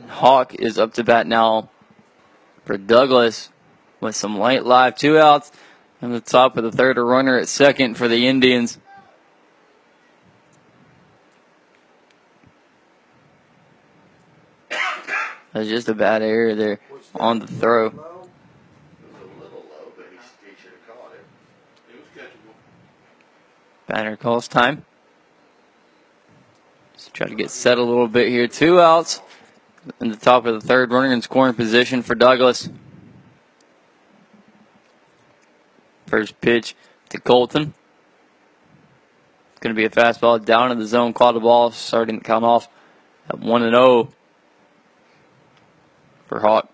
[0.08, 1.70] Hawk is up to bat now
[2.64, 3.50] for Douglas
[4.00, 5.52] with some late live two outs.
[6.00, 8.78] And the top of the third, a runner at second for the Indians.
[15.52, 16.78] That's just a bad error there
[17.14, 17.92] on the throw.
[23.86, 24.84] Banner calls time.
[26.94, 28.46] Just try to get set a little bit here.
[28.46, 29.20] Two outs
[30.00, 32.68] in the top of the third, running in scoring position for Douglas.
[36.06, 36.76] First pitch
[37.08, 37.74] to Colton.
[39.52, 41.12] It's going to be a fastball down in the zone.
[41.12, 42.68] Caught the ball, starting to count off
[43.28, 44.08] at 1 and 0
[46.30, 46.72] for Hawk.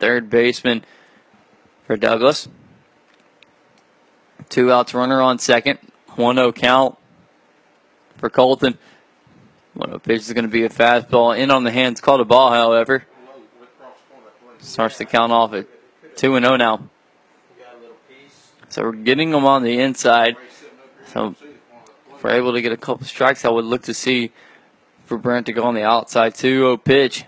[0.00, 0.84] Third baseman
[1.86, 2.48] for Douglas.
[4.48, 5.78] Two outs, runner on second.
[6.16, 6.98] 1 0 count
[8.16, 8.76] for Colton.
[9.74, 12.00] 1 0 pitch is going to be a fastball in on the hands.
[12.00, 13.04] Called a ball, however.
[14.58, 15.68] Starts to count off at
[16.16, 16.90] 2 0 now.
[18.70, 20.34] So we're getting them on the inside.
[21.12, 21.36] So
[22.12, 24.32] if we're able to get a couple strikes, I would look to see
[25.10, 26.36] for Brant to go on the outside.
[26.36, 27.24] 2 0 pitch.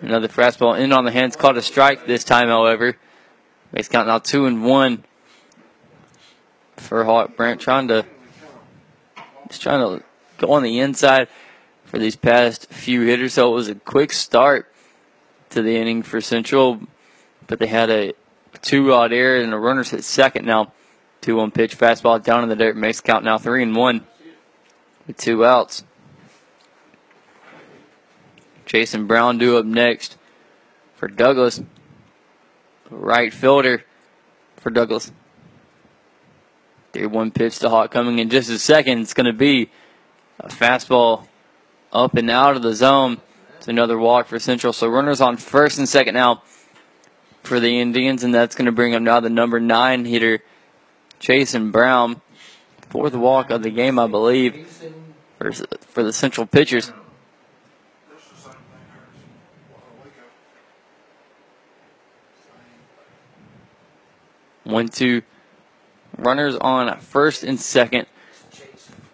[0.00, 1.36] Another fastball in on the hands.
[1.36, 2.96] Caught a strike this time, however.
[3.70, 5.04] Makes count now 2 and 1
[6.78, 8.04] for Hawk Brant trying to
[9.48, 10.04] just trying to
[10.38, 11.28] go on the inside
[11.84, 13.34] for these past few hitters.
[13.34, 14.68] So it was a quick start
[15.50, 16.80] to the inning for Central,
[17.46, 18.14] but they had a
[18.62, 20.72] two odd error and the runners at second now.
[21.20, 24.04] Two one pitch fastball down in the dirt makes count now three and one
[25.06, 25.84] with two outs.
[28.70, 30.16] Jason Brown due up next
[30.94, 31.60] for Douglas.
[32.88, 33.82] Right fielder
[34.58, 35.10] for Douglas.
[36.92, 39.00] 3 1 pitch to Hawk coming in just a second.
[39.00, 39.70] It's going to be
[40.38, 41.26] a fastball
[41.92, 43.20] up and out of the zone.
[43.58, 44.72] It's another walk for Central.
[44.72, 46.44] So runners on first and second now
[47.42, 50.44] for the Indians, and that's going to bring up now the number nine hitter,
[51.18, 52.20] Jason Brown.
[52.90, 54.68] Fourth walk of the game, I believe,
[55.38, 56.92] for, for the Central pitchers.
[64.70, 65.22] One, two.
[66.18, 68.06] Runners on first and second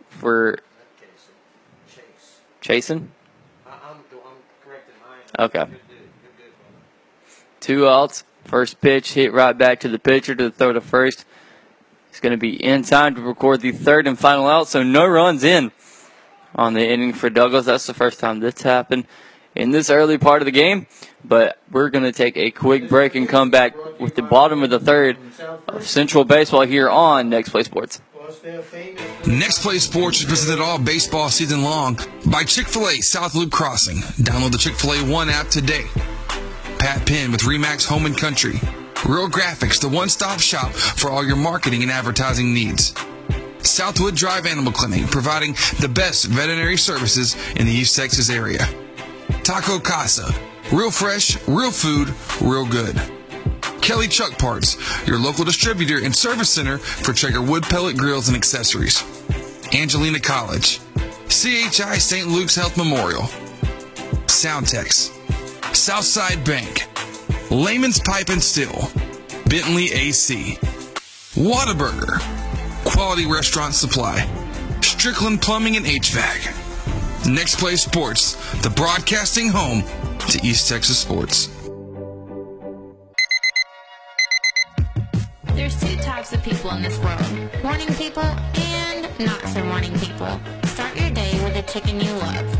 [0.09, 0.59] for
[2.61, 3.13] Jason.
[5.39, 5.67] Okay.
[7.61, 8.25] Two outs.
[8.45, 11.25] First pitch hit right back to the pitcher to the throw to first.
[12.09, 15.07] It's going to be in time to record the third and final out, so no
[15.07, 15.71] runs in
[16.55, 17.67] on the inning for Douglas.
[17.67, 19.07] That's the first time this happened
[19.57, 20.87] in this early part of the game.
[21.25, 24.71] But we're going to take a quick break and come back with the bottom of
[24.71, 25.17] the third
[25.67, 28.01] of Central Baseball here on Next Play Sports.
[29.27, 33.51] Next Play Sports is presented all baseball season long by Chick fil A South Loop
[33.51, 33.99] Crossing.
[34.23, 35.87] Download the Chick fil A One app today.
[36.79, 38.61] Pat Penn with Remax Home and Country.
[39.05, 42.95] Real Graphics, the one stop shop for all your marketing and advertising needs.
[43.63, 48.67] Southwood Drive Animal Clinic, providing the best veterinary services in the East Texas area.
[49.47, 50.28] Taco Casa,
[50.72, 53.01] real fresh, real food, real good.
[53.80, 58.36] Kelly Truck Parts, your local distributor and service center for Traeger wood pellet grills and
[58.36, 59.05] accessories.
[59.73, 60.81] Angelina College,
[61.28, 62.27] CHI St.
[62.27, 63.23] Luke's Health Memorial,
[64.27, 65.12] Soundtex,
[65.77, 66.89] Southside Bank,
[67.48, 68.90] Layman's Pipe and Steel,
[69.48, 70.59] Bentley AC,
[71.36, 72.18] Whataburger,
[72.85, 74.28] Quality Restaurant Supply,
[74.82, 76.65] Strickland Plumbing and HVAC.
[77.27, 79.82] Next Play Sports, the broadcasting home
[80.28, 81.48] to East Texas sports.
[85.55, 90.40] There's two types of people in this world morning people and not so morning people.
[90.66, 92.56] Start your day with a chicken you love.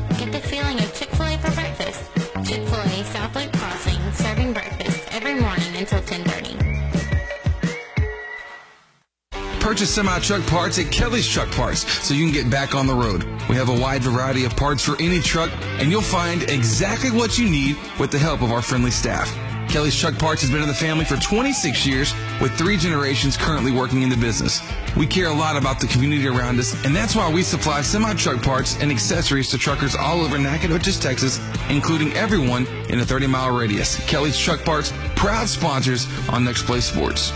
[9.77, 12.95] Purchase semi truck parts at Kelly's Truck Parts so you can get back on the
[12.95, 13.25] road.
[13.47, 17.37] We have a wide variety of parts for any truck, and you'll find exactly what
[17.37, 19.31] you need with the help of our friendly staff.
[19.69, 23.71] Kelly's Truck Parts has been in the family for 26 years, with three generations currently
[23.71, 24.63] working in the business.
[24.97, 28.15] We care a lot about the community around us, and that's why we supply semi
[28.15, 31.39] truck parts and accessories to truckers all over Nacogdoches, Texas,
[31.69, 34.03] including everyone in a 30 mile radius.
[34.07, 37.31] Kelly's Truck Parts, proud sponsors on Next Play Sports.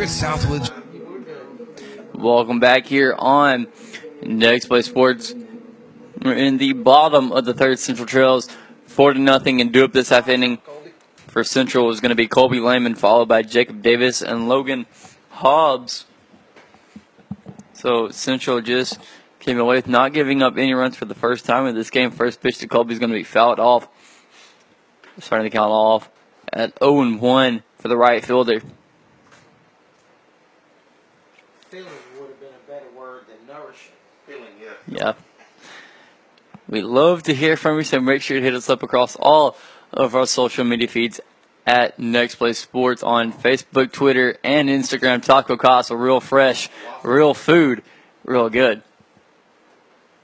[0.00, 0.70] Here at Southwood.
[2.14, 3.66] Welcome back here on
[4.22, 5.34] Next Play Sports.
[6.22, 8.48] We're in the bottom of the third Central Trails,
[8.86, 10.56] four to nothing, and do up this half inning
[11.26, 14.86] for Central is going to be Colby Lehman, followed by Jacob Davis and Logan
[15.28, 16.06] Hobbs.
[17.74, 18.98] So Central just
[19.38, 22.10] came away with not giving up any runs for the first time in this game.
[22.10, 23.86] First pitch to Colby is going to be fouled off.
[25.18, 26.10] Starting to count off
[26.50, 28.62] at 0 and 1 for the right fielder.
[34.90, 35.12] Yeah.
[36.68, 39.56] We love to hear from you, so make sure to hit us up across all
[39.92, 41.20] of our social media feeds
[41.66, 45.22] at Next Play Sports on Facebook, Twitter, and Instagram.
[45.22, 46.68] Taco Casa, real fresh,
[47.02, 47.82] real food,
[48.24, 48.82] real good.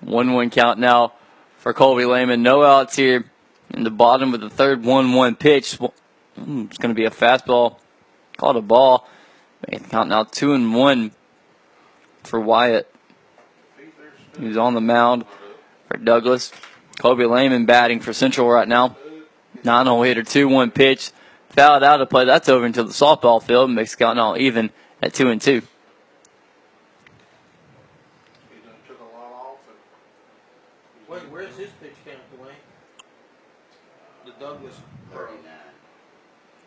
[0.01, 1.13] 1 1 count now
[1.59, 2.43] for Colby Lehman.
[2.43, 3.25] No outs here
[3.71, 5.79] in the bottom of the third 1 1 pitch.
[6.39, 7.79] Mm, It's going to be a fastball.
[8.37, 9.09] Called a ball.
[9.91, 11.11] Count now 2 and 1
[12.23, 12.93] for Wyatt.
[14.39, 15.25] He's on the mound
[15.89, 16.53] for Douglas.
[16.99, 18.97] Colby Lehman batting for Central right now.
[19.65, 21.13] 9 0 hitter, 2 1 pitch.
[21.51, 22.25] Fouled out of play.
[22.25, 23.71] That's over into the softball field.
[23.71, 24.71] Makes the count now even
[25.03, 25.63] at 2 and 2.
[31.09, 32.53] Wait, where's his pitch count, Dwayne?
[34.25, 34.75] The Douglas.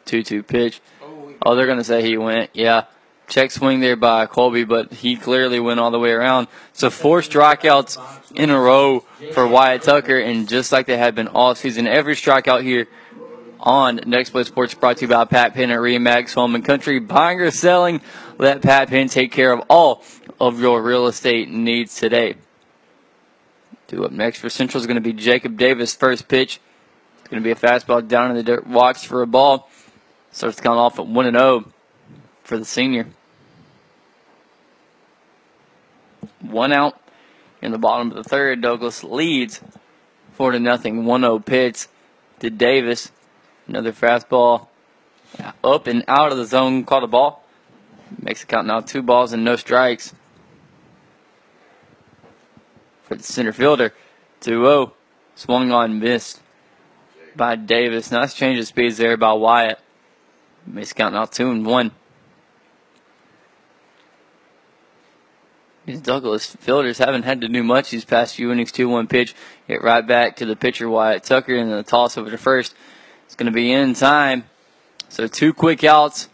[0.10, 0.82] 2 2 pitch.
[1.04, 2.50] Oh, oh they're going to say he went.
[2.54, 2.86] Yeah.
[3.30, 6.48] Check swing there by Colby, but he clearly went all the way around.
[6.74, 9.02] So four strikeouts in a row
[9.34, 12.88] for Wyatt Tucker, and just like they had been all season, every strikeout here
[13.60, 17.00] on Next Play Sports brought to you by Pat Penn at Remax Home and Country.
[17.00, 18.02] Buying or selling,
[18.40, 20.04] let Pat Penn take care of all
[20.40, 22.36] of your real estate needs today.
[23.88, 25.96] Due up next for Central is going to be Jacob Davis.
[25.96, 26.60] First pitch.
[27.20, 28.66] It's going to be a fastball down in the dirt.
[28.66, 29.70] Walks for a ball.
[30.32, 31.72] Starts count off at 1 0
[32.44, 33.08] for the senior.
[36.42, 37.00] One out
[37.62, 38.62] in the bottom of the third.
[38.62, 39.62] Douglas leads
[40.34, 41.06] 4 to nothing.
[41.06, 41.88] 1 0 pitch
[42.40, 43.12] to Davis.
[43.68, 44.68] Another fastball
[45.64, 46.84] up and out of the zone.
[46.86, 47.44] Caught a ball.
[48.22, 50.14] Makes the count now two balls and no strikes
[53.04, 53.94] for the center fielder.
[54.42, 54.94] 2 0.
[55.36, 56.42] Swung on, missed
[57.36, 58.12] by Davis.
[58.12, 59.80] Nice change of speeds there by Wyatt.
[60.66, 61.92] Makes the count now 2 and 1.
[65.98, 68.72] Douglas fielders haven't had to do much these past few innings.
[68.72, 69.36] 2 1 pitch.
[69.68, 72.76] Hit right back to the pitcher, Wyatt Tucker, and the toss over to first.
[73.26, 74.46] It's going to be in time.
[75.10, 76.30] So two quick outs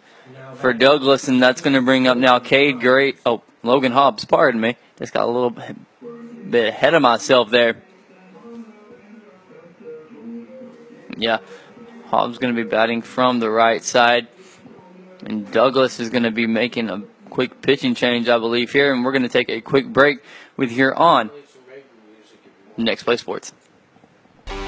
[0.55, 3.19] for Douglas, and that's going to bring up now Cade Graves.
[3.25, 4.75] Oh, Logan Hobbs, pardon me.
[4.97, 7.81] Just got a little bit ahead of myself there.
[11.17, 11.39] Yeah,
[12.07, 14.27] Hobbs going to be batting from the right side,
[15.25, 17.03] and Douglas is going to be making a
[17.35, 20.19] quick pitching change, I believe, here, and we're going to take a quick break
[20.55, 21.29] with here on
[22.77, 23.51] Next Play Sports.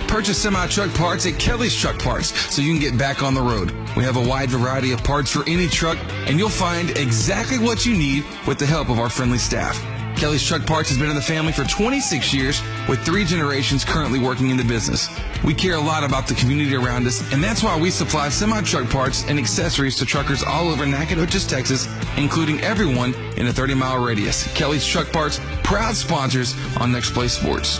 [0.09, 3.41] Purchase semi truck parts at Kelly's Truck Parts so you can get back on the
[3.41, 3.71] road.
[3.95, 7.85] We have a wide variety of parts for any truck, and you'll find exactly what
[7.85, 9.96] you need with the help of our friendly staff.
[10.17, 14.17] Kelly's Truck Parts has been in the family for 26 years with three generations currently
[14.17, 15.09] working in the business.
[15.43, 18.61] We care a lot about the community around us, and that's why we supply semi
[18.61, 21.87] truck parts and accessories to truckers all over Nacogdoches, Texas,
[22.17, 24.51] including everyone in a 30 mile radius.
[24.55, 27.79] Kelly's Truck Parts, proud sponsors on Next Play Sports.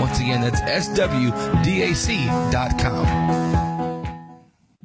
[0.00, 1.42] Once again, that's swdac.com.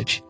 [0.00, 0.29] Bentley's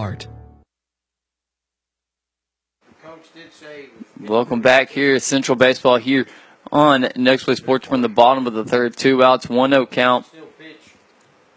[4.19, 6.25] Welcome back here, Central Baseball here
[6.71, 7.87] on Next Play Sports.
[7.87, 10.25] From the bottom of the third, two outs, one no count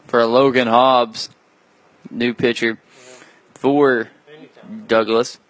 [0.07, 1.31] for Logan Hobbs,
[2.11, 2.79] new pitcher
[3.55, 4.11] for
[4.89, 5.41] Douglas.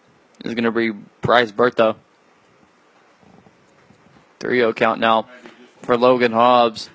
[0.44, 1.96] Is going to be Bryce Bertho.
[4.38, 5.26] 3 0 count now
[5.82, 6.90] for Logan Hobbs.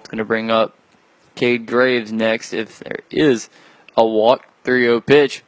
[0.00, 0.74] It's going to bring up
[1.36, 3.48] Cade Graves next if there is
[3.96, 4.46] a walk.
[4.64, 5.42] 3 0 pitch.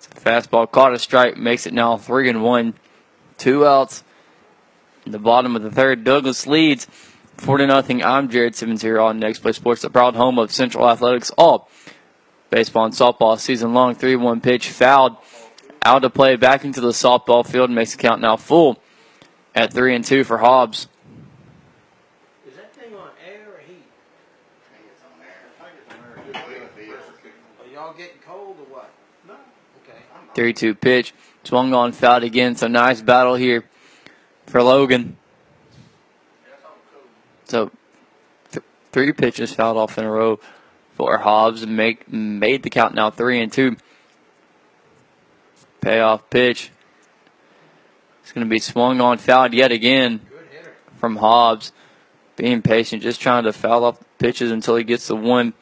[0.00, 2.74] Fastball caught a strike, makes it now 3 and 1.
[3.38, 4.02] Two outs.
[5.04, 6.86] In the bottom of the third, Douglas leads
[7.36, 8.02] 4 to nothing.
[8.02, 11.30] I'm Jared Simmons here on Next Play Sports, the proud home of Central Athletics.
[11.36, 11.68] All
[12.50, 13.94] baseball and softball season long.
[13.94, 15.16] 3 1 pitch fouled.
[15.82, 17.70] Out to play back into the softball field.
[17.70, 18.82] Makes the count now full
[19.54, 20.88] at 3 and 2 for Hobbs.
[22.46, 23.84] Is that thing on air or heat?
[27.60, 28.90] Are y'all getting cold or what?
[29.26, 29.34] No.
[29.84, 29.98] Okay.
[30.34, 31.14] 3 2 pitch.
[31.44, 32.56] Swung on, fouled again.
[32.56, 33.64] So nice battle here
[34.46, 35.16] for Logan.
[37.44, 37.70] So
[38.50, 40.40] th- three pitches fouled off in a row
[40.96, 43.76] for Hobbs make made the count now 3 and 2.
[45.80, 46.72] Payoff pitch.
[48.22, 50.20] It's going to be swung on, fouled yet again
[50.96, 51.72] from Hobbs.
[52.34, 55.54] Being patient, just trying to foul off the pitches until he gets the one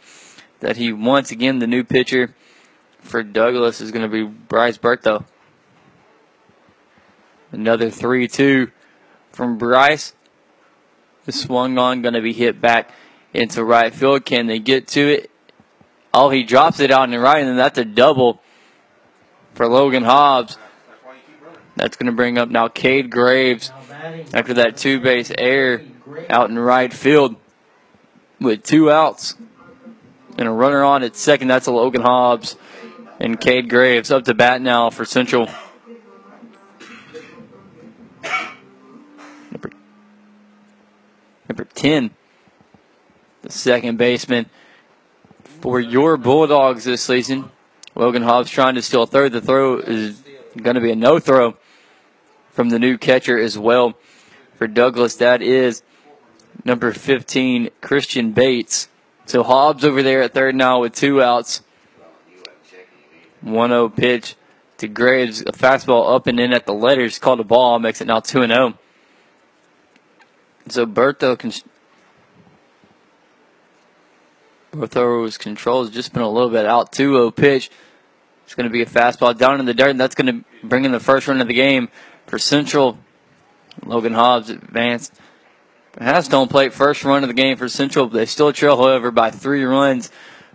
[0.64, 1.30] that he wants.
[1.30, 2.34] Again, the new pitcher
[2.98, 5.24] for Douglas is going to be Bryce Bertho.
[7.52, 8.70] Another 3 2
[9.30, 10.14] from Bryce.
[11.26, 12.90] The swung on, going to be hit back
[13.34, 14.24] into right field.
[14.24, 15.30] Can they get to it?
[16.14, 18.40] Oh, he drops it out in the right, and that's a double
[19.52, 20.56] for Logan Hobbs.
[21.76, 23.70] That's going to bring up now Cade Graves
[24.32, 25.82] after that two base air
[26.30, 27.36] out in right field
[28.40, 29.34] with two outs
[30.36, 31.48] and a runner on at second.
[31.48, 32.56] That's a Logan Hobbs
[33.20, 35.48] and Cade Graves up to bat now for Central.
[39.50, 39.70] Number,
[41.48, 42.10] number 10,
[43.42, 44.46] the second baseman
[45.60, 47.50] for your Bulldogs this season.
[47.94, 49.32] Logan Hobbs trying to steal third.
[49.32, 50.22] The throw is
[50.60, 51.56] going to be a no throw
[52.50, 53.94] from the new catcher as well
[54.56, 55.16] for Douglas.
[55.16, 55.82] That is
[56.64, 58.88] number 15, Christian Bates.
[59.26, 61.62] So Hobbs over there at third now with two outs.
[63.40, 64.36] 1 0 pitch
[64.78, 65.40] to Graves.
[65.42, 67.18] A fastball up and in at the letters.
[67.18, 67.78] Called a ball.
[67.78, 68.74] Makes it now 2 0.
[70.68, 71.52] So Bertho can.
[74.72, 76.92] Bertho's control has just been a little bit out.
[76.92, 77.70] 2 0 pitch.
[78.44, 80.84] It's going to be a fastball down in the dirt, and that's going to bring
[80.84, 81.88] in the first run of the game
[82.26, 82.98] for Central.
[83.84, 85.14] Logan Hobbs advanced.
[85.98, 88.08] Has home plate first run of the game for Central.
[88.08, 90.10] They still trail, however, by three runs,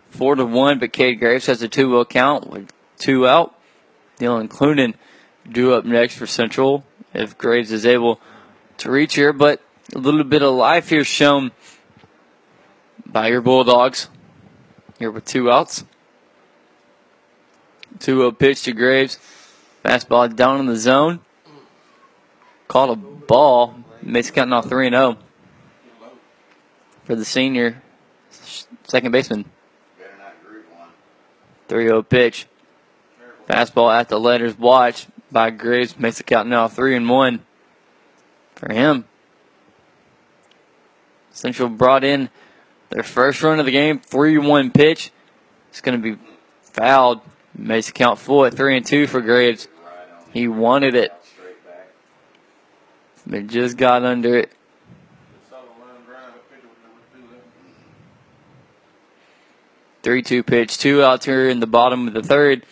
[0.09, 0.79] four to one.
[0.79, 3.55] But Cade Graves has a 2 0 count with two out.
[4.19, 4.95] Dylan Clunan
[5.49, 6.83] due up next for Central
[7.13, 8.19] if Graves is able
[8.79, 9.31] to reach here.
[9.31, 9.61] But
[9.95, 11.51] a little bit of life here shown
[13.05, 14.09] by your Bulldogs.
[14.97, 15.85] Here with two outs.
[17.99, 19.17] 2 0 pitch to Graves.
[19.85, 21.21] Fastball down in the zone.
[22.67, 23.75] Called a ball.
[24.01, 25.17] Makes it count now 3 0
[27.09, 27.81] for the senior
[28.83, 29.45] second baseman.
[31.67, 32.45] 3 0 pitch.
[33.49, 34.55] Fastball at the letters.
[34.59, 35.97] Watch by Graves.
[35.97, 37.43] Makes it count now 3 and 1
[38.53, 39.05] for him.
[41.31, 42.29] Central brought in
[42.91, 43.99] their first run of the game.
[43.99, 45.11] 3 1 pitch.
[45.69, 46.21] It's going to be
[46.61, 47.21] fouled.
[47.55, 49.67] Makes it count full at 3 and 2 for Graves.
[50.31, 51.11] He wanted it.
[53.25, 54.51] But just got under it.
[60.09, 62.65] Three-two pitch, two outs here in the bottom of the third.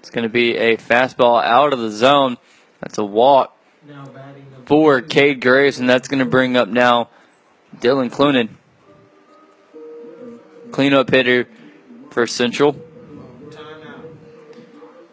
[0.00, 2.36] It's going to be a fastball out of the zone.
[2.82, 3.56] That's a walk
[4.66, 7.08] for Cade Graves, and that's going to bring up now
[7.78, 8.50] Dylan Clunan.
[10.72, 11.48] Cleanup hitter
[12.10, 12.76] for Central.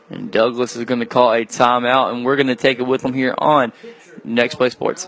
[0.10, 3.06] And Douglas is going to call a timeout, and we're going to take it with
[3.06, 3.72] him here on
[4.26, 5.08] Next Play Sports.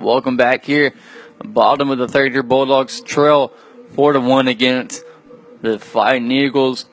[0.00, 0.94] Welcome back here.
[1.44, 3.52] Bottom of the third year Bulldogs trail
[3.90, 5.04] four to one against
[5.60, 6.86] the Fighting Eagles,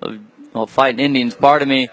[0.00, 0.18] of,
[0.54, 1.88] well, Fighting Indians, pardon me,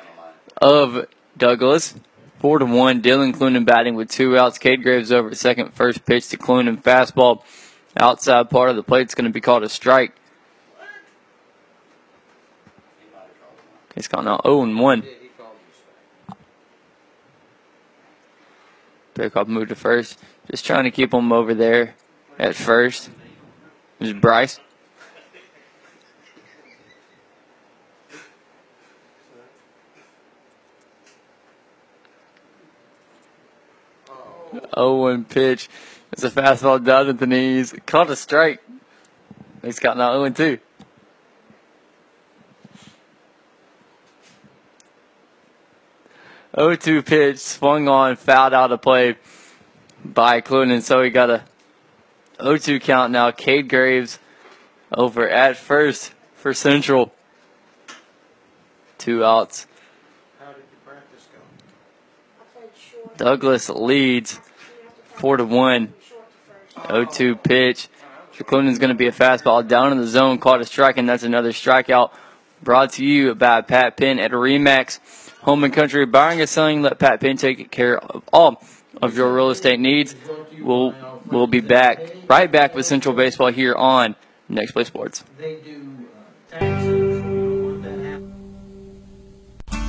[0.61, 1.07] of
[1.38, 1.93] Douglas.
[2.39, 3.02] Four to one.
[3.02, 4.57] Dylan Clunan batting with two outs.
[4.57, 5.73] Cade Graves over at second.
[5.73, 6.81] First pitch to Clunan.
[6.81, 7.43] Fastball
[7.98, 9.02] outside part of the plate.
[9.02, 10.14] It's going to be called a strike.
[13.93, 15.03] He's called now 0 and 1.
[19.14, 20.18] Pickup moved to first.
[20.51, 21.95] Just trying to keep him over there
[22.37, 23.09] at first.
[23.99, 24.59] There's Bryce.
[34.73, 35.69] Oh, one pitch.
[36.11, 37.73] It's a fastball down at the knees.
[37.85, 38.61] Caught a strike.
[39.61, 40.59] He's got now 0 and 2.
[46.55, 49.15] O two pitch swung on, fouled out of play
[50.03, 51.43] by Clunan, so we got a
[52.39, 53.31] 0-2 count now.
[53.31, 54.19] Cade Graves
[54.91, 57.13] over at first for Central.
[58.97, 59.67] Two outs.
[60.39, 63.11] How did the practice go?
[63.17, 64.39] Douglas leads
[65.03, 65.93] four to one.
[66.75, 67.89] 0-2 pitch.
[68.43, 71.21] Clunan's going to be a fastball down in the zone, caught a strike, and that's
[71.21, 72.11] another strikeout.
[72.63, 74.99] Brought to you by Pat Penn at Remax
[75.41, 76.81] Home and Country Buying and Selling.
[76.81, 78.63] Let Pat Penn take care of all
[79.01, 80.15] of your real estate needs.
[80.59, 80.93] We'll
[81.25, 84.15] we'll be back right back with Central Baseball here on
[84.49, 85.23] Next Play Sports.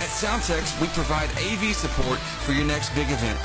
[0.00, 3.38] At Soundtex, we provide AV support for your next big event.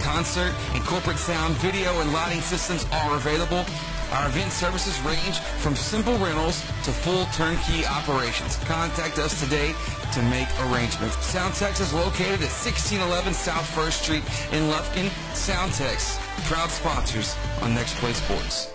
[0.00, 3.66] Concert and corporate sound, video, and lighting systems are available.
[4.10, 8.56] Our event services range from simple rentals to full turnkey operations.
[8.64, 9.74] Contact us today
[10.14, 11.16] to make arrangements.
[11.16, 15.10] Soundtex is located at 1611 South First Street in Lufkin.
[15.36, 16.16] Soundtex,
[16.48, 18.72] proud sponsors on Next Play Sports.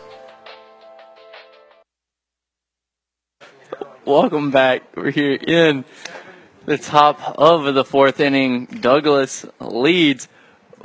[4.06, 4.84] Welcome back.
[4.96, 5.84] We're here in
[6.66, 8.66] the top of the fourth inning.
[8.66, 10.28] Douglas leads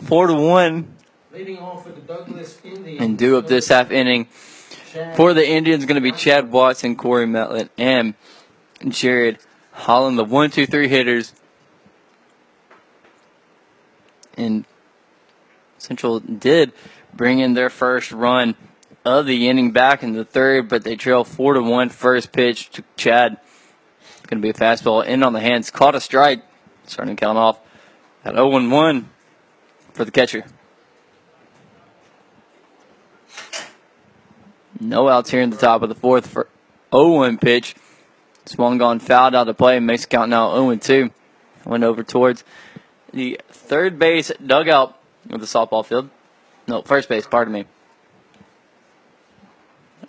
[0.03, 0.95] four to one.
[1.33, 3.01] Leading off for the Douglas Indians.
[3.01, 4.27] And due up this half inning
[5.15, 8.15] for the Indians going to be Chad Watson, Corey Metlett, and
[8.89, 9.39] Jared
[9.73, 11.33] Holland, the one, two, three hitters.
[14.37, 14.65] And
[15.79, 16.73] Central did
[17.15, 18.57] bring in their first run
[19.05, 21.89] of the inning back in the third, but they trail four to one.
[21.89, 23.39] First pitch to Chad.
[24.31, 25.73] Going to be a fastball in on the hands.
[25.73, 26.45] Caught a strike.
[26.87, 27.59] Starting to count off
[28.25, 29.11] at 0 1
[29.93, 30.45] for the catcher.
[34.79, 36.49] No outs here in the top of the fourth for
[36.95, 37.75] 0 1 pitch.
[38.47, 41.11] Swung on, fouled out of play, makes count now 0 2.
[41.65, 42.45] Went over towards
[43.13, 44.97] the third base dugout
[45.31, 46.09] of the softball field.
[46.69, 47.65] No, first base, pardon me.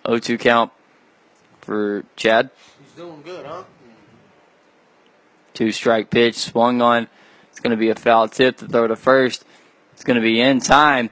[0.06, 0.72] 0 2 count
[1.60, 2.52] for Chad.
[2.84, 3.64] He's doing good, huh?
[5.61, 7.07] Two strike pitch swung on.
[7.51, 9.45] It's going to be a foul tip to throw to first.
[9.93, 11.11] It's going to be in time.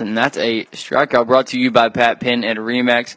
[0.00, 3.14] And that's a strikeout brought to you by Pat Penn and Remax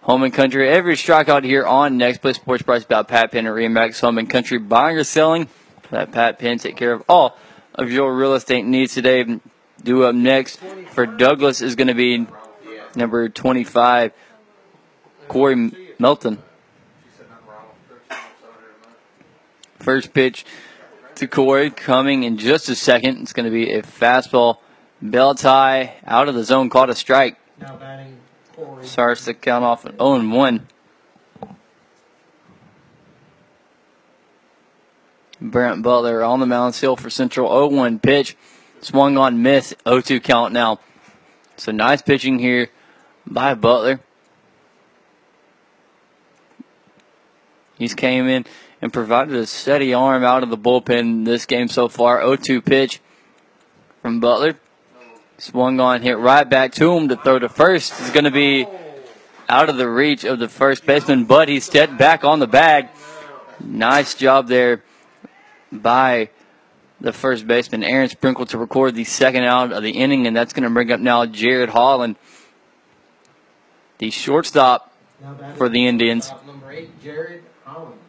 [0.00, 0.66] Home and Country.
[0.66, 4.30] Every strikeout here on Next Play Sports Price about Pat Penn and Remax Home and
[4.30, 4.56] Country.
[4.56, 5.46] Buying or selling,
[5.90, 7.36] let Pat Penn take care of all
[7.74, 9.26] of your real estate needs today.
[9.82, 10.56] Do up next
[10.92, 12.26] for Douglas is going to be
[12.96, 14.12] number 25,
[15.28, 16.38] Corey Melton.
[19.84, 20.46] First pitch
[21.16, 23.20] to Corey coming in just a second.
[23.20, 24.56] It's going to be a fastball,
[25.02, 27.36] bell tie out of the zone, caught a strike.
[27.60, 28.16] Now batting
[28.56, 28.86] Corey.
[28.86, 30.66] Starts to count off an 0 1.
[35.42, 38.38] Brant Butler on the mound still for Central 0 1 pitch.
[38.80, 40.80] Swung on miss, 0 2 count now.
[41.58, 42.70] So nice pitching here
[43.26, 44.00] by Butler.
[47.76, 48.46] He's came in
[48.84, 52.20] and provided a steady arm out of the bullpen this game so far.
[52.20, 53.00] 0 2 pitch
[54.02, 54.58] from Butler.
[55.38, 57.98] Swung on, hit right back to him to throw to first.
[58.02, 58.66] Is going to be
[59.48, 62.90] out of the reach of the first baseman, but he stepped back on the bag.
[63.58, 64.82] Nice job there
[65.72, 66.28] by
[67.00, 70.52] the first baseman, Aaron Sprinkle, to record the second out of the inning, and that's
[70.52, 72.16] going to bring up now Jared Holland,
[73.96, 74.92] the shortstop
[75.56, 76.30] for the Indians.
[77.02, 78.00] Jared Holland.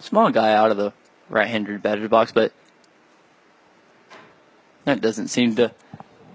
[0.00, 0.92] Small guy out of the
[1.28, 2.52] right-handed batter's box, but
[4.84, 5.72] that doesn't seem to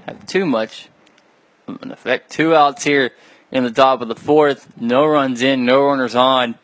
[0.06, 0.90] have too much
[1.68, 2.32] of an effect.
[2.32, 3.12] Two outs here
[3.52, 4.80] in the top of the fourth.
[4.80, 6.56] No runs in, no runners on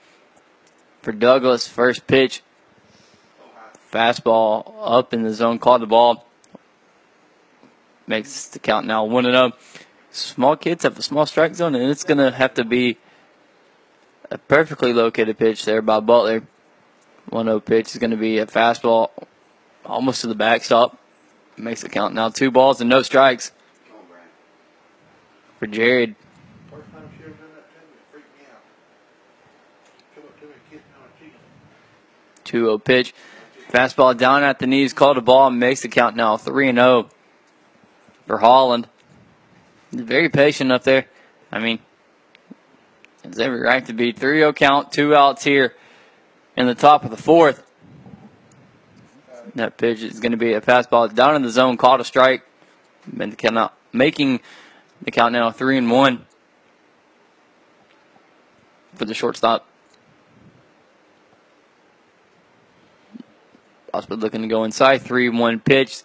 [1.01, 1.67] for Douglas.
[1.67, 2.41] First pitch.
[3.91, 6.25] Fastball up in the zone, caught the ball.
[8.05, 9.51] Makes the count now 1 0.
[10.11, 12.97] Small kids have a small strike zone, and it's going to have to be
[14.29, 16.43] a perfectly located pitch there by Butler.
[17.29, 19.09] 1 0 pitch is going to be a fastball
[19.85, 20.97] almost to the backstop.
[21.57, 23.51] Makes the count now two balls and no strikes
[25.59, 26.15] for Jared.
[32.45, 33.13] 2 0 pitch.
[33.69, 37.09] Fastball down at the knees, called a ball, makes the count now 3 0
[38.25, 38.87] for Holland.
[39.91, 41.05] Very patient up there.
[41.51, 41.79] I mean,
[43.23, 45.75] it's every right to be 3 0 count, two outs here
[46.59, 47.65] in the top of the fourth.
[49.55, 52.43] That pitch is going to be a fastball down in the zone, called a strike.
[53.17, 54.41] And now, making
[55.01, 56.25] the count now 3 and 1
[58.93, 59.65] for the shortstop.
[63.91, 65.01] Osprey looking to go inside.
[65.01, 66.03] 3 1 pitch.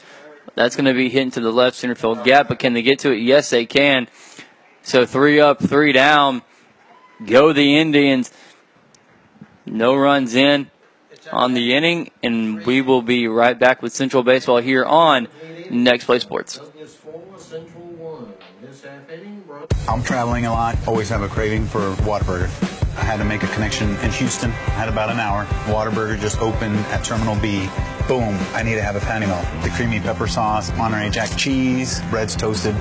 [0.54, 3.00] That's going to be hitting to the left center field gap, but can they get
[3.00, 3.16] to it?
[3.16, 4.06] Yes, they can.
[4.82, 6.42] So three up, three down.
[7.26, 8.30] Go the Indians.
[9.66, 10.70] No runs in
[11.32, 15.28] on the inning, and we will be right back with Central Baseball here on
[15.70, 16.60] Next Play Sports.
[19.88, 22.48] I'm traveling a lot, always have a craving for Whataburger.
[22.96, 25.44] I had to make a connection in Houston, I had about an hour.
[25.66, 27.68] Whataburger just opened at Terminal B.
[28.06, 29.46] Boom, I need to have a patty melt.
[29.62, 32.74] The creamy pepper sauce, Monterey Jack cheese, bread's toasted.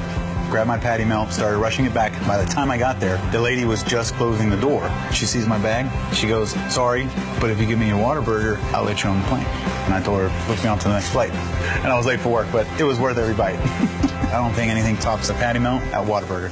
[0.54, 2.12] Grabbed my patty melt, started rushing it back.
[2.28, 4.88] By the time I got there, the lady was just closing the door.
[5.12, 5.90] She sees my bag.
[6.14, 7.08] She goes, sorry,
[7.40, 9.48] but if you give me your Whataburger, I'll let you on the plane.
[9.48, 11.32] And I told her, book me on to the next flight.
[11.32, 13.58] And I was late for work, but it was worth every bite.
[14.30, 16.52] I don't think anything tops a patty melt at Whataburger.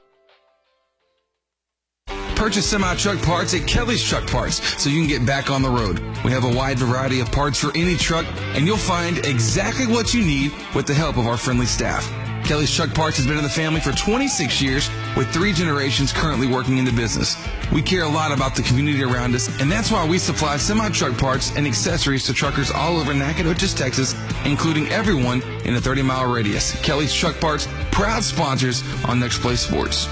[2.41, 5.99] Purchase semi-truck parts at Kelly's Truck Parts so you can get back on the road.
[6.25, 10.15] We have a wide variety of parts for any truck and you'll find exactly what
[10.15, 12.03] you need with the help of our friendly staff.
[12.43, 16.47] Kelly's Truck Parts has been in the family for 26 years with three generations currently
[16.47, 17.37] working in the business.
[17.71, 21.19] We care a lot about the community around us and that's why we supply semi-truck
[21.19, 24.15] parts and accessories to truckers all over Nacogdoches, Texas,
[24.45, 26.73] including everyone in a 30 mile radius.
[26.81, 30.07] Kelly's Truck Parts, proud sponsors on Next Play Sports.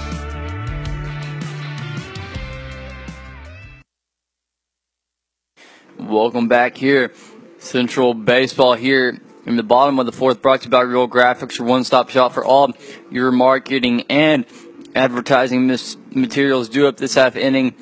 [6.00, 7.12] Welcome back here.
[7.58, 11.58] Central Baseball here in the bottom of the fourth, brought to you by Real Graphics,
[11.58, 12.72] your one-stop shop for all
[13.10, 14.46] your marketing and
[14.94, 16.70] advertising mis- materials.
[16.70, 17.72] Due up this half inning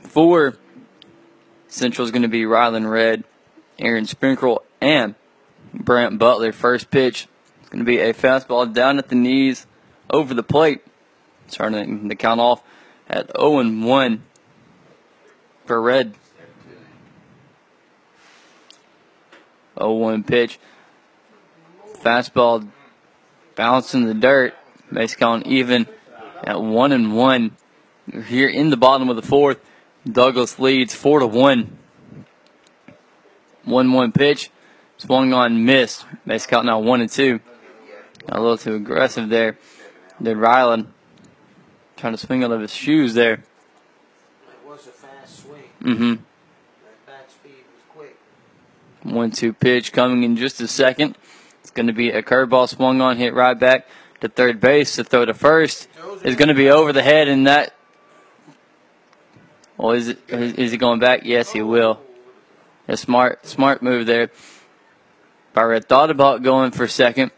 [0.00, 0.56] for
[1.68, 3.22] Central is going to be Rylan Red,
[3.78, 5.14] Aaron Sprinkle, and
[5.72, 6.50] Brant Butler.
[6.50, 7.28] First pitch
[7.62, 9.68] is going to be a fastball down at the knees,
[10.10, 10.84] over the plate.
[11.46, 12.64] Starting the count off
[13.08, 14.24] at 0 1
[15.66, 16.16] for Red.
[19.78, 20.58] 0 1 pitch.
[22.02, 22.68] Fastball
[23.54, 24.54] bounced in the dirt.
[24.92, 25.86] Base count even
[26.42, 27.56] at 1 and 1.
[28.26, 29.58] Here in the bottom of the fourth.
[30.10, 31.78] Douglas leads 4 to 1.
[33.64, 34.50] 1 1 pitch.
[34.98, 36.04] Swung on, missed.
[36.26, 37.40] Base count now 1 and 2.
[38.26, 39.58] Got a little too aggressive there.
[40.22, 40.88] Did Ryland
[41.96, 43.32] trying to swing out of his shoes there.
[43.32, 43.40] It
[44.66, 45.62] was a fast swing.
[45.82, 46.10] Mm-hmm.
[46.10, 48.16] That bat speed was quick.
[49.04, 51.16] One two pitch coming in just a second.
[51.60, 53.86] It's going to be a curveball swung on, hit right back
[54.20, 54.96] to third base.
[54.96, 55.88] To throw to first
[56.24, 57.74] is going to be over the head, and that.
[59.76, 60.18] Well, is it?
[60.28, 61.20] Is he going back?
[61.24, 62.00] Yes, he will.
[62.88, 64.30] A smart, smart move there.
[65.52, 67.30] Barrett thought about going for second,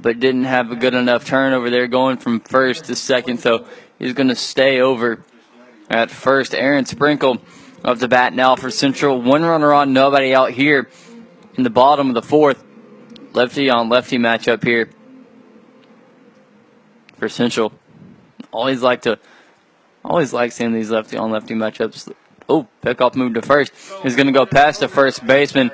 [0.00, 3.38] but didn't have a good enough turn over there, going from first to second.
[3.38, 3.66] So
[3.98, 5.24] he's going to stay over
[5.88, 6.54] at first.
[6.54, 7.40] Aaron Sprinkle
[7.84, 9.20] of the bat now for Central.
[9.20, 10.88] One runner on, nobody out here
[11.56, 12.62] in the bottom of the fourth.
[13.32, 14.90] Lefty on lefty matchup here
[17.16, 17.72] for Central.
[18.50, 19.18] Always like to,
[20.04, 22.12] always like seeing these lefty on lefty matchups.
[22.48, 23.72] Oh, pickoff move to first.
[24.02, 25.70] He's going to go past the first baseman.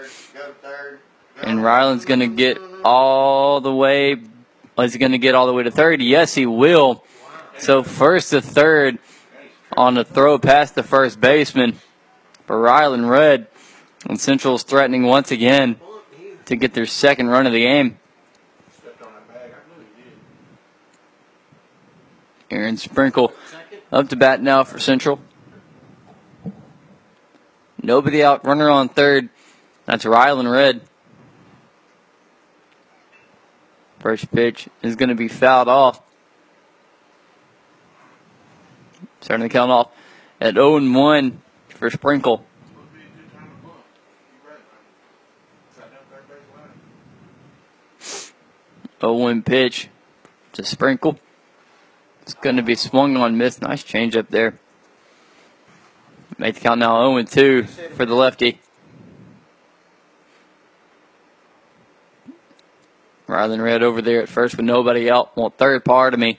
[1.43, 4.17] And Ryland's going to get all the way.
[4.79, 6.01] Is he going to get all the way to third?
[6.01, 7.05] Yes, he will.
[7.59, 8.99] So first to third
[9.77, 11.79] on the throw past the first baseman
[12.47, 13.49] for Ryland Red.
[14.07, 15.77] And Central's threatening once again
[16.47, 17.99] to get their second run of the game.
[22.51, 23.33] Aaron Sprinkle
[23.93, 25.20] up to bat now for Central.
[27.83, 29.29] Nobody out, runner on third.
[29.85, 30.83] That's Ryland Red.
[34.01, 36.01] First pitch is going to be fouled off.
[39.20, 39.91] Starting the count off
[40.41, 42.45] at 0 1 for Sprinkle.
[49.01, 49.89] Oh one pitch
[50.53, 51.19] to Sprinkle.
[52.23, 53.61] It's going to be swung on, miss.
[53.61, 54.59] Nice change up there.
[56.37, 58.61] Made the count now 0 2 for the lefty.
[63.29, 65.37] Ryland Red over there at first with nobody out.
[65.37, 66.39] Well, third part of me,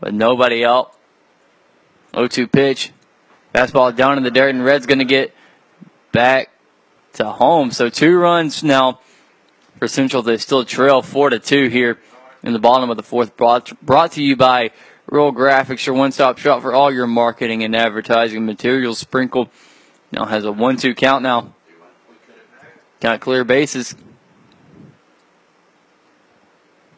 [0.00, 0.94] but nobody out.
[2.12, 2.92] 0-2 pitch.
[3.54, 5.34] Fastball down in the dirt, and Red's going to get
[6.12, 6.50] back
[7.14, 7.70] to home.
[7.70, 9.00] So two runs now
[9.78, 10.22] for Central.
[10.22, 11.98] They still trail 4 to 2 here
[12.42, 13.36] in the bottom of the fourth.
[13.36, 14.70] Brought, brought to you by
[15.06, 18.98] Real Graphics, your one stop shop for all your marketing and advertising materials.
[18.98, 19.50] Sprinkle
[20.12, 21.54] now has a 1 2 count now.
[23.00, 23.94] Got clear bases.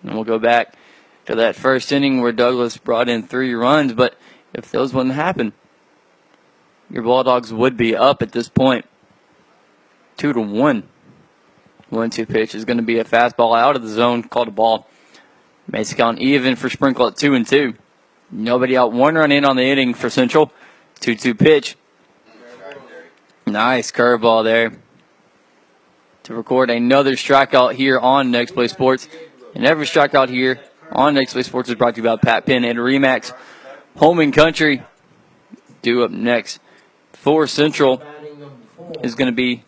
[0.03, 0.75] And we'll go back
[1.27, 4.17] to that first inning where Douglas brought in three runs, but
[4.55, 5.53] if those wouldn't happen,
[6.89, 8.87] your Bulldogs would be up at this point.
[10.17, 10.89] Two to one.
[11.91, 14.53] One two pitch is going to be a fastball out of the zone, called a
[14.53, 14.89] ball.
[15.67, 17.75] Makes count even for Sprinkle at two and two.
[18.31, 20.53] Nobody out, one run in on the inning for Central.
[21.01, 21.77] Two two pitch.
[23.47, 24.73] Nice curveball there.
[26.25, 29.09] To record another strikeout here on Next Play Sports.
[29.55, 30.61] And every strikeout here
[30.93, 33.35] on Next Play Sports is brought to you by Pat Penn and Remax
[33.97, 34.83] Home and Country.
[35.83, 36.61] Do up next
[37.13, 38.03] for Central
[39.03, 39.65] is going to be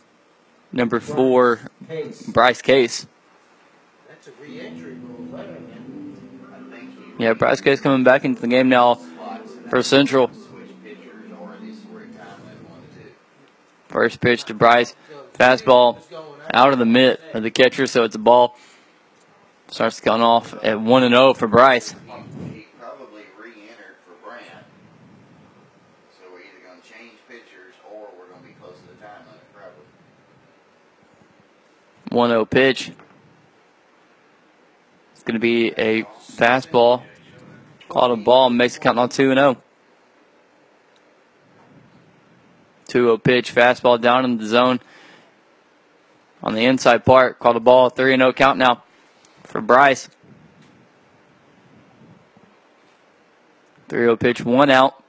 [0.73, 1.61] number four,
[2.29, 3.07] Bryce Case.
[7.19, 8.95] Yeah, Bryce Case coming back into the game now
[9.69, 10.31] for Central.
[13.89, 14.95] First pitch to Bryce.
[15.35, 15.99] Fastball
[16.53, 18.57] out of the mitt of the catcher, so it's a ball.
[19.69, 21.93] Starts going off at 1 and 0 for Bryce.
[21.93, 24.45] He probably re-entered for Brant.
[26.19, 29.01] So we're either going to change pitchers or we're going to be close to the
[29.01, 29.85] time limit, probably.
[32.13, 32.93] 1 0 pitch.
[35.15, 37.03] It's going to be a fastball.
[37.89, 39.57] Caught a ball, makes the count on 2 0.
[42.89, 44.81] 2 0 pitch, fastball down in the zone.
[46.43, 48.83] On the inside part, called a ball, 3 0 count now
[49.45, 50.09] for Bryce.
[53.89, 55.03] 3 0 pitch, one out.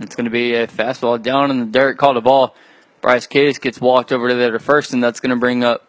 [0.00, 2.54] It's going to be a fastball down in the dirt, called a ball.
[3.00, 5.87] Bryce Case gets walked over to there first, and that's going to bring up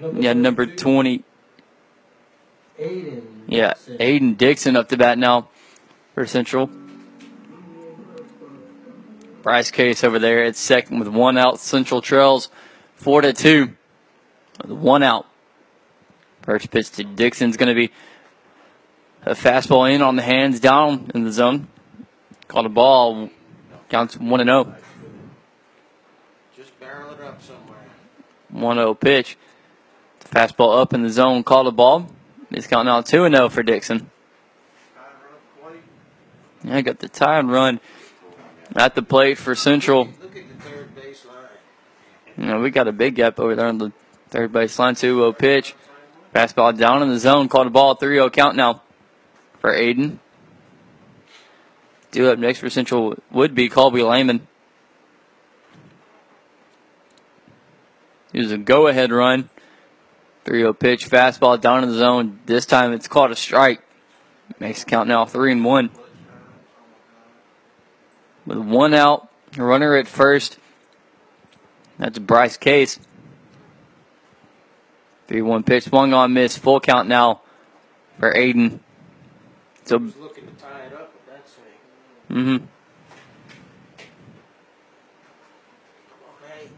[0.00, 1.24] Yeah, number 20.
[2.78, 3.22] Aiden.
[3.48, 5.48] Yeah, Aiden Dixon up to bat now
[6.14, 6.70] for Central.
[9.42, 11.58] Bryce Case over there at second with one out.
[11.58, 12.50] Central trails
[12.94, 13.74] four to two.
[14.62, 15.26] With one out.
[16.42, 17.92] First pitch to Dixon's going to be
[19.24, 21.68] a fastball in on the hands, down in the zone.
[22.46, 23.30] Called a ball.
[23.88, 24.64] Counts one and oh.
[24.64, 24.76] zero.
[26.56, 27.78] Just barrel it up somewhere.
[28.50, 29.36] 1 0 pitch.
[30.30, 32.10] Fastball up in the zone, called a ball.
[32.50, 34.10] It's counting out 2 0 for Dixon.
[36.64, 37.80] Yeah, got the tie and run
[38.74, 40.08] at the plate for Central.
[42.36, 43.92] You know, we got a big gap over there on the
[44.28, 44.94] third base line.
[44.94, 45.74] 2 0 pitch.
[46.34, 48.82] Fastball down in the zone, called a ball, 3 0 count now
[49.60, 50.18] for Aiden.
[52.10, 54.46] Due up next for Central would be Colby Lehman.
[58.32, 59.50] It was a go ahead run.
[60.48, 62.40] 3 0 pitch, fastball down in the zone.
[62.46, 63.82] This time it's called a strike.
[64.58, 65.90] Makes count now 3 and 1.
[68.46, 70.58] With one out, runner at first.
[71.98, 72.98] That's Bryce Case.
[75.26, 77.42] 3 1 pitch, swung on miss, full count now
[78.18, 78.78] for Aiden.
[79.84, 82.40] So, Looking mm-hmm to tie it up with that swing.
[82.40, 82.64] mm hmm.
[86.42, 86.70] Okay.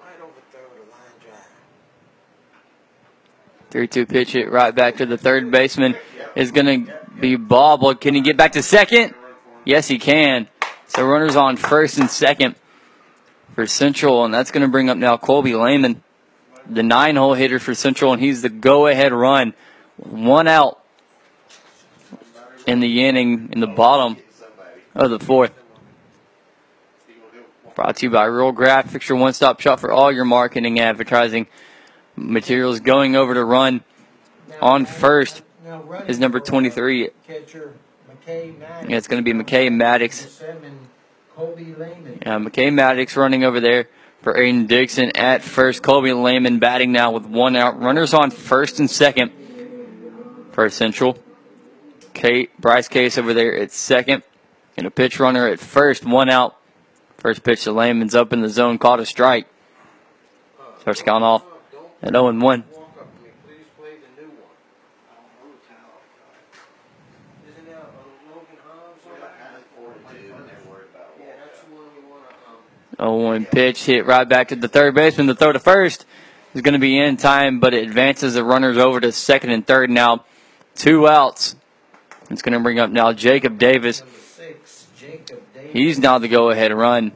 [0.00, 1.46] Right over third, a line drive.
[3.70, 5.96] 3 2 pitch it right back to the third baseman.
[6.34, 8.00] Is going to be bobbled.
[8.00, 9.14] Can he get back to second?
[9.64, 10.48] Yes, he can.
[10.86, 12.56] So runners on first and second
[13.54, 16.02] for Central, and that's going to bring up now Colby Lehman,
[16.68, 19.54] the nine hole hitter for Central, and he's the go ahead run.
[19.96, 20.82] One out
[22.66, 24.18] in the inning in the bottom
[24.94, 25.52] of the fourth.
[27.74, 31.46] Brought to you by Real Graphics, your one stop shop for all your marketing advertising
[32.16, 32.80] materials.
[32.80, 33.82] Going over to run
[34.60, 35.42] on first
[36.06, 37.10] is number uh, 23.
[37.26, 37.74] Catcher
[38.10, 40.42] McKay Yeah, it's going to be McKay Maddox.
[40.42, 43.88] Yeah, McKay Maddox running over there
[44.22, 45.82] for Aiden Dixon at first.
[45.82, 47.80] Colby Lehman batting now with one out.
[47.80, 49.32] Runners on first and second
[50.52, 51.18] for Central.
[52.14, 54.22] Kate Bryce Case over there at second.
[54.78, 56.56] And a pitch runner at first, one out.
[57.18, 59.46] First pitch to Lehman's up in the zone, caught a strike.
[60.80, 61.44] Starts count off
[62.02, 62.62] at 0 and 1.
[62.62, 62.74] Please
[63.76, 64.36] play the new one.
[67.48, 69.00] Isn't that a Logan Holmes?
[71.18, 72.24] Yeah, that's the one we want
[72.98, 75.26] to, 0 1 pitch hit right back to the third baseman.
[75.26, 76.04] The throw to first
[76.54, 79.66] is going to be in time, but it advances the runners over to second and
[79.66, 80.24] third now.
[80.74, 81.56] Two outs.
[82.30, 84.02] It's going to bring up now Jacob Davis.
[84.98, 85.72] Jacob Davis.
[85.72, 87.12] He's now the go ahead run.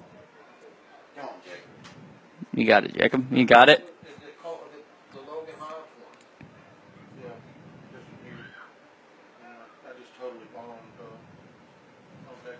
[2.54, 3.32] You got it, Jacob.
[3.32, 3.86] You got it.
[5.12, 6.16] the Logan Holmes one.
[7.22, 7.30] Yeah,
[7.92, 8.32] just you.
[9.42, 12.56] Uh, I just totally bombed, uh, okay.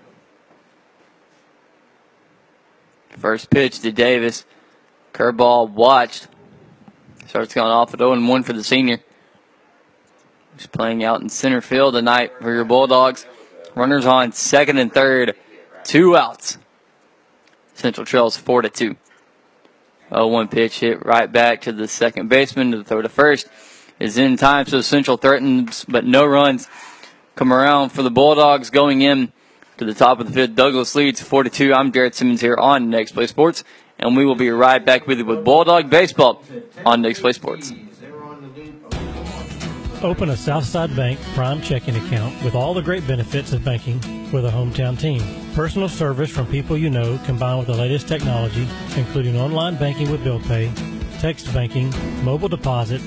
[3.21, 4.47] First pitch to Davis.
[5.13, 6.27] Curveball watched.
[7.27, 8.99] Starts going off at 0 1 for the senior.
[10.57, 13.27] He's playing out in center field tonight for your Bulldogs.
[13.75, 15.37] Runners on second and third.
[15.85, 16.57] Two outs.
[17.75, 18.97] Central trails 4 to 2.
[20.09, 23.49] 0 1 pitch hit right back to the second baseman to the throw to first.
[23.99, 26.69] Is in time, so Central threatens, but no runs
[27.35, 29.31] come around for the Bulldogs going in
[29.81, 30.55] to the top of the fifth.
[30.55, 31.73] Douglas leads 42.
[31.73, 33.65] I'm Jared Simmons here on Next Play Sports,
[33.99, 36.45] and we will be right back with you with Bulldog Baseball
[36.85, 37.73] on Next Play Sports.
[40.03, 43.99] Open a Southside Bank Prime checking account with all the great benefits of banking
[44.33, 45.23] with a hometown team.
[45.55, 50.23] Personal service from people you know combined with the latest technology, including online banking with
[50.23, 50.71] bill pay,
[51.21, 51.91] text banking,
[52.23, 53.01] mobile deposit,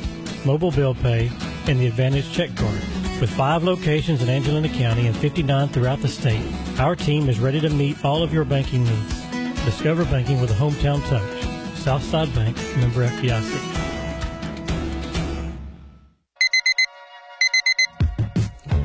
[0.43, 1.29] mobile bill pay,
[1.67, 3.02] and the Advantage check card.
[3.23, 6.45] With five locations in Angelina County and 59 throughout the state,
[6.77, 9.21] our team is ready to meet all of your banking needs.
[9.63, 11.77] Discover banking with a hometown touch.
[11.77, 13.49] Southside Bank, member FDIC.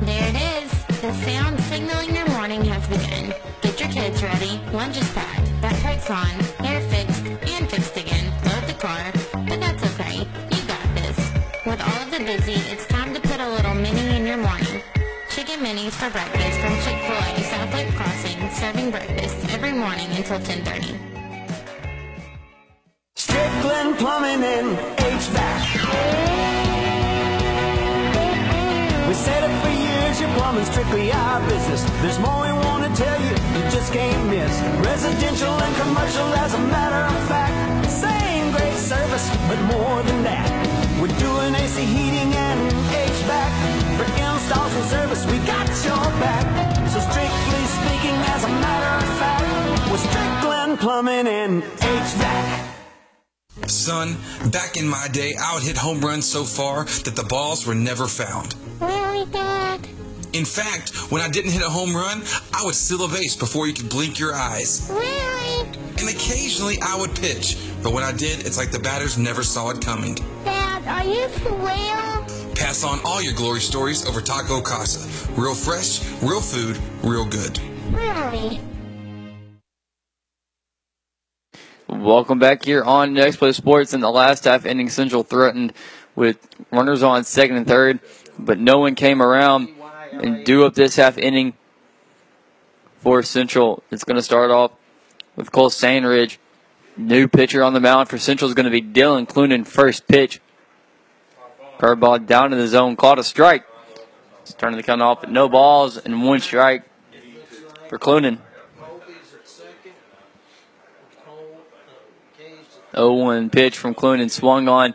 [0.05, 0.85] There it is.
[1.01, 3.35] The sound signaling your morning has begun.
[3.59, 4.61] Get your kids ready.
[4.71, 5.47] Packed.
[5.61, 6.48] Backpack's on.
[15.99, 20.95] For breakfast from Chick-fil-A South Lake Crossing, serving breakfast every morning until 10:30.
[23.17, 25.65] Strickland Plumbing and HVAC.
[29.09, 31.83] We said it for years, your plumbing's strictly our business.
[32.01, 34.53] There's more we want to tell you, you just can't miss.
[34.91, 37.91] Residential and commercial, as a matter of fact.
[37.91, 40.47] Same great service, but more than that,
[41.01, 42.59] we're doing AC heating and
[43.11, 43.51] HVAC.
[43.97, 44.07] For
[44.49, 46.75] installs and service, we got your back.
[46.89, 52.65] So strictly speaking, as a matter of fact, we're Strickland Plumbing and HVAC.
[53.67, 54.17] Son,
[54.51, 57.75] back in my day, I would hit home runs so far that the balls were
[57.75, 58.55] never found.
[58.81, 59.87] Really, Dad?
[60.33, 63.67] In fact, when I didn't hit a home run, I would steal a base before
[63.67, 64.89] you could blink your eyes.
[64.91, 65.67] Really?
[65.99, 69.69] And occasionally I would pitch, but when I did, it's like the batters never saw
[69.69, 70.15] it coming.
[70.43, 72.55] Dad, are you for real?
[72.55, 74.99] Pass on all your glory stories over Taco Casa.
[75.33, 77.59] Real fresh, real food, real good.
[77.91, 78.59] Really?
[81.87, 83.93] Welcome back here on Next Play Sports.
[83.93, 85.73] In the last half inning, Central threatened
[86.15, 87.99] with runners on second and third,
[88.37, 89.69] but no one came around
[90.11, 91.53] and do up this half inning
[92.99, 93.83] for Central.
[93.91, 94.71] It's going to start off
[95.35, 96.39] with Cole Sandridge.
[96.97, 100.41] New pitcher on the mound for Central is going to be Dylan Clunan, first pitch.
[101.79, 103.65] Curveball down in the zone, caught a strike.
[104.41, 106.83] It's turning the count off at no balls and one strike
[107.87, 108.39] for Clunan.
[112.93, 114.93] 0-1 pitch from Clunan swung on.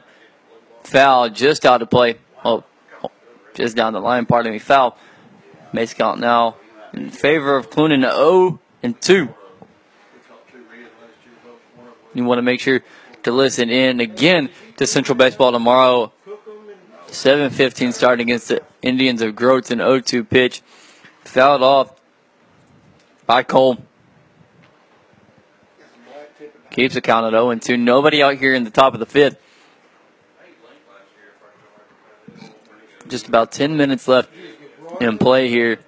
[0.82, 2.18] Foul just out of play.
[2.44, 2.64] Oh,
[3.02, 3.10] oh,
[3.54, 4.58] just down the line, pardon me.
[4.58, 4.98] Foul.
[5.72, 6.56] Base count now
[6.92, 9.34] in favor of Clunan 0 and 2.
[12.12, 12.82] You want to make sure
[13.22, 16.12] to listen in again to Central Baseball tomorrow.
[17.14, 20.62] 7:15 starting against the Indians of Groveton 0-2 pitch.
[21.24, 21.94] Fouled off
[23.26, 23.78] by Cole.
[26.70, 27.78] Keeps the count at 0-2.
[27.78, 29.38] Nobody out here in the top of the fifth.
[33.08, 34.30] Just about 10 minutes left
[35.00, 35.78] in play here.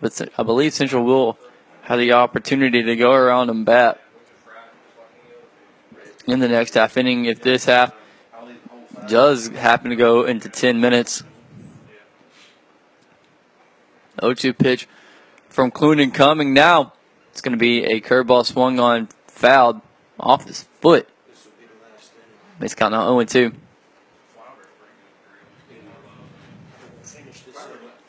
[0.00, 1.38] But I believe Central will
[1.82, 4.00] have the opportunity to go around and bat
[6.26, 7.92] in the next half inning if this half
[9.08, 11.22] does happen to go into 10 minutes.
[14.18, 14.88] 0-2 pitch
[15.48, 16.92] from Clunan coming now.
[17.30, 19.80] It's going to be a curveball swung on, fouled
[20.18, 21.08] off his foot.
[22.58, 23.52] Base count now 0 2.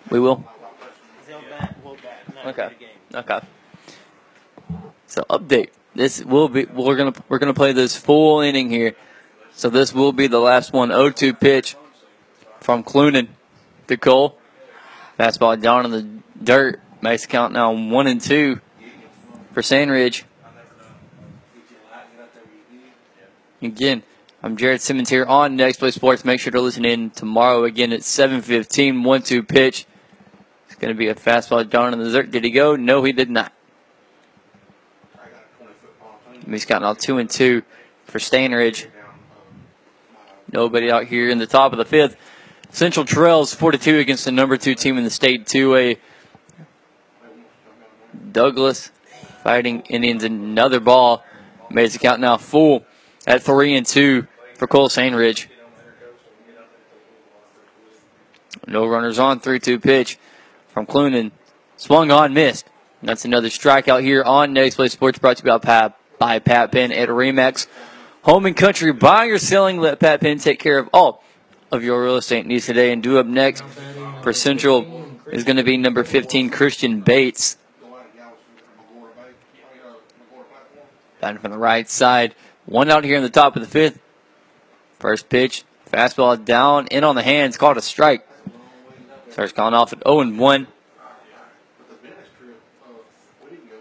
[0.10, 0.44] We will.
[2.46, 2.70] Okay.
[3.14, 3.40] Okay.
[5.08, 5.70] So update.
[5.96, 8.96] This will be we're gonna we're gonna play this full inning here.
[9.62, 10.90] So this will be the last one.
[10.90, 11.76] 0-2 pitch
[12.62, 13.28] from Clunan
[13.86, 14.40] to Cole.
[15.20, 16.10] Fastball down in the
[16.44, 16.82] dirt.
[17.04, 18.60] Base count now one and two
[19.52, 20.24] for Sandridge.
[23.62, 24.02] Again,
[24.42, 26.26] I'm Jared Simmons here on Next Play Sports.
[26.26, 29.04] Make sure to listen in tomorrow again at 7:15.
[29.04, 29.86] One-two pitch.
[30.66, 32.32] It's going to be a fastball down in the dirt.
[32.32, 32.76] Did he go?
[32.76, 33.54] No, he did not.
[36.50, 37.62] He's got now two and two
[38.06, 38.88] for Sandridge.
[40.52, 42.18] Nobody out here in the top of the fifth.
[42.72, 45.98] Central trails 4-2 against the number two team in the state, 2A.
[48.32, 48.91] Douglas
[49.44, 50.23] fighting Indians.
[50.23, 51.23] Another ball
[51.69, 52.86] makes the count now full
[53.26, 55.48] at three and two for Cole Sandridge.
[58.68, 60.19] No runners on, 3 2 pitch
[60.68, 61.32] from Clunan.
[61.78, 62.68] Swung on, missed.
[63.02, 66.72] That's another strikeout here on Next Play Sports brought to you by Pat, by Pat
[66.72, 67.65] Penn at Remax.
[68.23, 71.23] Home and country, buying or selling, let Pat Penn take care of all
[71.72, 72.91] of your real estate needs today.
[72.91, 73.64] And do up next
[74.22, 77.57] for Central is going to be number 15, Christian Bates.
[81.19, 82.35] Batting from the right side.
[82.65, 83.99] One out here in the top of the fifth.
[84.99, 85.64] First pitch.
[85.91, 88.26] Fastball down, in on the hands, called a strike.
[89.30, 90.68] Starts calling off at 0 1.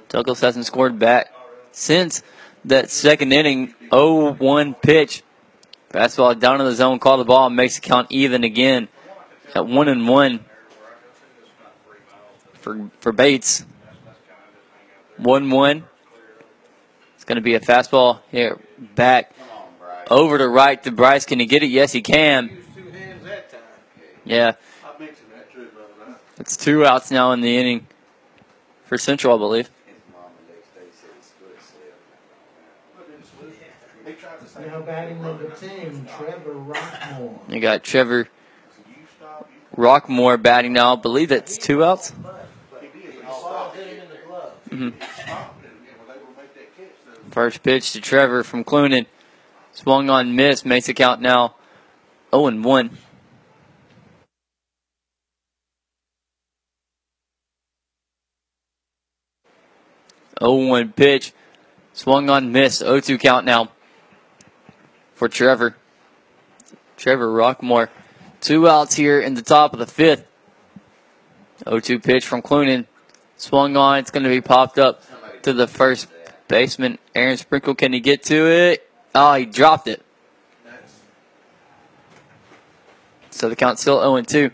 [0.09, 1.33] Douglas hasn't scored back
[1.71, 2.23] since
[2.65, 5.23] that second inning 0 1 pitch.
[5.91, 8.89] Fastball down in the zone, call the ball, makes the count even again
[9.55, 10.45] at 1 and 1
[12.55, 13.65] for, for Bates.
[15.17, 15.85] 1 1.
[17.17, 19.33] It's going to be a fastball here back
[20.09, 21.25] over to right to Bryce.
[21.25, 21.71] Can he get it?
[21.71, 22.57] Yes, he can.
[24.25, 24.53] Yeah.
[26.39, 27.87] It's two outs now in the inning
[28.87, 29.71] for Central, I believe.
[34.67, 37.39] Now batting number 10, Trevor Rockmore.
[37.49, 38.29] You got Trevor
[39.77, 40.93] Rockmore batting now.
[40.93, 42.13] I believe that's two outs.
[44.69, 44.93] Mhm.
[47.31, 49.07] First pitch to Trevor from Clunan.
[49.73, 51.55] Swung on miss, makes the count now
[52.31, 52.99] 0 and 1.
[60.41, 61.33] Oh one pitch,
[61.93, 63.71] swung on miss, 0-2 count now
[65.21, 65.77] for Trevor.
[66.97, 67.91] Trevor Rockmore.
[68.41, 70.27] Two outs here in the top of the fifth.
[71.67, 72.87] 0-2 pitch from Clunan.
[73.37, 73.99] Swung on.
[73.99, 75.03] It's going to be popped up
[75.43, 76.09] to the first
[76.49, 76.99] baseman.
[77.15, 78.91] Aaron Sprinkle, can he get to it?
[79.15, 80.03] Oh, he dropped it.
[83.29, 84.53] So the count's still 0-2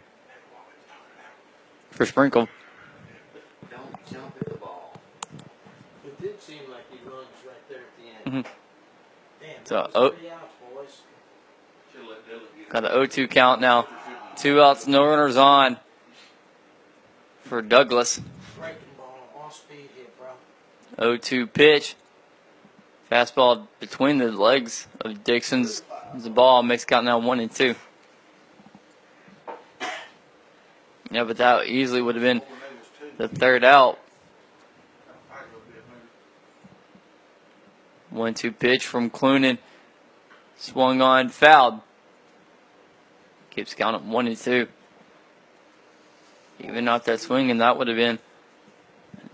[1.92, 2.48] for Sprinkle.
[6.04, 8.44] It did seem like he runs right there at the end.
[8.44, 8.50] Mhm.
[9.40, 10.12] Damn, So, oh.
[12.68, 13.86] Got the 0-2 count now.
[14.36, 15.78] Two outs, no runners on
[17.42, 18.20] for Douglas.
[18.58, 21.16] Breaking ball, off speed here, bro.
[21.16, 21.94] 0-2 pitch.
[23.10, 25.82] Fastball between the legs of Dixon's
[26.14, 27.74] the ball makes count now one and two.
[31.10, 32.42] Yeah, but that easily would have been
[33.16, 33.98] the third out.
[38.10, 39.58] One two pitch from Clunan.
[40.56, 41.80] Swung on, fouled.
[43.56, 44.68] Keeps count at one and two.
[46.60, 48.18] Even off that swing, and that would have been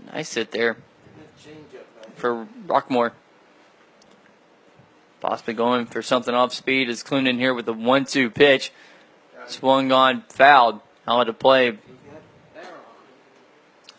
[0.08, 0.76] a nice hit there
[2.14, 3.12] for Rockmore.
[5.20, 8.72] Possibly going for something off speed is Clunan here with the one two pitch.
[9.46, 10.80] Swung on, fouled.
[11.06, 11.78] Out of play.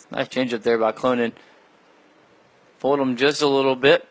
[0.09, 1.33] Nice change up there by Clunan.
[2.79, 4.07] Pulled him just a little bit.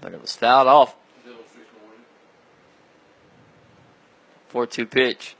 [0.00, 0.94] But it was fouled off.
[4.54, 5.34] 4 2 pitch.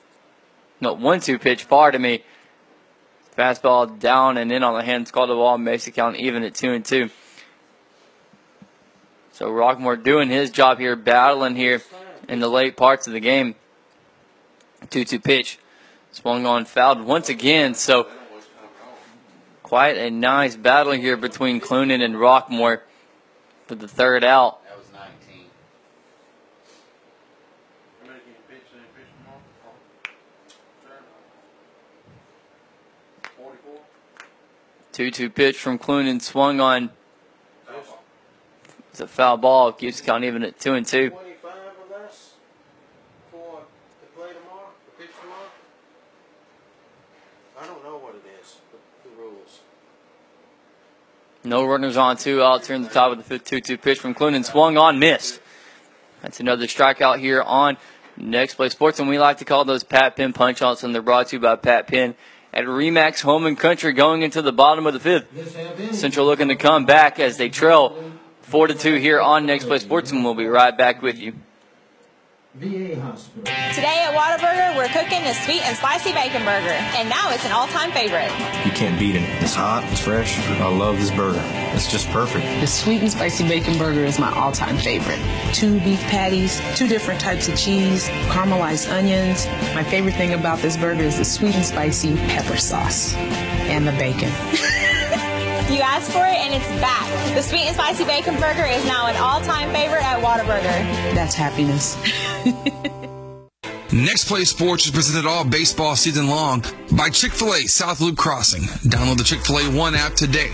[0.81, 2.24] No, 1 2 pitch, pardon me.
[3.39, 6.57] Fastball down and in on the hands, called the ball, makes the count even at
[6.57, 7.09] 2 and 2.
[9.31, 11.81] So Rockmore doing his job here, battling here
[12.28, 13.55] in the late parts of the game.
[14.91, 15.61] 2 2 pitch.
[16.11, 17.77] Swung on, fouled once again.
[17.77, 18.09] So
[19.62, 22.81] quite a nice battle here between Clunan and Rockmore
[23.69, 24.65] for the third out.
[24.65, 25.45] That was 19.
[34.94, 36.90] Two two pitch from Clunan swung on.
[38.92, 39.72] It's a foul ball.
[39.72, 41.10] Keeps count even at two and two.
[41.10, 42.34] 25 or less
[43.32, 43.62] for
[44.00, 45.48] the play tomorrow, the pitch tomorrow.
[47.60, 49.62] I don't know what it is, the, the rules.
[51.42, 53.98] No runners on two outs here in the top of the fifth two two pitch
[53.98, 55.40] from Clunan swung on missed.
[56.22, 57.78] That's another strikeout here on
[58.16, 61.02] Next Play Sports, and we like to call those Pat Penn punch outs, and they're
[61.02, 62.14] brought to you by Pat Penn
[62.55, 65.94] at Remax Home and Country going into the bottom of the fifth.
[65.94, 68.12] Central looking to come back as they trail
[68.43, 71.35] four to two here on Next Play Sports, and we'll be right back with you.
[72.56, 73.43] VA Hospital.
[73.74, 77.51] Today at Whataburger, we're cooking the sweet and spicy bacon burger, and now it's an
[77.51, 78.31] all-time favorite.
[78.64, 79.22] You can't beat it.
[79.43, 80.39] It's hot, it's fresh.
[80.39, 81.43] I love this burger.
[81.74, 82.44] It's just perfect.
[82.60, 85.18] The sweet and spicy bacon burger is my all-time favorite.
[85.52, 89.47] Two beef patties, two different types of cheese, caramelized onions.
[89.74, 93.93] My favorite thing about this burger is the sweet and spicy pepper sauce and the
[93.93, 94.31] bacon.
[95.70, 97.35] You asked for it, and it's back.
[97.35, 101.15] The sweet and spicy bacon burger is now an all-time favorite at Whataburger.
[101.15, 101.97] That's happiness.
[103.93, 106.62] Next Play Sports is presented all baseball season long
[106.93, 108.62] by Chick fil A South Loop Crossing.
[108.91, 110.53] Download the Chick fil A One app today.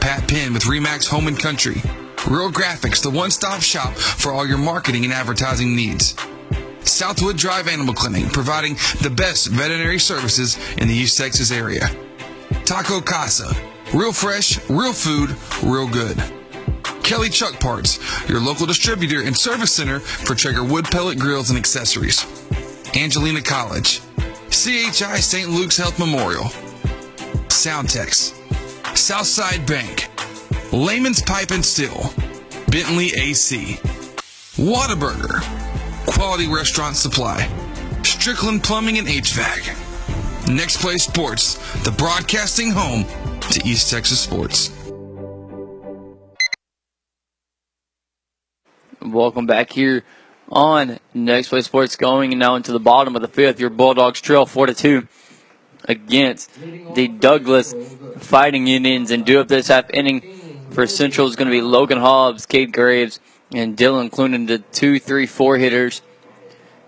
[0.00, 1.80] Pat Penn with Remax Home and Country.
[2.28, 6.14] Real Graphics, the one stop shop for all your marketing and advertising needs.
[6.80, 11.88] Southwood Drive Animal Clinic, providing the best veterinary services in the East Texas area.
[12.64, 13.54] Taco Casa,
[13.92, 16.22] real fresh, real food, real good.
[17.02, 17.98] Kelly Truck Parts,
[18.28, 22.24] your local distributor and service center for Traeger wood pellet grills and accessories.
[22.94, 24.00] Angelina College,
[24.50, 25.48] CHI St.
[25.50, 26.44] Luke's Health Memorial,
[27.48, 28.36] Soundtex,
[28.96, 30.08] Southside Bank,
[30.72, 32.12] Layman's Pipe and Steel,
[32.68, 33.78] Bentley AC,
[34.56, 35.40] Whataburger,
[36.06, 37.48] Quality Restaurant Supply,
[38.04, 40.54] Strickland Plumbing and HVAC.
[40.54, 41.54] Next Play Sports,
[41.84, 43.04] the broadcasting home
[43.50, 44.70] to East Texas sports.
[49.02, 50.04] Welcome back here
[50.48, 53.58] on Next Play Sports going now into the bottom of the fifth.
[53.58, 55.08] Your Bulldogs trail 4 to 2
[55.84, 56.54] against
[56.94, 57.74] the Douglas
[58.18, 59.10] Fighting Indians.
[59.10, 62.72] And do up this half inning for Central is going to be Logan Hobbs, Cade
[62.72, 63.18] Graves,
[63.52, 66.02] and Dylan Clunan, the two, three, four hitters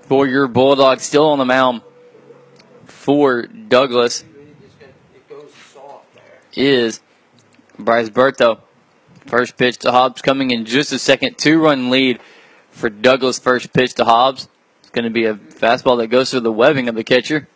[0.03, 1.03] for your Bulldogs.
[1.03, 1.83] Still on the mound
[2.85, 4.23] for Douglas
[6.55, 7.01] is
[7.79, 8.61] Bryce Bertho.
[9.27, 11.39] First pitch to Hobbs coming in just a second.
[11.39, 12.21] Two run lead
[12.71, 13.39] for Douglas.
[13.39, 14.49] First pitch to Hobbs.
[14.81, 17.49] It's going to be a fastball that goes through the webbing of the catcher.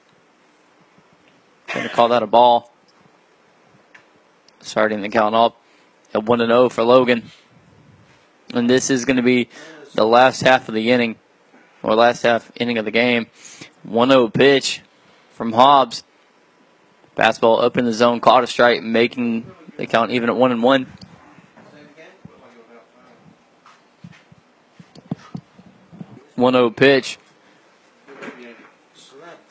[1.72, 2.72] Going to call that a ball.
[4.60, 5.60] Starting the count up
[6.14, 7.24] at 1 0 for Logan.
[8.54, 9.48] And this is going to be
[9.94, 11.16] the last half of the inning,
[11.82, 13.26] or last half inning of the game.
[13.82, 14.82] 1 0 pitch
[15.32, 16.04] from Hobbs.
[17.16, 20.62] Fastball up in the zone, caught a strike, making the count even at 1 and
[20.62, 20.86] 1.
[26.34, 27.18] One zero pitch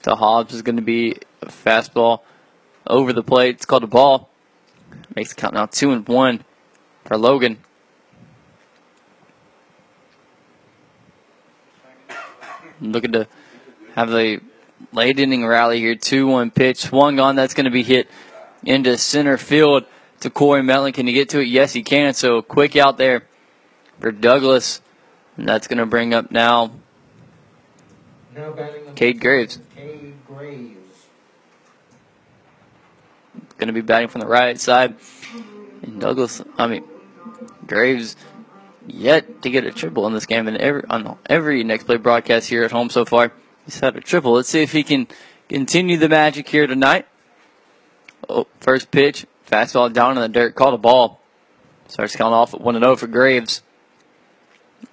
[0.04, 2.22] to Hobbs is going to be a fastball
[2.86, 3.56] over the plate.
[3.56, 4.30] It's called a ball.
[5.16, 6.46] Makes the count now two and one
[7.06, 7.58] for Logan.
[12.80, 13.28] Looking to
[13.96, 14.40] have a
[14.96, 15.96] late inning rally here.
[15.96, 16.78] 2 1 pitch.
[16.78, 17.36] Swung on.
[17.36, 18.10] That's going to be hit
[18.64, 19.86] into center field
[20.22, 20.94] to Corey Mellon.
[20.94, 21.48] Can he get to it?
[21.48, 22.14] Yes, he can.
[22.14, 23.28] So quick out there
[24.00, 24.82] for Douglas.
[25.38, 26.72] And that's going to bring up now
[28.36, 28.54] Now
[28.96, 29.60] Cade Graves.
[29.76, 30.78] Cade Graves.
[33.58, 34.96] Going to be batting from the right side.
[35.82, 36.84] And Douglas, I mean,
[37.68, 38.16] Graves
[38.88, 40.48] yet to get a triple in this game.
[40.48, 43.32] And every on every next play broadcast here at home so far,
[43.66, 44.34] he's had a triple.
[44.34, 45.08] Let's see if he can
[45.50, 47.08] continue the magic here tonight.
[48.30, 51.20] Oh, first pitch, fastball down in the dirt, called a ball.
[51.88, 53.62] Starts counting off at 1 0 for Graves.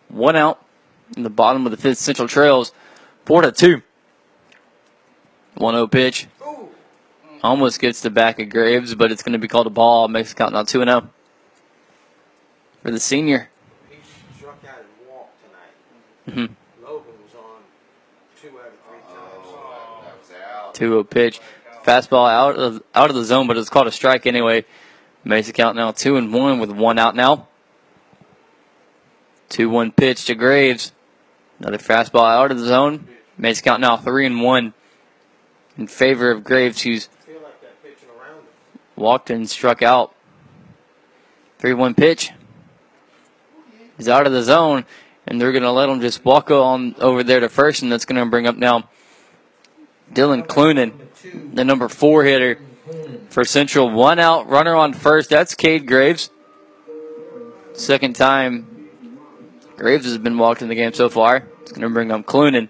[0.09, 0.65] One out
[1.16, 2.73] in the bottom of the fifth Central Trails.
[3.24, 3.82] 4 to 2.
[5.55, 6.27] 1 0 pitch.
[7.43, 10.07] Almost gets the back of Graves, but it's going to be called a ball.
[10.09, 11.11] Makes count now 2 0
[12.82, 13.49] for the senior.
[13.89, 16.47] He mm-hmm struck out and walked tonight.
[16.47, 17.62] hmm Logan was on
[18.40, 19.49] two out of three times.
[20.03, 20.61] that was out.
[20.74, 21.40] 2 0 pitch.
[21.85, 24.65] Fastball out of out of the zone, but it's called a strike anyway.
[25.24, 27.49] The count now 2 and 1 with one out now.
[29.51, 30.93] 2 1 pitch to Graves.
[31.59, 33.07] Another fastball out of the zone.
[33.39, 34.74] The count now 3 and 1
[35.78, 37.09] in favor of Graves, who's
[38.97, 40.15] walked and struck out.
[41.59, 42.31] 3 1 pitch.
[43.97, 44.85] He's out of the zone,
[45.27, 48.05] and they're going to let him just walk on over there to first, and that's
[48.05, 48.89] going to bring up now
[50.12, 50.93] Dylan Clunan,
[51.55, 52.59] the number four hitter
[53.30, 53.90] for Central.
[53.90, 55.30] One out, runner on first.
[55.30, 56.30] That's Cade Graves.
[57.74, 58.90] Second time
[59.76, 61.48] Graves has been walked in the game so far.
[61.62, 62.68] It's going to bring up Clunan.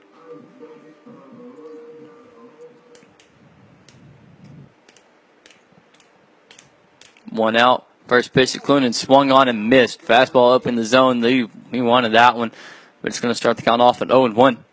[7.30, 7.86] One out.
[8.06, 10.02] First pitch to Clunan swung on and missed.
[10.02, 11.22] Fastball up in the zone.
[11.22, 12.52] He, he wanted that one,
[13.00, 14.64] but it's going to start the count off at 0 and 1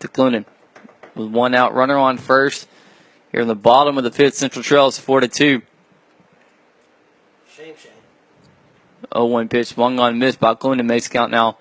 [0.00, 0.44] to Clunan.
[1.16, 2.68] With one out, runner on first.
[3.32, 5.62] Here in the bottom of the fifth, Central Trails 4 to 2.
[7.48, 7.92] Shame, shame.
[9.14, 10.84] 0 1 pitch swung on missed by Clunan.
[10.84, 11.56] Makes count now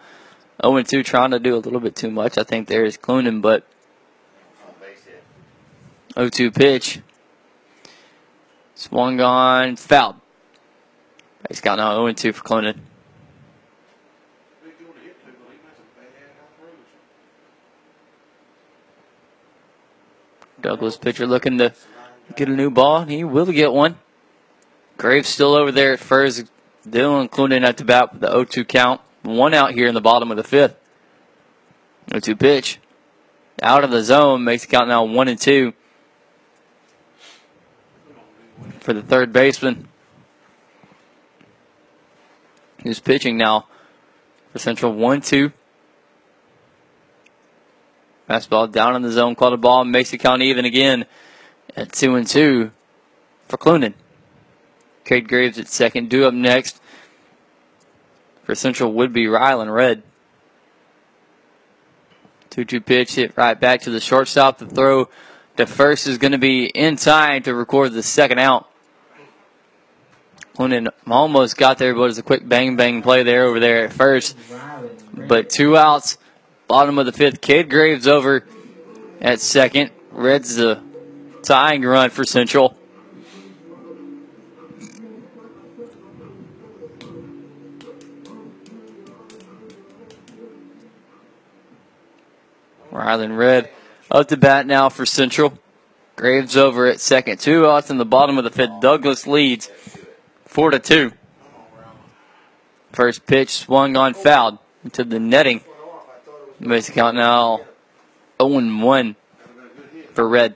[0.61, 2.37] 0 2, trying to do a little bit too much.
[2.37, 3.65] I think there is Clunan, but
[6.15, 6.99] 0 2 pitch.
[8.75, 10.15] Swung on, fouled.
[11.47, 12.79] Base count now 0 2 for Clunan.
[20.65, 21.73] Douglas pitcher looking to
[22.35, 23.05] get a new ball.
[23.05, 23.99] He will get one.
[24.97, 26.45] Graves still over there at first.
[26.87, 28.99] Dylan Clunan at the bat with the 0 2 count.
[29.21, 30.75] One out here in the bottom of the fifth.
[32.09, 32.79] 0 2 pitch.
[33.61, 35.71] Out of the zone makes the count now 1 and 2
[38.79, 39.87] for the third baseman.
[42.81, 43.67] Who's pitching now
[44.51, 45.51] for Central 1 2.
[48.29, 51.05] Fastball down in the zone, called a ball, makes the count even again
[51.75, 52.71] at 2 and 2
[53.47, 53.93] for Clunan.
[55.03, 56.09] Cade Graves at second.
[56.09, 56.81] Due up next
[58.43, 60.03] for Central would be Rylan Red.
[62.49, 64.57] 2 2 pitch hit right back to the shortstop.
[64.57, 65.09] The throw
[65.57, 68.69] to first is going to be in time to record the second out.
[70.55, 73.83] Clunan almost got there, but it was a quick bang bang play there over there
[73.83, 74.37] at first.
[75.13, 76.17] But two outs,
[76.67, 77.41] bottom of the fifth.
[77.41, 78.45] Cade Graves over
[79.21, 79.91] at second.
[80.11, 80.81] Red's the
[81.43, 82.77] tying run for Central.
[92.91, 93.69] Rylan Red
[94.09, 95.57] up to bat now for Central.
[96.15, 97.39] Graves over at second.
[97.39, 98.79] Two outs in the bottom of the fifth.
[98.81, 99.69] Douglas leads
[100.45, 101.11] four to two.
[102.93, 105.61] First pitch swung on fouled into the netting.
[106.65, 107.61] Makes the count now
[108.41, 109.15] 0 1
[110.13, 110.55] for Red.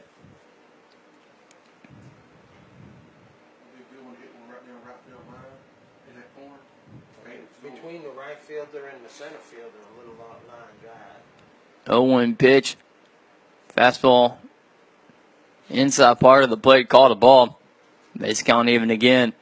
[7.61, 10.95] Between the right fielder and the center fielder, a little lot line drive.
[11.85, 12.75] 0 1 pitch.
[13.77, 14.37] Fastball
[15.69, 17.59] inside part of the plate, called a ball.
[18.17, 19.33] Base count even again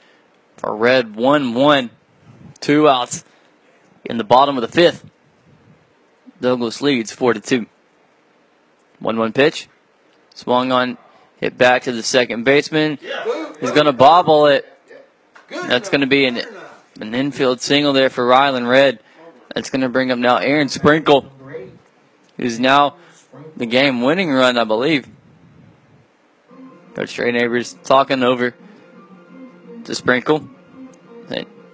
[0.58, 1.90] for Red 1 1.
[2.60, 3.24] Two outs
[4.04, 5.06] in the bottom of the fifth.
[6.42, 7.66] Douglas leads four to two.
[9.00, 9.68] One one pitch.
[10.34, 10.98] Swung on,
[11.38, 13.00] hit back to the second baseman.
[13.60, 14.66] He's going to bobble it.
[15.50, 16.42] That's going to be an,
[17.00, 19.00] an infield single there for Ryland Red.
[19.56, 21.32] That's going to bring up now Aaron Sprinkle,
[22.36, 22.96] who's now
[23.56, 25.08] the game winning run, I believe.
[26.94, 28.54] Coach Trey Neighbors talking over
[29.86, 30.48] to Sprinkle.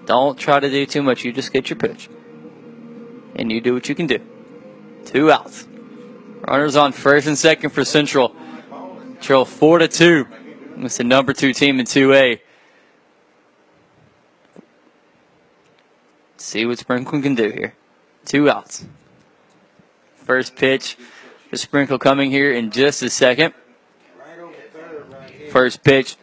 [0.05, 1.23] Don't try to do too much.
[1.23, 2.09] You just get your pitch.
[3.35, 4.19] And you do what you can do.
[5.05, 5.67] Two outs.
[6.47, 8.35] Runners on first and second for Central.
[9.21, 10.27] Trail four to two.
[10.77, 12.39] It's the number two team in 2A.
[16.37, 17.73] See what Sprinkle can do here.
[18.25, 18.85] Two outs.
[20.17, 20.97] First pitch
[21.49, 23.53] for Sprinkle coming here in just a second.
[25.51, 26.17] First pitch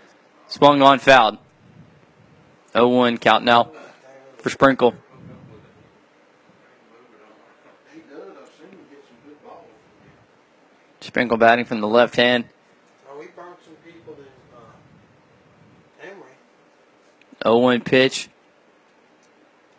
[0.48, 1.38] swung on fouled.
[2.72, 3.70] 0 1 count now
[4.38, 4.94] for Sprinkle.
[11.00, 12.44] Sprinkle batting from the left hand.
[13.10, 14.24] Oh, we burned some people in
[14.54, 16.32] uh, Emory.
[17.42, 18.28] 0 1 pitch.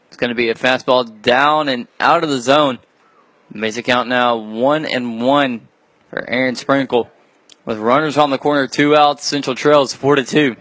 [0.08, 2.80] It's going to be a fastball down and out of the zone.
[3.54, 5.68] Makes it count now 1 and 1
[6.10, 7.12] for Aaron Sprinkle.
[7.66, 10.56] With runners on the corner, two outs, Central Trails 4 to 2.